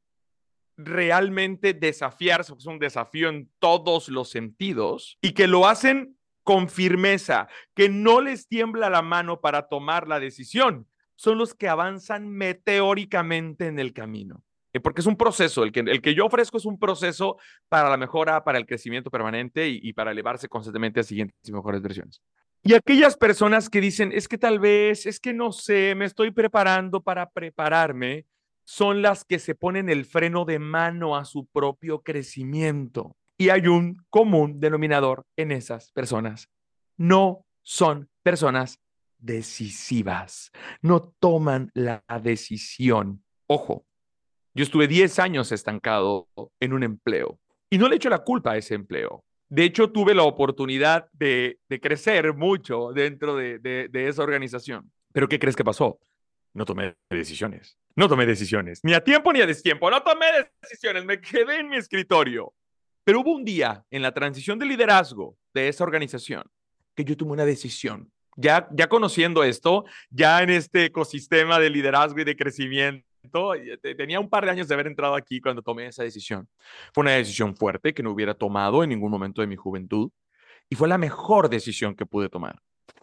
realmente 0.76 1.74
desafiarse, 1.74 2.54
es 2.56 2.66
un 2.66 2.78
desafío 2.78 3.28
en 3.28 3.50
todos 3.58 4.08
los 4.08 4.30
sentidos, 4.30 5.18
y 5.20 5.32
que 5.32 5.46
lo 5.46 5.66
hacen 5.66 6.16
con 6.42 6.68
firmeza, 6.68 7.48
que 7.74 7.88
no 7.88 8.20
les 8.20 8.48
tiembla 8.48 8.90
la 8.90 9.02
mano 9.02 9.40
para 9.40 9.68
tomar 9.68 10.08
la 10.08 10.20
decisión, 10.20 10.86
son 11.16 11.38
los 11.38 11.54
que 11.54 11.68
avanzan 11.68 12.28
meteóricamente 12.28 13.66
en 13.66 13.78
el 13.78 13.92
camino. 13.92 14.42
Porque 14.82 15.00
es 15.00 15.06
un 15.06 15.16
proceso, 15.16 15.62
el 15.62 15.72
que, 15.72 15.80
el 15.80 16.02
que 16.02 16.14
yo 16.14 16.26
ofrezco 16.26 16.56
es 16.56 16.64
un 16.64 16.78
proceso 16.78 17.36
para 17.68 17.88
la 17.88 17.96
mejora, 17.96 18.42
para 18.44 18.58
el 18.58 18.66
crecimiento 18.66 19.10
permanente 19.10 19.68
y, 19.68 19.80
y 19.82 19.92
para 19.92 20.10
elevarse 20.10 20.48
constantemente 20.48 21.00
a 21.00 21.02
siguientes 21.02 21.36
y 21.48 21.52
mejores 21.52 21.80
versiones. 21.80 22.20
Y 22.62 22.72
aquellas 22.72 23.16
personas 23.16 23.68
que 23.68 23.80
dicen, 23.80 24.10
es 24.12 24.26
que 24.26 24.38
tal 24.38 24.58
vez, 24.58 25.04
es 25.04 25.20
que 25.20 25.34
no 25.34 25.52
sé, 25.52 25.94
me 25.94 26.06
estoy 26.06 26.30
preparando 26.30 27.02
para 27.02 27.28
prepararme, 27.28 28.24
son 28.64 29.02
las 29.02 29.24
que 29.24 29.38
se 29.38 29.54
ponen 29.54 29.90
el 29.90 30.06
freno 30.06 30.46
de 30.46 30.58
mano 30.58 31.16
a 31.16 31.26
su 31.26 31.46
propio 31.46 32.00
crecimiento. 32.00 33.16
Y 33.36 33.50
hay 33.50 33.66
un 33.66 34.02
común 34.08 34.60
denominador 34.60 35.26
en 35.36 35.52
esas 35.52 35.92
personas. 35.92 36.48
No 36.96 37.44
son 37.62 38.08
personas 38.22 38.80
decisivas. 39.18 40.50
No 40.80 41.14
toman 41.18 41.70
la 41.74 42.02
decisión. 42.22 43.22
Ojo, 43.46 43.84
yo 44.54 44.62
estuve 44.62 44.86
10 44.86 45.18
años 45.18 45.52
estancado 45.52 46.28
en 46.60 46.72
un 46.72 46.82
empleo 46.82 47.38
y 47.70 47.78
no 47.78 47.88
le 47.88 47.96
echo 47.96 48.08
la 48.08 48.20
culpa 48.20 48.52
a 48.52 48.56
ese 48.56 48.74
empleo. 48.74 49.24
De 49.48 49.64
hecho, 49.64 49.90
tuve 49.90 50.14
la 50.14 50.22
oportunidad 50.22 51.08
de, 51.12 51.58
crecer 51.82 52.34
mucho 52.34 52.92
dentro 52.92 53.36
de, 53.36 53.58
de 53.58 54.08
esa 54.08 54.22
organización. 54.22 54.90
Pero 55.12 55.28
¿qué 55.28 55.38
crees 55.38 55.56
que 55.56 55.64
pasó? 55.64 55.98
No 56.54 56.64
tomé 56.64 56.94
decisiones. 57.10 57.76
No 57.96 58.08
tomé 58.08 58.26
decisiones. 58.26 58.80
Ni 58.82 58.94
a 58.94 59.02
tiempo 59.02 59.32
ni 59.32 59.40
a 59.40 59.46
destiempo. 59.46 59.90
No 59.90 60.02
tomé 60.02 60.26
decisiones. 60.62 61.04
Me 61.04 61.20
quedé 61.20 61.60
en 61.60 61.68
mi 61.68 61.76
escritorio. 61.76 62.52
Pero 63.04 63.20
hubo 63.20 63.32
un 63.32 63.44
día 63.44 63.84
en 63.90 64.02
la 64.02 64.12
transición 64.12 64.58
de 64.58 64.66
liderazgo 64.66 65.36
de 65.52 65.68
esa 65.68 65.84
organización 65.84 66.44
que 66.94 67.04
yo 67.04 67.16
tomé 67.16 67.32
una 67.32 67.44
decisión 67.44 68.10
ya, 68.36 68.68
ya 68.72 68.88
conociendo 68.88 69.44
esto, 69.44 69.84
ya 70.10 70.42
en 70.42 70.50
este 70.50 70.86
ecosistema 70.86 71.58
de 71.58 71.70
liderazgo 71.70 72.20
y 72.20 72.24
de 72.24 72.36
crecimiento, 72.36 73.06
tenía 73.96 74.20
un 74.20 74.28
par 74.28 74.44
de 74.44 74.50
años 74.50 74.68
de 74.68 74.74
haber 74.74 74.86
entrado 74.86 75.14
aquí 75.14 75.40
cuando 75.40 75.62
tomé 75.62 75.86
esa 75.86 76.02
decisión. 76.02 76.48
Fue 76.92 77.02
una 77.02 77.12
decisión 77.12 77.56
fuerte 77.56 77.94
que 77.94 78.02
no 78.02 78.10
hubiera 78.10 78.34
tomado 78.34 78.82
en 78.82 78.90
ningún 78.90 79.10
momento 79.10 79.40
de 79.40 79.46
mi 79.46 79.56
juventud 79.56 80.10
y 80.68 80.76
fue 80.76 80.88
la 80.88 80.98
mejor 80.98 81.48
decisión 81.48 81.94
que 81.94 82.06
pude 82.06 82.28
tomar. 82.28 82.60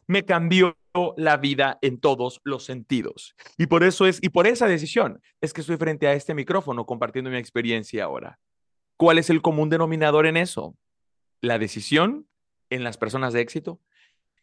Me 0.08 0.26
cambió 0.26 0.76
la 1.18 1.38
vida 1.38 1.78
en 1.82 2.00
todos 2.00 2.42
los 2.44 2.66
sentidos. 2.66 3.36
Y 3.58 3.68
por 3.68 3.84
eso 3.84 4.06
es, 4.06 4.20
y 4.22 4.30
por 4.30 4.48
esa 4.48 4.68
decisión 4.68 5.22
es 5.40 5.54
que 5.54 5.62
estoy 5.62 5.78
frente 5.78 6.08
a 6.08 6.14
este 6.14 6.34
micrófono 6.34 6.86
compartiendo 6.86 7.30
mi 7.30 7.38
experiencia 7.38 8.04
ahora. 8.04 8.40
¿Cuál 8.98 9.18
es 9.18 9.30
el 9.30 9.42
común 9.42 9.70
denominador 9.70 10.26
en 10.26 10.38
eso? 10.38 10.76
La 11.40 11.58
decisión 11.58 12.28
en 12.70 12.84
las 12.84 12.98
personas 12.98 13.34
de 13.34 13.42
éxito 13.42 13.80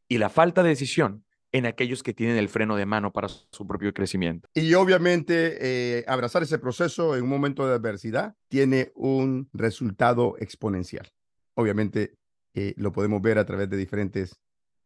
y 0.09 0.19
la 0.19 0.31
falta 0.31 0.63
de 0.63 0.71
decisión 0.71 1.25
en 1.53 1.67
aquellos 1.67 2.03
que 2.03 2.15
tienen 2.15 2.37
el 2.37 2.49
freno 2.49 2.77
de 2.77 2.87
mano 2.87 3.13
para 3.13 3.29
su 3.29 3.67
propio 3.67 3.93
crecimiento. 3.95 4.49
Y 4.55 4.75
obviamente 4.75 5.59
eh, 5.99 6.05
abrazar 6.07 6.43
ese 6.43 6.59
proceso 6.59 7.17
en 7.17 7.23
un 7.23 7.29
momento 7.29 7.67
de 7.67 7.75
adversidad 7.75 8.35
tiene 8.49 8.93
un 8.95 9.49
resultado 9.53 10.37
exponencial. 10.39 11.09
Obviamente 11.55 12.17
eh, 12.55 12.75
lo 12.77 12.93
podemos 12.93 13.23
ver 13.23 13.39
a 13.39 13.47
través 13.47 13.71
de 13.71 13.77
diferentes 13.77 14.39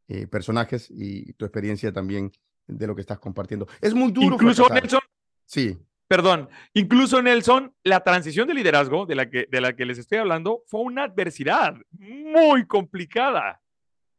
eh, 0.09 0.27
personajes 0.27 0.89
y 0.91 1.33
tu 1.35 1.45
experiencia 1.45 1.93
también 1.93 2.33
de 2.67 2.87
lo 2.87 2.95
que 2.95 3.01
estás 3.01 3.19
compartiendo. 3.19 3.67
Es 3.81 3.95
muy 3.95 4.13
duro. 4.13 4.35
Incluso 4.35 4.69
Nelson. 4.69 5.01
Sí. 5.47 5.79
Perdón, 6.07 6.49
incluso 6.75 7.23
Nelson, 7.23 7.75
la 7.85 8.05
transición 8.05 8.47
de 8.47 8.55
liderazgo 8.55 9.07
de 9.07 9.15
la 9.15 9.31
que, 9.31 9.47
de 9.51 9.61
la 9.63 9.75
que 9.75 9.87
les 9.87 9.97
estoy 9.97 10.19
hablando 10.19 10.63
fue 10.67 10.83
una 10.83 11.05
adversidad 11.05 11.75
muy 11.91 12.67
complicada 12.67 13.63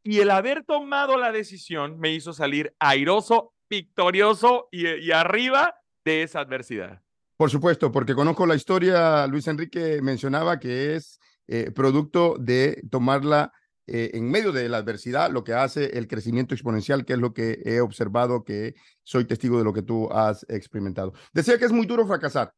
y 0.04 0.20
el 0.20 0.30
haber 0.30 0.64
tomado 0.64 1.16
la 1.16 1.32
decisión 1.32 1.98
me 1.98 2.12
hizo 2.12 2.34
salir 2.34 2.76
airoso, 2.78 3.54
victorioso 3.68 4.68
y, 4.70 5.10
arriba 5.10 5.74
de 6.04 6.22
esa 6.22 6.40
adversidad. 6.40 7.00
Por 7.36 7.50
supuesto, 7.50 7.90
porque 7.90 8.14
conozco 8.14 8.46
la 8.46 8.54
historia, 8.54 9.26
Luis 9.26 9.48
Enrique 9.48 10.00
mencionaba 10.02 10.60
que 10.60 10.94
es 10.94 11.18
eh, 11.48 11.72
producto 11.72 12.36
de 12.38 12.84
tomarla 12.90 13.50
eh, 13.86 14.10
en 14.14 14.30
medio 14.30 14.52
de 14.52 14.68
la 14.68 14.76
adversidad, 14.76 15.30
lo 15.30 15.42
que 15.42 15.54
hace 15.54 15.98
el 15.98 16.06
crecimiento 16.06 16.54
exponencial, 16.54 17.06
que 17.06 17.14
es 17.14 17.18
lo 17.18 17.32
que 17.32 17.62
he 17.64 17.80
observado, 17.80 18.44
que 18.44 18.74
soy 19.02 19.24
testigo 19.24 19.58
de 19.58 19.64
lo 19.64 19.72
que 19.72 19.82
tú 19.82 20.12
has 20.12 20.44
experimentado. 20.50 21.14
Decía 21.32 21.58
que 21.58 21.64
es 21.64 21.72
muy 21.72 21.86
duro 21.86 22.06
fracasar, 22.06 22.52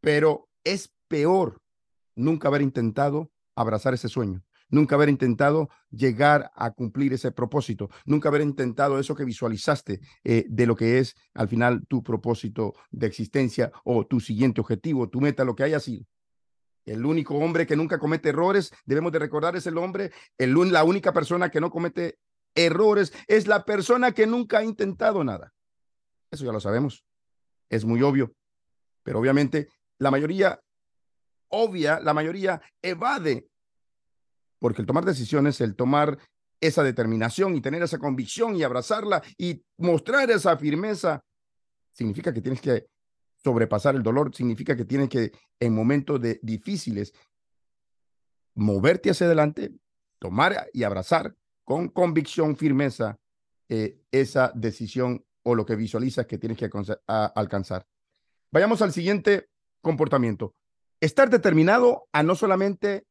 pero 0.00 0.48
es 0.64 0.90
peor 1.08 1.60
nunca 2.16 2.48
haber 2.48 2.62
intentado 2.62 3.30
abrazar 3.54 3.92
ese 3.92 4.08
sueño 4.08 4.42
nunca 4.74 4.96
haber 4.96 5.08
intentado 5.08 5.70
llegar 5.90 6.50
a 6.54 6.72
cumplir 6.72 7.12
ese 7.12 7.30
propósito, 7.30 7.88
nunca 8.04 8.28
haber 8.28 8.42
intentado 8.42 8.98
eso 8.98 9.14
que 9.14 9.24
visualizaste 9.24 10.00
eh, 10.24 10.44
de 10.48 10.66
lo 10.66 10.76
que 10.76 10.98
es 10.98 11.14
al 11.32 11.48
final 11.48 11.86
tu 11.86 12.02
propósito 12.02 12.74
de 12.90 13.06
existencia 13.06 13.72
o 13.84 14.06
tu 14.06 14.20
siguiente 14.20 14.60
objetivo, 14.60 15.08
tu 15.08 15.20
meta, 15.20 15.44
lo 15.44 15.54
que 15.54 15.62
haya 15.62 15.80
sido. 15.80 16.04
El 16.84 17.06
único 17.06 17.36
hombre 17.36 17.66
que 17.66 17.76
nunca 17.76 17.98
comete 17.98 18.28
errores, 18.28 18.72
debemos 18.84 19.10
de 19.12 19.20
recordar, 19.20 19.56
es 19.56 19.66
el 19.66 19.78
hombre, 19.78 20.12
el, 20.36 20.54
la 20.70 20.84
única 20.84 21.12
persona 21.12 21.50
que 21.50 21.60
no 21.60 21.70
comete 21.70 22.18
errores 22.54 23.12
es 23.26 23.46
la 23.46 23.64
persona 23.64 24.12
que 24.12 24.26
nunca 24.26 24.58
ha 24.58 24.64
intentado 24.64 25.24
nada. 25.24 25.52
Eso 26.30 26.44
ya 26.44 26.52
lo 26.52 26.60
sabemos, 26.60 27.04
es 27.70 27.84
muy 27.84 28.02
obvio, 28.02 28.34
pero 29.02 29.20
obviamente 29.20 29.68
la 29.98 30.10
mayoría, 30.10 30.60
obvia, 31.48 32.00
la 32.00 32.12
mayoría 32.12 32.60
evade 32.82 33.46
porque 34.64 34.80
el 34.80 34.86
tomar 34.86 35.04
decisiones, 35.04 35.60
el 35.60 35.76
tomar 35.76 36.16
esa 36.58 36.82
determinación 36.82 37.54
y 37.54 37.60
tener 37.60 37.82
esa 37.82 37.98
convicción 37.98 38.56
y 38.56 38.62
abrazarla 38.62 39.22
y 39.36 39.62
mostrar 39.76 40.30
esa 40.30 40.56
firmeza, 40.56 41.22
significa 41.92 42.32
que 42.32 42.40
tienes 42.40 42.62
que 42.62 42.86
sobrepasar 43.36 43.94
el 43.94 44.02
dolor, 44.02 44.34
significa 44.34 44.74
que 44.74 44.86
tienes 44.86 45.10
que, 45.10 45.32
en 45.60 45.74
momentos 45.74 46.18
de 46.18 46.40
difíciles, 46.42 47.12
moverte 48.54 49.10
hacia 49.10 49.26
adelante, 49.26 49.70
tomar 50.18 50.70
y 50.72 50.84
abrazar 50.84 51.34
con 51.62 51.90
convicción, 51.90 52.56
firmeza, 52.56 53.18
eh, 53.68 54.00
esa 54.10 54.50
decisión 54.54 55.26
o 55.42 55.54
lo 55.54 55.66
que 55.66 55.76
visualizas 55.76 56.24
que 56.24 56.38
tienes 56.38 56.56
que 56.56 56.70
alcanzar. 57.06 57.86
Vayamos 58.50 58.80
al 58.80 58.94
siguiente 58.94 59.46
comportamiento. 59.82 60.54
Estar 61.02 61.28
determinado 61.28 62.08
a 62.12 62.22
no 62.22 62.34
solamente 62.34 63.04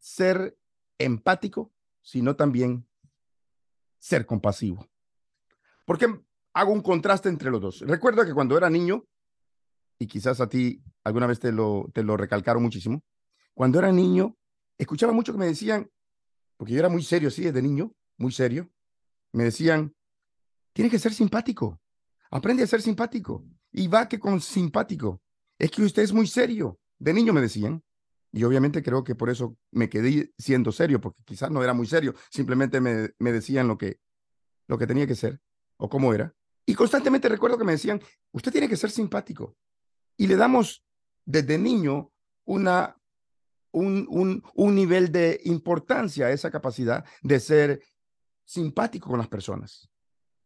ser 0.00 0.56
empático, 1.00 1.72
sino 2.02 2.36
también 2.36 2.86
ser 3.98 4.26
compasivo. 4.26 4.88
¿Por 5.84 5.98
qué 5.98 6.06
hago 6.52 6.72
un 6.72 6.82
contraste 6.82 7.28
entre 7.28 7.50
los 7.50 7.60
dos? 7.60 7.80
Recuerdo 7.80 8.24
que 8.24 8.34
cuando 8.34 8.56
era 8.56 8.70
niño, 8.70 9.04
y 9.98 10.06
quizás 10.06 10.40
a 10.40 10.48
ti 10.48 10.82
alguna 11.04 11.26
vez 11.26 11.40
te 11.40 11.52
lo, 11.52 11.90
te 11.92 12.02
lo 12.02 12.16
recalcaron 12.16 12.62
muchísimo, 12.62 13.02
cuando 13.54 13.78
era 13.78 13.90
niño, 13.92 14.36
escuchaba 14.78 15.12
mucho 15.12 15.32
que 15.32 15.38
me 15.38 15.46
decían, 15.46 15.90
porque 16.56 16.74
yo 16.74 16.78
era 16.78 16.88
muy 16.88 17.02
serio, 17.02 17.30
sí, 17.30 17.50
de 17.50 17.62
niño, 17.62 17.92
muy 18.16 18.32
serio, 18.32 18.70
me 19.32 19.44
decían, 19.44 19.94
tiene 20.72 20.90
que 20.90 20.98
ser 20.98 21.12
simpático, 21.12 21.80
aprende 22.30 22.62
a 22.62 22.66
ser 22.66 22.82
simpático, 22.82 23.44
y 23.72 23.88
va 23.88 24.08
que 24.08 24.18
con 24.18 24.40
simpático, 24.40 25.22
es 25.58 25.70
que 25.70 25.82
usted 25.82 26.02
es 26.02 26.12
muy 26.12 26.26
serio, 26.26 26.78
de 26.98 27.12
niño 27.12 27.32
me 27.32 27.40
decían, 27.40 27.82
y 28.32 28.44
obviamente 28.44 28.82
creo 28.82 29.02
que 29.02 29.14
por 29.14 29.30
eso 29.30 29.56
me 29.72 29.88
quedé 29.88 30.32
siendo 30.38 30.72
serio, 30.72 31.00
porque 31.00 31.22
quizás 31.24 31.50
no 31.50 31.62
era 31.62 31.74
muy 31.74 31.86
serio, 31.86 32.14
simplemente 32.30 32.80
me, 32.80 33.10
me 33.18 33.32
decían 33.32 33.66
lo 33.66 33.76
que, 33.76 34.00
lo 34.68 34.78
que 34.78 34.86
tenía 34.86 35.06
que 35.06 35.16
ser 35.16 35.40
o 35.76 35.88
cómo 35.88 36.14
era. 36.14 36.34
Y 36.64 36.74
constantemente 36.74 37.28
recuerdo 37.28 37.58
que 37.58 37.64
me 37.64 37.72
decían, 37.72 38.00
usted 38.32 38.52
tiene 38.52 38.68
que 38.68 38.76
ser 38.76 38.90
simpático. 38.90 39.56
Y 40.16 40.26
le 40.26 40.36
damos 40.36 40.84
desde 41.24 41.58
niño 41.58 42.12
una, 42.44 42.96
un, 43.72 44.06
un, 44.08 44.44
un 44.54 44.74
nivel 44.74 45.10
de 45.10 45.40
importancia 45.44 46.26
a 46.26 46.30
esa 46.30 46.50
capacidad 46.50 47.04
de 47.22 47.40
ser 47.40 47.82
simpático 48.44 49.08
con 49.08 49.18
las 49.18 49.28
personas. 49.28 49.88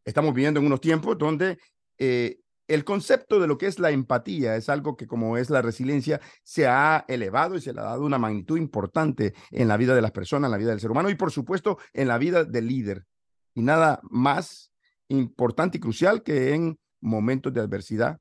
Estamos 0.04 0.34
viviendo 0.34 0.60
en 0.60 0.66
unos 0.66 0.80
tiempos 0.80 1.18
donde 1.18 1.58
eh, 1.98 2.40
el 2.66 2.84
concepto 2.84 3.40
de 3.40 3.46
lo 3.46 3.58
que 3.58 3.66
es 3.66 3.78
la 3.78 3.90
empatía 3.90 4.56
es 4.56 4.68
algo 4.68 4.96
que, 4.96 5.06
como 5.06 5.36
es 5.36 5.50
la 5.50 5.62
resiliencia, 5.62 6.20
se 6.42 6.66
ha 6.66 7.04
elevado 7.08 7.56
y 7.56 7.60
se 7.60 7.72
le 7.72 7.80
ha 7.80 7.84
dado 7.84 8.04
una 8.04 8.18
magnitud 8.18 8.56
importante 8.56 9.34
en 9.50 9.68
la 9.68 9.76
vida 9.76 9.94
de 9.94 10.02
las 10.02 10.12
personas, 10.12 10.48
en 10.48 10.52
la 10.52 10.58
vida 10.58 10.70
del 10.70 10.80
ser 10.80 10.90
humano 10.90 11.10
y, 11.10 11.14
por 11.14 11.30
supuesto, 11.30 11.78
en 11.92 12.08
la 12.08 12.18
vida 12.18 12.44
del 12.44 12.66
líder. 12.66 13.06
Y 13.54 13.62
nada 13.62 14.00
más 14.04 14.72
importante 15.08 15.78
y 15.78 15.80
crucial 15.80 16.22
que 16.22 16.54
en 16.54 16.78
momentos 17.00 17.52
de 17.52 17.60
adversidad 17.60 18.18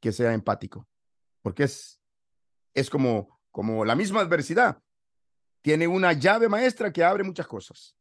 que 0.00 0.12
sea 0.12 0.34
empático, 0.34 0.86
porque 1.42 1.64
es, 1.64 2.00
es 2.74 2.90
como, 2.90 3.40
como 3.50 3.84
la 3.84 3.94
misma 3.94 4.20
adversidad. 4.20 4.78
Tiene 5.62 5.88
una 5.88 6.12
llave 6.12 6.48
maestra 6.48 6.92
que 6.92 7.02
abre 7.02 7.24
muchas 7.24 7.46
cosas. 7.46 7.96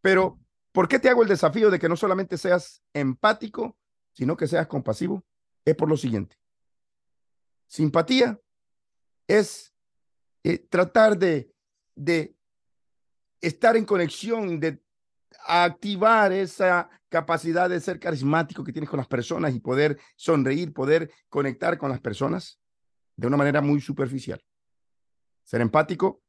Pero, 0.00 0.38
¿por 0.72 0.88
qué 0.88 0.98
te 0.98 1.08
hago 1.08 1.22
el 1.22 1.28
desafío 1.28 1.70
de 1.70 1.78
que 1.78 1.88
no 1.88 1.96
solamente 1.96 2.38
seas 2.38 2.82
empático, 2.94 3.76
sino 4.16 4.36
que 4.36 4.46
seas 4.46 4.66
compasivo, 4.66 5.22
es 5.64 5.74
por 5.76 5.90
lo 5.90 5.96
siguiente. 5.96 6.36
Simpatía 7.66 8.40
es 9.26 9.74
eh, 10.42 10.58
tratar 10.58 11.18
de, 11.18 11.52
de 11.94 12.34
estar 13.42 13.76
en 13.76 13.84
conexión, 13.84 14.58
de 14.58 14.82
activar 15.46 16.32
esa 16.32 16.88
capacidad 17.10 17.68
de 17.68 17.80
ser 17.80 18.00
carismático 18.00 18.64
que 18.64 18.72
tienes 18.72 18.88
con 18.88 18.98
las 18.98 19.06
personas 19.06 19.54
y 19.54 19.60
poder 19.60 19.98
sonreír, 20.16 20.72
poder 20.72 21.10
conectar 21.28 21.76
con 21.76 21.90
las 21.90 22.00
personas 22.00 22.58
de 23.16 23.26
una 23.26 23.36
manera 23.36 23.60
muy 23.60 23.80
superficial. 23.82 24.42
Ser 25.44 25.60
empático, 25.60 26.22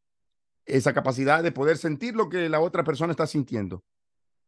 esa 0.66 0.94
capacidad 0.94 1.42
de 1.42 1.54
poder 1.54 1.78
sentir 1.78 2.16
lo 2.16 2.28
que 2.28 2.50
la 2.50 2.60
otra 2.60 2.84
persona 2.84 3.12
está 3.12 3.26
sintiendo. 3.26 3.86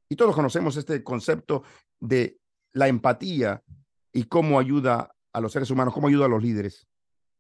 Y 0.10 0.16
todos 0.16 0.36
conocemos 0.36 0.76
este 0.76 1.04
concepto 1.04 1.64
de 2.00 2.39
la 2.74 2.88
empatía 2.88 3.63
y 4.11 4.24
cómo 4.24 4.59
ayuda 4.59 5.15
a 5.34 5.41
los 5.41 5.51
seres 5.51 5.70
humanos, 5.70 5.93
cómo 5.93 6.07
ayuda 6.07 6.26
a 6.26 6.30
los 6.30 6.41
líderes. 6.41 6.88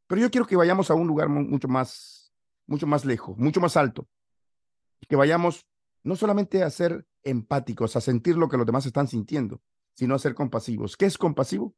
Pero 0.07 0.21
yo 0.21 0.31
quiero 0.31 0.47
que 0.47 0.55
vayamos 0.55 0.89
a 0.89 0.95
un 0.95 1.07
lugar 1.07 1.29
mucho 1.29 1.67
más, 1.67 2.33
mucho 2.67 2.87
más 2.87 3.05
lejos, 3.05 3.37
mucho 3.37 3.59
más 3.59 3.77
alto. 3.77 4.07
Que 5.07 5.15
vayamos 5.15 5.65
no 6.03 6.15
solamente 6.15 6.63
a 6.63 6.69
ser 6.69 7.07
empáticos, 7.23 7.95
a 7.95 8.01
sentir 8.01 8.37
lo 8.37 8.49
que 8.49 8.57
los 8.57 8.65
demás 8.65 8.85
están 8.85 9.07
sintiendo, 9.07 9.61
sino 9.93 10.15
a 10.15 10.19
ser 10.19 10.33
compasivos. 10.33 10.97
¿Qué 10.97 11.05
es 11.05 11.17
compasivo? 11.17 11.75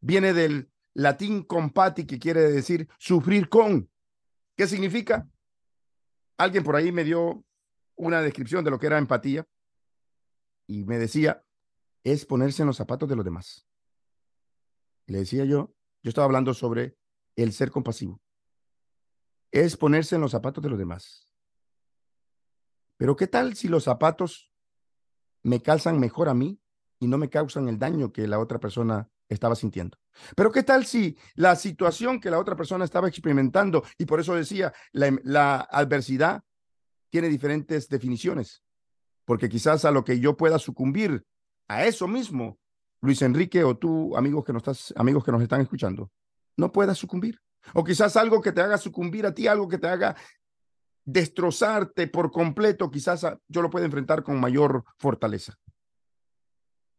Viene 0.00 0.32
del 0.32 0.70
latín 0.94 1.42
compati, 1.42 2.06
que 2.06 2.18
quiere 2.18 2.42
decir 2.42 2.88
sufrir 2.98 3.48
con. 3.48 3.90
¿Qué 4.56 4.66
significa? 4.66 5.28
Alguien 6.38 6.64
por 6.64 6.76
ahí 6.76 6.92
me 6.92 7.04
dio 7.04 7.44
una 7.96 8.20
descripción 8.22 8.64
de 8.64 8.70
lo 8.70 8.78
que 8.78 8.86
era 8.86 8.98
empatía 8.98 9.46
y 10.66 10.84
me 10.84 10.98
decía, 10.98 11.44
es 12.12 12.24
ponerse 12.24 12.62
en 12.62 12.68
los 12.68 12.76
zapatos 12.76 13.08
de 13.08 13.16
los 13.16 13.24
demás. 13.24 13.66
Le 15.06 15.18
decía 15.18 15.44
yo, 15.44 15.74
yo 16.04 16.08
estaba 16.08 16.26
hablando 16.26 16.54
sobre 16.54 16.96
el 17.34 17.52
ser 17.52 17.72
compasivo. 17.72 18.22
Es 19.50 19.76
ponerse 19.76 20.14
en 20.14 20.20
los 20.20 20.30
zapatos 20.30 20.62
de 20.62 20.70
los 20.70 20.78
demás. 20.78 21.26
Pero 22.96 23.16
¿qué 23.16 23.26
tal 23.26 23.56
si 23.56 23.66
los 23.66 23.82
zapatos 23.82 24.52
me 25.42 25.60
calzan 25.60 25.98
mejor 25.98 26.28
a 26.28 26.34
mí 26.34 26.60
y 27.00 27.08
no 27.08 27.18
me 27.18 27.28
causan 27.28 27.68
el 27.68 27.76
daño 27.76 28.12
que 28.12 28.28
la 28.28 28.38
otra 28.38 28.60
persona 28.60 29.10
estaba 29.28 29.56
sintiendo? 29.56 29.98
Pero 30.36 30.52
¿qué 30.52 30.62
tal 30.62 30.86
si 30.86 31.18
la 31.34 31.56
situación 31.56 32.20
que 32.20 32.30
la 32.30 32.38
otra 32.38 32.54
persona 32.54 32.84
estaba 32.84 33.08
experimentando, 33.08 33.82
y 33.98 34.06
por 34.06 34.20
eso 34.20 34.36
decía, 34.36 34.72
la 34.92 35.58
adversidad 35.72 36.44
tiene 37.10 37.28
diferentes 37.28 37.88
definiciones? 37.88 38.62
Porque 39.24 39.48
quizás 39.48 39.84
a 39.84 39.90
lo 39.90 40.04
que 40.04 40.20
yo 40.20 40.36
pueda 40.36 40.60
sucumbir 40.60 41.26
a 41.68 41.84
eso 41.84 42.06
mismo, 42.08 42.58
Luis 43.00 43.22
Enrique 43.22 43.64
o 43.64 43.76
tú, 43.76 44.16
amigos 44.16 44.44
que 44.44 44.52
nos 44.52 44.60
estás, 44.60 44.94
amigos 44.96 45.24
que 45.24 45.32
nos 45.32 45.42
están 45.42 45.60
escuchando, 45.60 46.10
no 46.56 46.72
puedas 46.72 46.98
sucumbir. 46.98 47.40
O 47.74 47.82
quizás 47.82 48.16
algo 48.16 48.40
que 48.40 48.52
te 48.52 48.60
haga 48.60 48.78
sucumbir 48.78 49.26
a 49.26 49.34
ti, 49.34 49.48
algo 49.48 49.68
que 49.68 49.78
te 49.78 49.88
haga 49.88 50.16
destrozarte 51.04 52.08
por 52.08 52.30
completo, 52.30 52.90
quizás 52.90 53.26
yo 53.48 53.62
lo 53.62 53.70
pueda 53.70 53.86
enfrentar 53.86 54.22
con 54.22 54.38
mayor 54.40 54.84
fortaleza. 54.98 55.54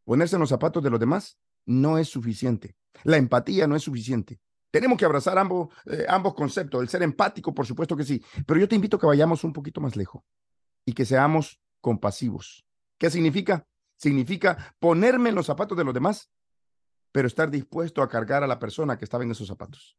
Ponerse 0.06 0.36
en 0.38 0.40
los 0.40 0.50
zapatos 0.50 0.82
de 0.84 0.90
los 0.90 1.00
demás 1.00 1.38
no 1.66 1.98
es 1.98 2.08
suficiente. 2.08 2.76
La 3.04 3.18
empatía 3.18 3.68
no 3.68 3.76
es 3.76 3.84
suficiente. 3.84 4.40
Tenemos 4.72 4.98
que 4.98 5.06
abrazar 5.06 5.38
ambos, 5.38 5.70
eh, 5.86 6.06
ambos 6.08 6.34
conceptos. 6.34 6.82
El 6.82 6.90
ser 6.90 7.04
empático, 7.04 7.54
por 7.54 7.66
supuesto 7.66 7.96
que 7.96 8.06
sí. 8.06 8.24
Pero 8.46 8.60
yo 8.60 8.68
te 8.68 8.76
invito 8.76 8.98
a 8.98 9.00
que 9.00 9.06
vayamos 9.06 9.44
un 9.44 9.54
poquito 9.54 9.82
más 9.82 9.96
lejos 9.96 10.24
y 10.86 10.94
que 10.94 11.06
seamos 11.06 11.60
compasivos. 11.82 12.66
¿Qué 12.98 13.10
significa? 13.10 13.68
Significa 13.98 14.76
ponerme 14.80 15.30
en 15.30 15.36
los 15.36 15.46
zapatos 15.46 15.78
de 15.78 15.84
los 15.84 15.94
demás, 15.94 16.30
pero 17.12 17.28
estar 17.28 17.50
dispuesto 17.50 18.02
a 18.02 18.10
cargar 18.10 18.44
a 18.44 18.48
la 18.48 18.60
persona 18.60 18.98
que 18.98 19.06
estaba 19.06 19.24
en 19.24 19.32
esos 19.32 19.48
zapatos. 19.48 19.98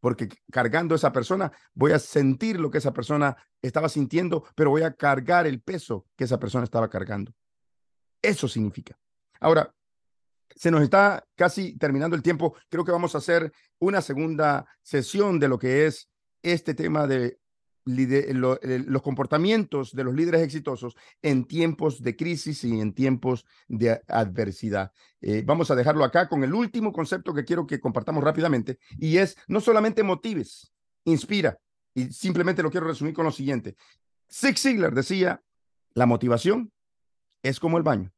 Porque 0.00 0.28
cargando 0.50 0.94
a 0.94 0.96
esa 0.96 1.12
persona 1.12 1.52
voy 1.74 1.92
a 1.92 1.98
sentir 1.98 2.60
lo 2.60 2.70
que 2.70 2.78
esa 2.78 2.92
persona 2.92 3.36
estaba 3.60 3.88
sintiendo, 3.88 4.44
pero 4.54 4.70
voy 4.70 4.82
a 4.82 4.94
cargar 4.94 5.46
el 5.46 5.60
peso 5.60 6.06
que 6.16 6.24
esa 6.24 6.38
persona 6.38 6.64
estaba 6.64 6.88
cargando. 6.88 7.32
Eso 8.20 8.48
significa. 8.48 8.98
Ahora, 9.40 9.74
se 10.54 10.70
nos 10.70 10.82
está 10.82 11.26
casi 11.34 11.76
terminando 11.78 12.16
el 12.16 12.22
tiempo. 12.22 12.54
Creo 12.68 12.84
que 12.84 12.92
vamos 12.92 13.14
a 13.14 13.18
hacer 13.18 13.52
una 13.78 14.02
segunda 14.02 14.66
sesión 14.82 15.38
de 15.38 15.48
lo 15.48 15.58
que 15.58 15.86
es 15.86 16.08
este 16.42 16.74
tema 16.74 17.06
de 17.06 17.38
eh, 17.86 18.84
los 18.86 19.02
comportamientos 19.02 19.92
de 19.92 20.04
los 20.04 20.14
líderes 20.14 20.42
exitosos 20.42 20.96
en 21.20 21.44
tiempos 21.44 22.02
de 22.02 22.16
crisis 22.16 22.64
y 22.64 22.80
en 22.80 22.92
tiempos 22.92 23.44
de 23.68 24.00
adversidad. 24.08 24.92
Eh, 25.20 25.42
vamos 25.44 25.70
a 25.70 25.74
dejarlo 25.74 26.04
acá 26.04 26.28
con 26.28 26.44
el 26.44 26.54
último 26.54 26.92
concepto 26.92 27.34
que 27.34 27.44
quiero 27.44 27.66
que 27.66 27.80
compartamos 27.80 28.22
rápidamente 28.22 28.78
y 28.98 29.16
es 29.16 29.36
no 29.48 29.60
solamente 29.60 30.02
motives, 30.02 30.72
inspira. 31.04 31.58
Y 31.94 32.12
simplemente 32.12 32.62
lo 32.62 32.70
quiero 32.70 32.86
resumir 32.86 33.14
con 33.14 33.26
lo 33.26 33.32
siguiente. 33.32 33.76
Zig 34.30 34.58
Ziglar 34.58 34.94
decía, 34.94 35.42
la 35.94 36.06
motivación 36.06 36.72
es 37.42 37.60
como 37.60 37.76
el 37.76 37.82
baño 37.82 38.12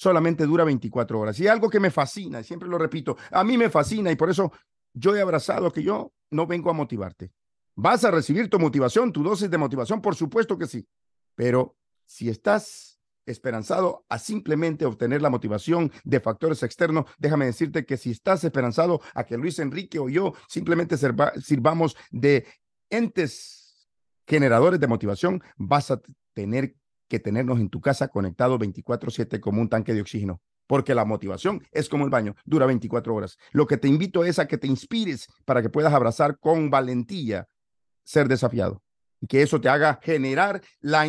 solamente 0.00 0.46
dura 0.46 0.64
24 0.64 1.20
horas. 1.20 1.38
Y 1.40 1.46
algo 1.46 1.68
que 1.68 1.78
me 1.78 1.90
fascina, 1.90 2.42
siempre 2.42 2.66
lo 2.66 2.78
repito, 2.78 3.18
a 3.30 3.44
mí 3.44 3.58
me 3.58 3.68
fascina 3.68 4.10
y 4.10 4.16
por 4.16 4.30
eso 4.30 4.50
yo 4.94 5.14
he 5.14 5.20
abrazado 5.20 5.70
que 5.70 5.82
yo 5.82 6.14
no 6.30 6.46
vengo 6.46 6.70
a 6.70 6.72
motivarte. 6.72 7.32
¿Vas 7.74 8.04
a 8.04 8.10
recibir 8.10 8.48
tu 8.48 8.58
motivación, 8.58 9.12
tu 9.12 9.22
dosis 9.22 9.50
de 9.50 9.58
motivación? 9.58 10.00
Por 10.00 10.14
supuesto 10.14 10.58
que 10.58 10.66
sí. 10.66 10.86
Pero 11.34 11.76
si 12.04 12.28
estás 12.28 13.00
esperanzado 13.26 14.04
a 14.08 14.18
simplemente 14.18 14.84
obtener 14.84 15.22
la 15.22 15.30
motivación 15.30 15.92
de 16.04 16.20
factores 16.20 16.62
externos, 16.62 17.04
déjame 17.18 17.46
decirte 17.46 17.86
que 17.86 17.96
si 17.96 18.10
estás 18.10 18.44
esperanzado 18.44 19.00
a 19.14 19.24
que 19.24 19.36
Luis 19.36 19.58
Enrique 19.58 19.98
o 19.98 20.08
yo 20.08 20.34
simplemente 20.48 20.96
sirvamos 20.96 21.96
de 22.10 22.46
entes 22.90 23.88
generadores 24.26 24.80
de 24.80 24.86
motivación, 24.86 25.42
vas 25.56 25.90
a 25.90 26.00
tener 26.34 26.74
que 27.08 27.20
tenernos 27.20 27.60
en 27.60 27.68
tu 27.68 27.80
casa 27.80 28.08
conectado 28.08 28.58
24/7 28.58 29.40
como 29.40 29.60
un 29.60 29.68
tanque 29.68 29.94
de 29.94 30.00
oxígeno 30.00 30.40
porque 30.70 30.94
la 30.94 31.04
motivación 31.04 31.66
es 31.72 31.88
como 31.88 32.04
el 32.04 32.10
baño, 32.10 32.36
dura 32.44 32.64
24 32.64 33.12
horas. 33.12 33.38
Lo 33.50 33.66
que 33.66 33.76
te 33.76 33.88
invito 33.88 34.24
es 34.24 34.38
a 34.38 34.46
que 34.46 34.56
te 34.56 34.68
inspires 34.68 35.26
para 35.44 35.62
que 35.62 35.68
puedas 35.68 35.92
abrazar 35.92 36.38
con 36.38 36.70
valentía 36.70 37.48
ser 38.10 38.26
desafiado 38.26 38.82
y 39.20 39.26
que 39.26 39.42
eso 39.42 39.60
te 39.60 39.68
haga 39.68 40.00
generar 40.02 40.62
la, 40.80 41.06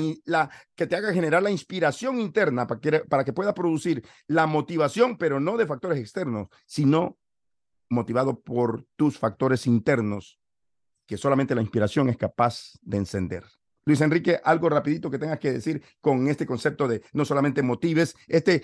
que 0.75 0.85
te 0.85 0.95
haga 0.95 1.13
generar 1.13 1.41
la 1.41 1.49
inspiración 1.49 2.19
interna 2.19 2.67
para 2.67 2.79
que, 2.79 2.99
para 2.99 3.23
que 3.23 3.33
pueda 3.33 3.53
producir 3.53 4.05
la 4.27 4.45
motivación, 4.45 5.17
pero 5.17 5.39
no 5.39 5.57
de 5.57 5.65
factores 5.65 5.97
externos, 5.97 6.49
sino 6.65 7.17
motivado 7.89 8.41
por 8.41 8.85
tus 8.95 9.17
factores 9.17 9.65
internos, 9.65 10.39
que 11.07 11.17
solamente 11.17 11.55
la 11.55 11.61
inspiración 11.61 12.09
es 12.09 12.17
capaz 12.17 12.73
de 12.81 12.97
encender. 12.97 13.43
Luis 13.85 14.01
Enrique, 14.01 14.39
algo 14.43 14.69
rapidito 14.69 15.09
que 15.09 15.17
tengas 15.17 15.39
que 15.39 15.53
decir 15.53 15.81
con 15.99 16.27
este 16.27 16.45
concepto 16.45 16.87
de 16.87 17.01
no 17.13 17.25
solamente 17.25 17.63
motives, 17.63 18.15
este 18.27 18.63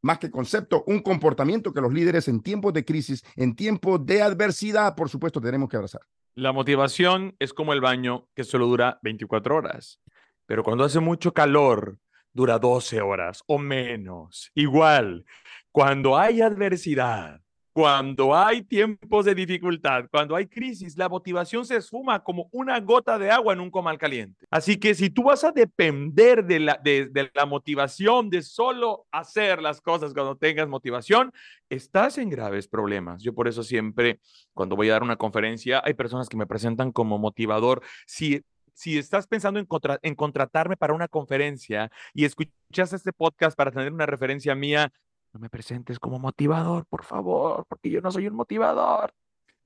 más 0.00 0.18
que 0.18 0.30
concepto, 0.30 0.84
un 0.86 1.00
comportamiento 1.00 1.72
que 1.72 1.80
los 1.80 1.92
líderes 1.92 2.28
en 2.28 2.42
tiempos 2.42 2.72
de 2.72 2.84
crisis, 2.84 3.24
en 3.36 3.54
tiempos 3.54 4.04
de 4.04 4.22
adversidad, 4.22 4.94
por 4.94 5.08
supuesto, 5.08 5.40
tenemos 5.40 5.68
que 5.68 5.76
abrazar. 5.76 6.02
La 6.36 6.50
motivación 6.50 7.36
es 7.38 7.52
como 7.52 7.72
el 7.74 7.80
baño 7.80 8.26
que 8.34 8.42
solo 8.42 8.66
dura 8.66 8.98
24 9.02 9.54
horas, 9.54 10.00
pero 10.46 10.64
cuando 10.64 10.82
hace 10.82 10.98
mucho 10.98 11.32
calor 11.32 12.00
dura 12.32 12.58
12 12.58 13.00
horas 13.02 13.44
o 13.46 13.56
menos. 13.58 14.50
Igual, 14.52 15.26
cuando 15.70 16.18
hay 16.18 16.40
adversidad, 16.40 17.40
cuando 17.74 18.36
hay 18.36 18.62
tiempos 18.62 19.24
de 19.24 19.34
dificultad, 19.34 20.04
cuando 20.08 20.36
hay 20.36 20.46
crisis, 20.46 20.96
la 20.96 21.08
motivación 21.08 21.66
se 21.66 21.74
esfuma 21.74 22.22
como 22.22 22.48
una 22.52 22.78
gota 22.78 23.18
de 23.18 23.32
agua 23.32 23.52
en 23.52 23.58
un 23.58 23.68
comal 23.68 23.98
caliente. 23.98 24.46
Así 24.48 24.76
que 24.76 24.94
si 24.94 25.10
tú 25.10 25.24
vas 25.24 25.42
a 25.42 25.50
depender 25.50 26.44
de 26.44 26.60
la, 26.60 26.80
de, 26.80 27.10
la 27.34 27.46
motivación, 27.46 28.30
de 28.30 28.42
solo 28.42 29.08
hacer 29.10 29.60
las 29.60 29.80
cosas 29.80 30.14
cuando 30.14 30.36
tengas 30.36 30.68
motivación, 30.68 31.32
estás 31.68 32.16
en 32.16 32.30
graves 32.30 32.68
problemas. 32.68 33.24
Yo 33.24 33.34
por 33.34 33.48
eso 33.48 33.64
siempre, 33.64 34.20
cuando 34.52 34.76
voy 34.76 34.90
a 34.90 34.92
dar 34.92 35.02
una 35.02 35.16
conferencia, 35.16 35.82
hay 35.84 35.94
personas 35.94 36.28
que 36.28 36.36
me 36.36 36.46
presentan 36.46 36.92
como 36.92 37.18
motivador. 37.18 37.82
Si 38.06 38.44
si 38.76 38.98
estás 38.98 39.28
pensando 39.28 39.60
en, 39.60 39.68
en, 40.02 40.14
contratarme 40.16 40.76
para 40.76 40.94
una 40.94 41.06
conferencia 41.06 41.92
y 42.12 42.24
escuchas 42.24 42.92
este 42.92 43.12
podcast 43.12 43.56
para 43.56 43.70
tener 43.70 43.92
una 43.92 44.04
referencia 44.04 44.56
mía, 44.56 44.92
no 45.34 45.40
me 45.40 45.50
presentes 45.50 45.98
como 45.98 46.20
motivador, 46.20 46.86
por 46.86 47.04
favor, 47.04 47.66
porque 47.68 47.90
yo 47.90 48.00
no 48.00 48.12
soy 48.12 48.28
un 48.28 48.34
motivador. 48.34 49.12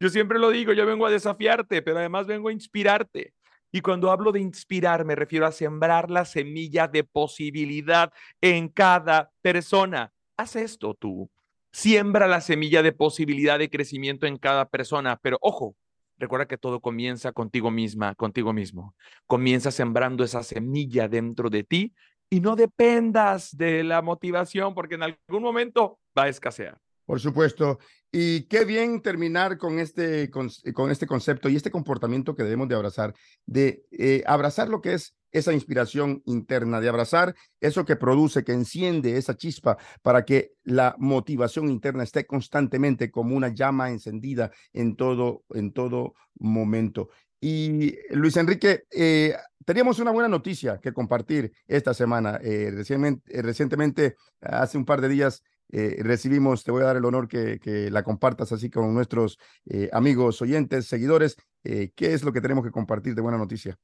Yo 0.00 0.08
siempre 0.08 0.38
lo 0.38 0.48
digo, 0.48 0.72
yo 0.72 0.86
vengo 0.86 1.04
a 1.04 1.10
desafiarte, 1.10 1.82
pero 1.82 1.98
además 1.98 2.26
vengo 2.26 2.48
a 2.48 2.52
inspirarte. 2.52 3.34
Y 3.70 3.82
cuando 3.82 4.10
hablo 4.10 4.32
de 4.32 4.40
inspirar, 4.40 5.04
me 5.04 5.14
refiero 5.14 5.44
a 5.44 5.52
sembrar 5.52 6.10
la 6.10 6.24
semilla 6.24 6.88
de 6.88 7.04
posibilidad 7.04 8.10
en 8.40 8.68
cada 8.68 9.30
persona. 9.42 10.10
Haz 10.38 10.56
esto 10.56 10.94
tú. 10.94 11.30
Siembra 11.70 12.26
la 12.26 12.40
semilla 12.40 12.82
de 12.82 12.92
posibilidad 12.92 13.58
de 13.58 13.68
crecimiento 13.68 14.26
en 14.26 14.38
cada 14.38 14.70
persona. 14.70 15.18
Pero 15.20 15.36
ojo, 15.42 15.76
recuerda 16.16 16.46
que 16.46 16.56
todo 16.56 16.80
comienza 16.80 17.32
contigo 17.32 17.70
misma, 17.70 18.14
contigo 18.14 18.54
mismo. 18.54 18.94
Comienza 19.26 19.70
sembrando 19.70 20.24
esa 20.24 20.42
semilla 20.42 21.08
dentro 21.08 21.50
de 21.50 21.62
ti 21.62 21.94
y 22.31 22.41
no 22.41 22.57
dependas 22.57 23.57
de 23.57 23.85
la 23.85 24.03
motivación 24.03 24.74
porque 24.74 24.97
en 24.97 25.03
algún 25.03 25.43
momento 25.43 25.99
va 26.16 26.24
a 26.24 26.29
escasear. 26.29 26.79
Por 27.09 27.20
supuesto. 27.20 27.79
Y 28.12 28.43
qué 28.45 28.66
bien 28.66 29.01
terminar 29.01 29.57
con 29.57 29.79
este, 29.79 30.31
con, 30.31 30.51
este 30.91 31.07
concepto 31.07 31.49
y 31.49 31.57
este 31.57 31.70
comportamiento 31.70 32.35
que 32.35 32.43
debemos 32.43 32.68
de 32.68 32.74
abrazar, 32.74 33.14
de 33.47 33.83
eh, 33.91 34.22
abrazar 34.26 34.68
lo 34.68 34.83
que 34.83 34.95
es 34.95 35.14
esa 35.33 35.53
inspiración 35.53 36.22
interna, 36.26 36.81
de 36.81 36.89
abrazar 36.89 37.35
eso 37.61 37.85
que 37.85 37.97
produce, 37.97 38.45
que 38.45 38.53
enciende 38.53 39.16
esa 39.16 39.37
chispa 39.37 39.79
para 40.03 40.24
que 40.24 40.53
la 40.64 40.97
motivación 40.99 41.68
interna 41.68 42.03
esté 42.03 42.26
constantemente 42.26 43.11
como 43.11 43.37
una 43.37 43.49
llama 43.49 43.91
encendida 43.91 44.51
en 44.72 44.97
todo, 44.97 45.45
en 45.51 45.72
todo 45.72 46.14
momento. 46.39 47.09
Y 47.41 47.95
Luis 48.11 48.37
Enrique, 48.37 48.85
eh, 48.91 49.35
teníamos 49.68 49.98
una 49.98 50.12
buena 50.12 50.30
noticia 50.30 50.80
que 50.80 50.94
compartir 50.94 51.52
esta 51.66 51.92
semana. 51.92 52.40
Eh, 52.42 52.70
recientemente, 52.74 53.42
recientemente, 53.42 54.16
hace 54.40 54.78
un 54.78 54.86
par 54.86 55.02
de 55.02 55.10
días, 55.10 55.44
eh, 55.70 55.98
recibimos, 56.00 56.64
te 56.64 56.70
voy 56.70 56.80
a 56.80 56.86
dar 56.86 56.96
el 56.96 57.04
honor 57.04 57.28
que, 57.28 57.90
la 57.92 58.02
compartas 58.02 58.50
así 58.50 58.70
con 58.70 58.94
nuestros 58.94 59.38
eh, 59.66 59.90
amigos, 59.92 60.40
oyentes, 60.40 60.86
seguidores. 60.86 61.36
Eh, 61.64 61.92
¿Qué 61.94 62.14
es 62.14 62.24
lo 62.24 62.32
que 62.32 62.40
tenemos 62.40 62.64
que 62.64 62.70
compartir 62.70 63.14
de 63.14 63.20
buena 63.20 63.36
noticia? 63.36 63.76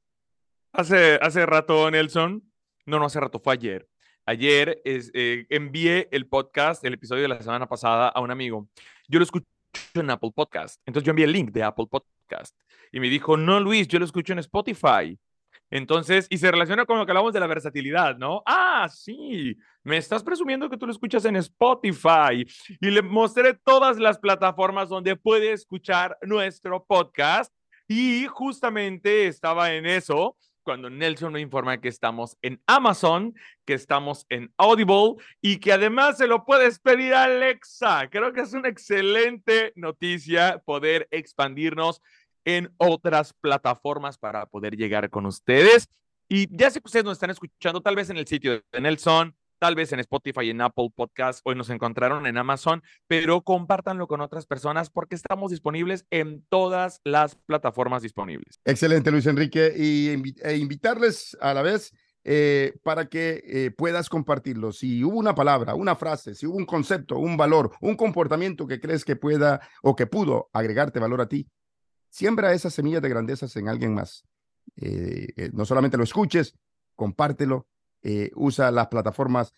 Hace, 0.73 1.19
hace 1.21 1.45
rato, 1.45 1.91
Nelson, 1.91 2.43
no, 2.87 2.99
no 2.99 3.05
hace 3.05 3.21
rato, 3.21 3.39
fue 3.39 3.53
ayer. 3.53 3.87
Ayer 4.25 4.81
envié 5.51 6.09
el 6.13 6.27
podcast, 6.27 6.83
el 6.83 6.95
episodio 6.95 7.21
de 7.21 7.29
la 7.29 7.43
semana 7.43 7.69
pasada 7.69 8.09
a 8.09 8.23
un 8.23 8.31
amigo. 8.31 8.71
Yo 9.07 9.19
lo 9.19 9.25
escucho 9.25 9.45
en 9.93 10.09
Apple 10.09 10.31
Podcast. 10.35 10.81
Entonces 10.87 11.05
yo 11.05 11.11
envié 11.11 11.27
el 11.27 11.33
link 11.33 11.51
de 11.51 11.63
Apple 11.63 11.89
Podcast 11.91 12.57
y 12.91 13.01
me 13.01 13.11
dijo, 13.11 13.37
no, 13.37 13.61
Luis, 13.61 13.87
yo 13.87 13.99
lo 13.99 14.07
escucho 14.07 14.33
en 14.33 14.39
Spotify. 14.39 15.19
Entonces, 15.71 16.27
y 16.31 16.39
se 16.39 16.51
relaciona 16.51 16.87
con 16.87 16.99
lo 16.99 17.07
que 17.07 17.13
hablamos 17.13 17.33
de 17.33 17.41
la 17.41 17.47
versatilidad, 17.47 18.17
¿no? 18.17 18.43
Ah, 18.47 18.89
sí, 18.93 19.57
me 19.83 19.97
estás 19.97 20.23
presumiendo 20.23 20.71
que 20.71 20.77
tú 20.77 20.87
lo 20.87 20.93
escuchas 20.93 21.25
en 21.25 21.37
Spotify 21.37 22.47
y 22.81 22.91
le 22.91 23.03
mostré 23.03 23.55
todas 23.55 23.99
las 23.99 24.19
plataformas 24.19 24.89
donde 24.89 25.17
puede 25.17 25.53
escuchar 25.53 26.17
nuestro 26.23 26.85
podcast 26.85 27.53
y 27.89 28.27
justamente 28.27 29.27
estaba 29.27 29.73
en 29.73 29.87
eso 29.87 30.37
cuando 30.65 30.91
Nelson 30.91 31.33
me 31.33 31.41
informa 31.41 31.81
que 31.81 31.89
estamos 31.89 32.37
en 32.43 32.61
Amazon, 32.67 33.35
que 33.65 33.75
estamos 33.75 34.27
en 34.31 34.53
Audible 34.57 35.17
y 35.41 35.59
que 35.59 35.73
además 35.73 36.17
se 36.17 36.27
lo 36.27 36.45
puedes 36.45 36.79
pedir 36.81 37.15
a 37.15 37.25
Alexa. 37.25 38.09
Creo 38.11 38.33
que 38.33 38.41
es 38.41 38.55
una 38.55 38.69
excelente 38.69 39.73
noticia 39.77 40.63
poder 40.65 41.07
expandirnos 41.11 42.01
en 42.45 42.73
otras 42.77 43.33
plataformas 43.41 44.19
para 44.19 44.47
poder 44.47 44.77
llegar 44.77 45.11
con 45.11 45.27
ustedes. 45.27 45.89
Y 46.29 46.49
ya 46.57 46.71
sé 46.71 46.81
que 46.81 46.87
ustedes 46.87 47.05
nos 47.05 47.15
están 47.15 47.31
escuchando 47.31 47.81
tal 47.81 47.97
vez 47.97 48.11
en 48.11 48.17
el 48.17 48.27
sitio 48.27 48.63
de 48.73 48.81
Nelson, 48.81 49.35
tal 49.59 49.75
vez 49.75 49.93
en 49.93 50.01
Spotify, 50.01 50.51
en 50.51 50.61
Apple 50.61 50.91
Podcast, 50.95 51.41
hoy 51.45 51.55
nos 51.55 51.71
encontraron 51.71 52.27
en 52.27 52.37
Amazon, 52.37 52.83
pero 53.07 53.43
compártanlo 53.43 54.07
con 54.07 54.21
otras 54.21 54.47
personas 54.47 54.91
porque 54.91 55.15
estamos 55.15 55.51
disponibles 55.51 56.07
en 56.11 56.45
todas 56.49 57.01
las 57.05 57.37
plataformas 57.47 58.03
disponibles. 58.03 58.61
Excelente, 58.65 59.11
Luis 59.11 59.27
Enrique, 59.27 59.73
y 59.77 60.11
e 60.43 60.57
invitarles 60.57 61.37
a 61.41 61.55
la 61.55 61.63
vez 61.63 61.93
eh, 62.25 62.75
para 62.83 63.07
que 63.07 63.43
eh, 63.47 63.71
puedas 63.71 64.09
compartirlo. 64.09 64.73
Si 64.73 65.05
hubo 65.05 65.19
una 65.19 65.35
palabra, 65.35 65.75
una 65.75 65.95
frase, 65.95 66.35
si 66.35 66.47
hubo 66.47 66.57
un 66.57 66.65
concepto, 66.65 67.19
un 67.19 67.37
valor, 67.37 67.73
un 67.81 67.97
comportamiento 67.97 68.67
que 68.67 68.81
crees 68.81 69.05
que 69.05 69.15
pueda 69.15 69.61
o 69.83 69.95
que 69.95 70.07
pudo 70.07 70.49
agregarte 70.53 71.01
valor 71.01 71.21
a 71.21 71.29
ti, 71.29 71.47
Siembra 72.15 72.53
esas 72.53 72.73
semillas 72.73 73.03
de 73.03 73.09
grandezas 73.09 73.57
en 73.57 73.69
alguien 73.69 73.93
más. 73.93 74.25
Eh, 74.77 75.27
eh, 75.35 75.51
no 75.53 75.65
solamente 75.65 75.97
lo 75.97 76.05
escuches, 76.05 76.55
compártelo, 76.95 77.67
eh, 78.03 78.31
usa 78.37 78.71
las 78.71 78.87
plataformas 78.87 79.53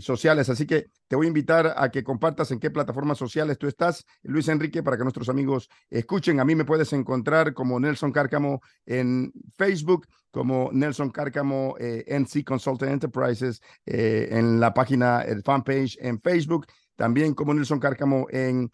sociales. 0.00 0.50
Así 0.50 0.66
que 0.66 0.88
te 1.06 1.14
voy 1.14 1.26
a 1.26 1.28
invitar 1.28 1.72
a 1.76 1.88
que 1.92 2.02
compartas 2.02 2.50
en 2.50 2.58
qué 2.58 2.72
plataformas 2.72 3.16
sociales 3.16 3.58
tú 3.58 3.68
estás, 3.68 4.04
Luis 4.24 4.48
Enrique, 4.48 4.82
para 4.82 4.96
que 4.96 5.04
nuestros 5.04 5.28
amigos 5.28 5.70
escuchen. 5.88 6.40
A 6.40 6.44
mí 6.44 6.56
me 6.56 6.64
puedes 6.64 6.92
encontrar 6.92 7.54
como 7.54 7.78
Nelson 7.78 8.10
Cárcamo 8.10 8.60
en 8.84 9.32
Facebook, 9.56 10.08
como 10.32 10.70
Nelson 10.72 11.10
Cárcamo 11.10 11.76
NC 11.78 12.42
Consulting 12.44 12.88
Enterprises 12.88 13.62
en 13.86 14.58
la 14.58 14.74
página, 14.74 15.20
el 15.20 15.44
fanpage 15.44 15.96
en 16.00 16.20
Facebook, 16.20 16.66
también 16.96 17.34
como 17.34 17.54
Nelson 17.54 17.78
Cárcamo 17.78 18.26
en 18.30 18.72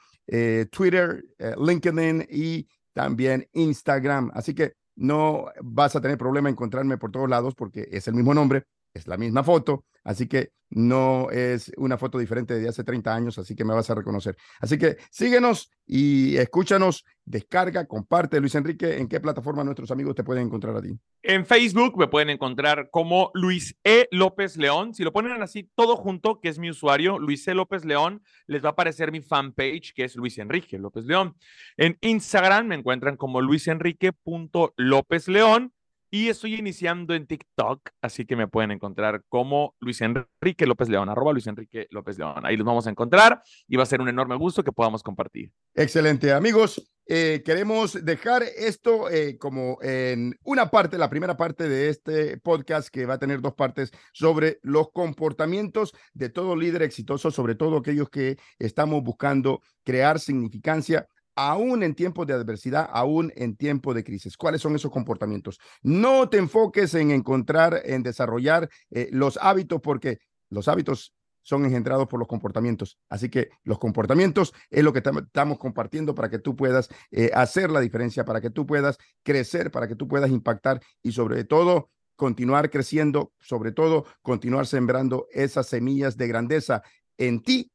Twitter, 0.71 1.23
LinkedIn 1.59 2.27
y 2.31 2.67
también 2.97 3.47
Instagram. 3.53 4.31
Así 4.33 4.55
que 4.55 4.73
no 4.97 5.49
vas 5.63 5.95
a 5.95 6.01
tener 6.01 6.17
problema 6.17 6.49
encontrarme 6.49 6.97
por 6.97 7.13
todos 7.13 7.29
lados 7.29 7.55
porque 7.55 7.87
es 7.93 8.09
el 8.09 8.15
mismo 8.15 8.33
nombre, 8.33 8.65
es 8.97 9.07
la 9.07 9.17
misma 9.17 9.45
foto, 9.45 9.85
así 10.05 10.27
que 10.27 10.51
no 10.71 11.31
es 11.31 11.73
una 11.77 11.97
foto 11.97 12.19
diferente 12.19 12.59
de 12.59 12.69
hace 12.69 12.83
30 12.83 13.15
años, 13.15 13.39
así 13.39 13.55
que 13.55 13.65
me 13.65 13.75
vas 13.75 13.89
a 13.89 13.95
reconocer. 13.95 14.37
Así 14.61 14.79
que 14.79 14.97
síguenos 15.11 15.71
y 15.87 16.37
escúchanos, 16.37 17.05
descarga, 17.25 17.87
comparte, 17.87 18.41
Luis 18.41 18.55
Enrique, 18.57 18.99
¿en 18.99 19.09
qué 19.09 19.21
plataforma 19.21 19.63
nuestros 19.63 19.91
amigos 19.93 20.17
te 20.17 20.25
pueden 20.25 20.47
encontrar 20.47 20.77
a 20.77 20.83
ti? 20.83 20.99
En 21.23 21.47
Facebook 21.47 21.97
me 21.97 22.09
pueden 22.09 22.31
encontrar 22.31 22.91
como 22.91 23.31
Luis 23.35 23.77
E. 23.85 24.09
López 24.11 24.57
León. 24.57 24.95
Si 24.95 25.05
lo 25.05 25.13
ponen 25.13 25.41
así 25.43 25.71
todo 25.75 25.97
junto, 25.97 26.41
que 26.41 26.49
es 26.49 26.59
mi 26.59 26.71
usuario, 26.71 27.19
Luis 27.19 27.47
E. 27.47 27.55
López 27.55 27.85
León, 27.85 28.23
les 28.47 28.65
va 28.65 28.71
a 28.71 28.73
aparecer 28.73 29.13
mi 29.13 29.21
fanpage, 29.21 29.93
que 29.95 30.05
es 30.05 30.17
Luis 30.17 30.39
Enrique 30.39 30.79
López 30.79 31.05
León. 31.05 31.37
En 31.77 31.97
Instagram 32.01 32.67
me 32.67 32.75
encuentran 32.75 33.17
como 33.17 33.41
luisenrique.lópez 33.41 35.29
León 35.29 35.73
y 36.11 36.29
estoy 36.29 36.55
iniciando 36.55 37.15
en 37.15 37.27
TikTok, 37.27 37.91
así 38.01 38.25
que 38.25 38.37
me 38.37 38.49
pueden 38.49 38.71
encontrar 38.71 39.23
como 39.29 39.75
Luis 39.81 40.01
Enrique 40.01 40.67
López 40.67 40.89
León, 40.89 41.09
arroba 41.09 41.33
Luis 41.33 41.47
Enrique 41.47 41.87
López 41.91 42.19
León. 42.19 42.45
Ahí 42.45 42.57
los 42.57 42.67
vamos 42.67 42.87
a 42.87 42.91
encontrar 42.91 43.43
y 43.67 43.77
va 43.77 43.83
a 43.83 43.87
ser 43.87 44.01
un 44.01 44.09
enorme 44.09 44.37
gusto 44.37 44.63
que 44.63 44.73
podamos 44.73 45.03
compartir. 45.03 45.51
Excelente, 45.75 46.33
amigos. 46.33 46.83
Eh, 47.09 47.43
queremos 47.45 48.05
dejar 48.05 48.43
esto 48.43 49.09
eh, 49.09 49.39
como 49.39 49.79
en 49.81 50.37
una 50.43 50.71
parte, 50.71 50.99
la 50.99 51.09
primera 51.09 51.37
parte 51.37 51.69
de 51.69 51.89
este 51.89 52.37
podcast 52.39 52.89
que 52.89 53.07
va 53.07 53.15
a 53.15 53.19
tener 53.19 53.41
dos 53.41 53.55
partes 53.55 53.93
sobre 54.13 54.59
los 54.63 54.91
comportamientos 54.91 55.95
de 56.15 56.31
todo 56.31 56.57
líder 56.57 56.83
exitoso, 56.83 57.31
sobre 57.31 57.55
todo 57.55 57.79
aquellos 57.79 58.11
que 58.11 58.39
estamos 58.59 59.05
buscando 59.05 59.63
crear 59.85 60.19
significancia 60.19 61.07
aún 61.37 61.83
en 61.83 61.95
tiempos 61.95 62.27
de 62.27 62.33
adversidad, 62.33 62.89
aún 62.93 63.33
en 63.37 63.57
tiempos 63.57 63.95
de 63.95 64.03
crisis. 64.03 64.37
¿Cuáles 64.37 64.63
son 64.63 64.75
esos 64.75 64.91
comportamientos? 64.91 65.61
No 65.83 66.29
te 66.29 66.39
enfoques 66.39 66.95
en 66.95 67.11
encontrar, 67.11 67.83
en 67.85 68.03
desarrollar 68.03 68.69
eh, 68.91 69.09
los 69.13 69.39
hábitos, 69.41 69.81
porque 69.81 70.19
los 70.49 70.67
hábitos 70.67 71.15
son 71.43 71.65
engendrados 71.65 72.09
por 72.09 72.19
los 72.19 72.27
comportamientos. 72.27 72.99
Así 73.09 73.29
que 73.29 73.51
los 73.63 73.79
comportamientos 73.79 74.53
es 74.69 74.83
lo 74.83 74.93
que 74.93 74.99
estamos 74.99 75.59
compartiendo 75.59 76.13
para 76.15 76.29
que 76.29 76.41
tú 76.41 76.57
puedas 76.57 76.89
eh, 77.13 77.31
hacer 77.35 77.71
la 77.71 77.81
diferencia, 77.81 78.25
para 78.25 78.41
que 78.41 78.51
tú 78.51 78.67
puedas 78.67 78.99
crecer, 79.23 79.71
para 79.71 79.87
que 79.87 79.95
tú 79.95 80.09
puedas 80.09 80.31
impactar 80.31 80.81
y 81.05 81.13
sobre 81.13 81.45
todo 81.45 81.91
continuar 82.17 82.71
creciendo, 82.71 83.33
sobre 83.39 83.71
todo 83.71 84.07
continuar 84.23 84.67
sembrando 84.67 85.29
esas 85.31 85.69
semillas 85.69 86.17
de 86.17 86.27
grandeza 86.27 86.83
en 87.17 87.43
ti 87.43 87.71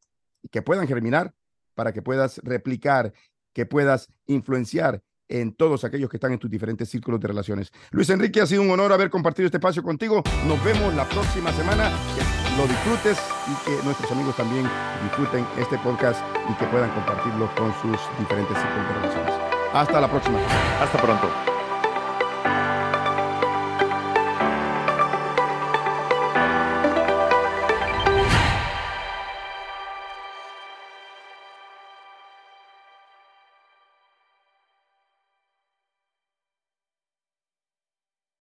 que 0.50 0.62
puedan 0.62 0.88
germinar 0.88 1.34
para 1.74 1.94
que 1.94 2.02
puedas 2.02 2.40
replicar 2.44 3.14
que 3.54 3.66
puedas 3.66 4.08
influenciar 4.28 5.02
en 5.32 5.54
todos 5.54 5.84
aquellos 5.84 6.10
que 6.10 6.18
están 6.18 6.34
en 6.34 6.40
tus 6.40 6.52
diferentes 6.52 6.90
círculos 6.90 7.20
de 7.20 7.28
relaciones. 7.28 7.72
Luis 7.92 8.10
Enrique, 8.10 8.42
ha 8.42 8.46
sido 8.46 8.62
un 8.62 8.70
honor 8.70 8.92
haber 8.92 9.10
compartido 9.10 9.46
este 9.46 9.58
espacio 9.58 9.82
contigo. 9.82 10.22
Nos 10.46 10.64
vemos 10.64 10.94
la 10.94 11.08
próxima 11.08 11.52
semana. 11.54 11.90
Lo 12.58 12.68
disfrutes 12.68 13.18
y 13.48 13.66
que 13.66 13.84
nuestros 13.86 14.12
amigos 14.12 14.36
también 14.36 14.68
disfruten 15.04 15.46
este 15.58 15.78
podcast 15.80 16.22
y 16.50 16.54
que 16.56 16.66
puedan 16.66 16.94
compartirlo 16.94 17.50
con 17.56 17.74
sus 17.82 18.00
diferentes 18.20 18.58
círculos 18.58 18.88
de 18.88 18.94
relaciones. 18.94 19.34
Hasta 19.74 20.02
la 20.02 20.10
próxima. 20.10 20.38
Hasta 20.82 21.02
pronto. 21.02 21.61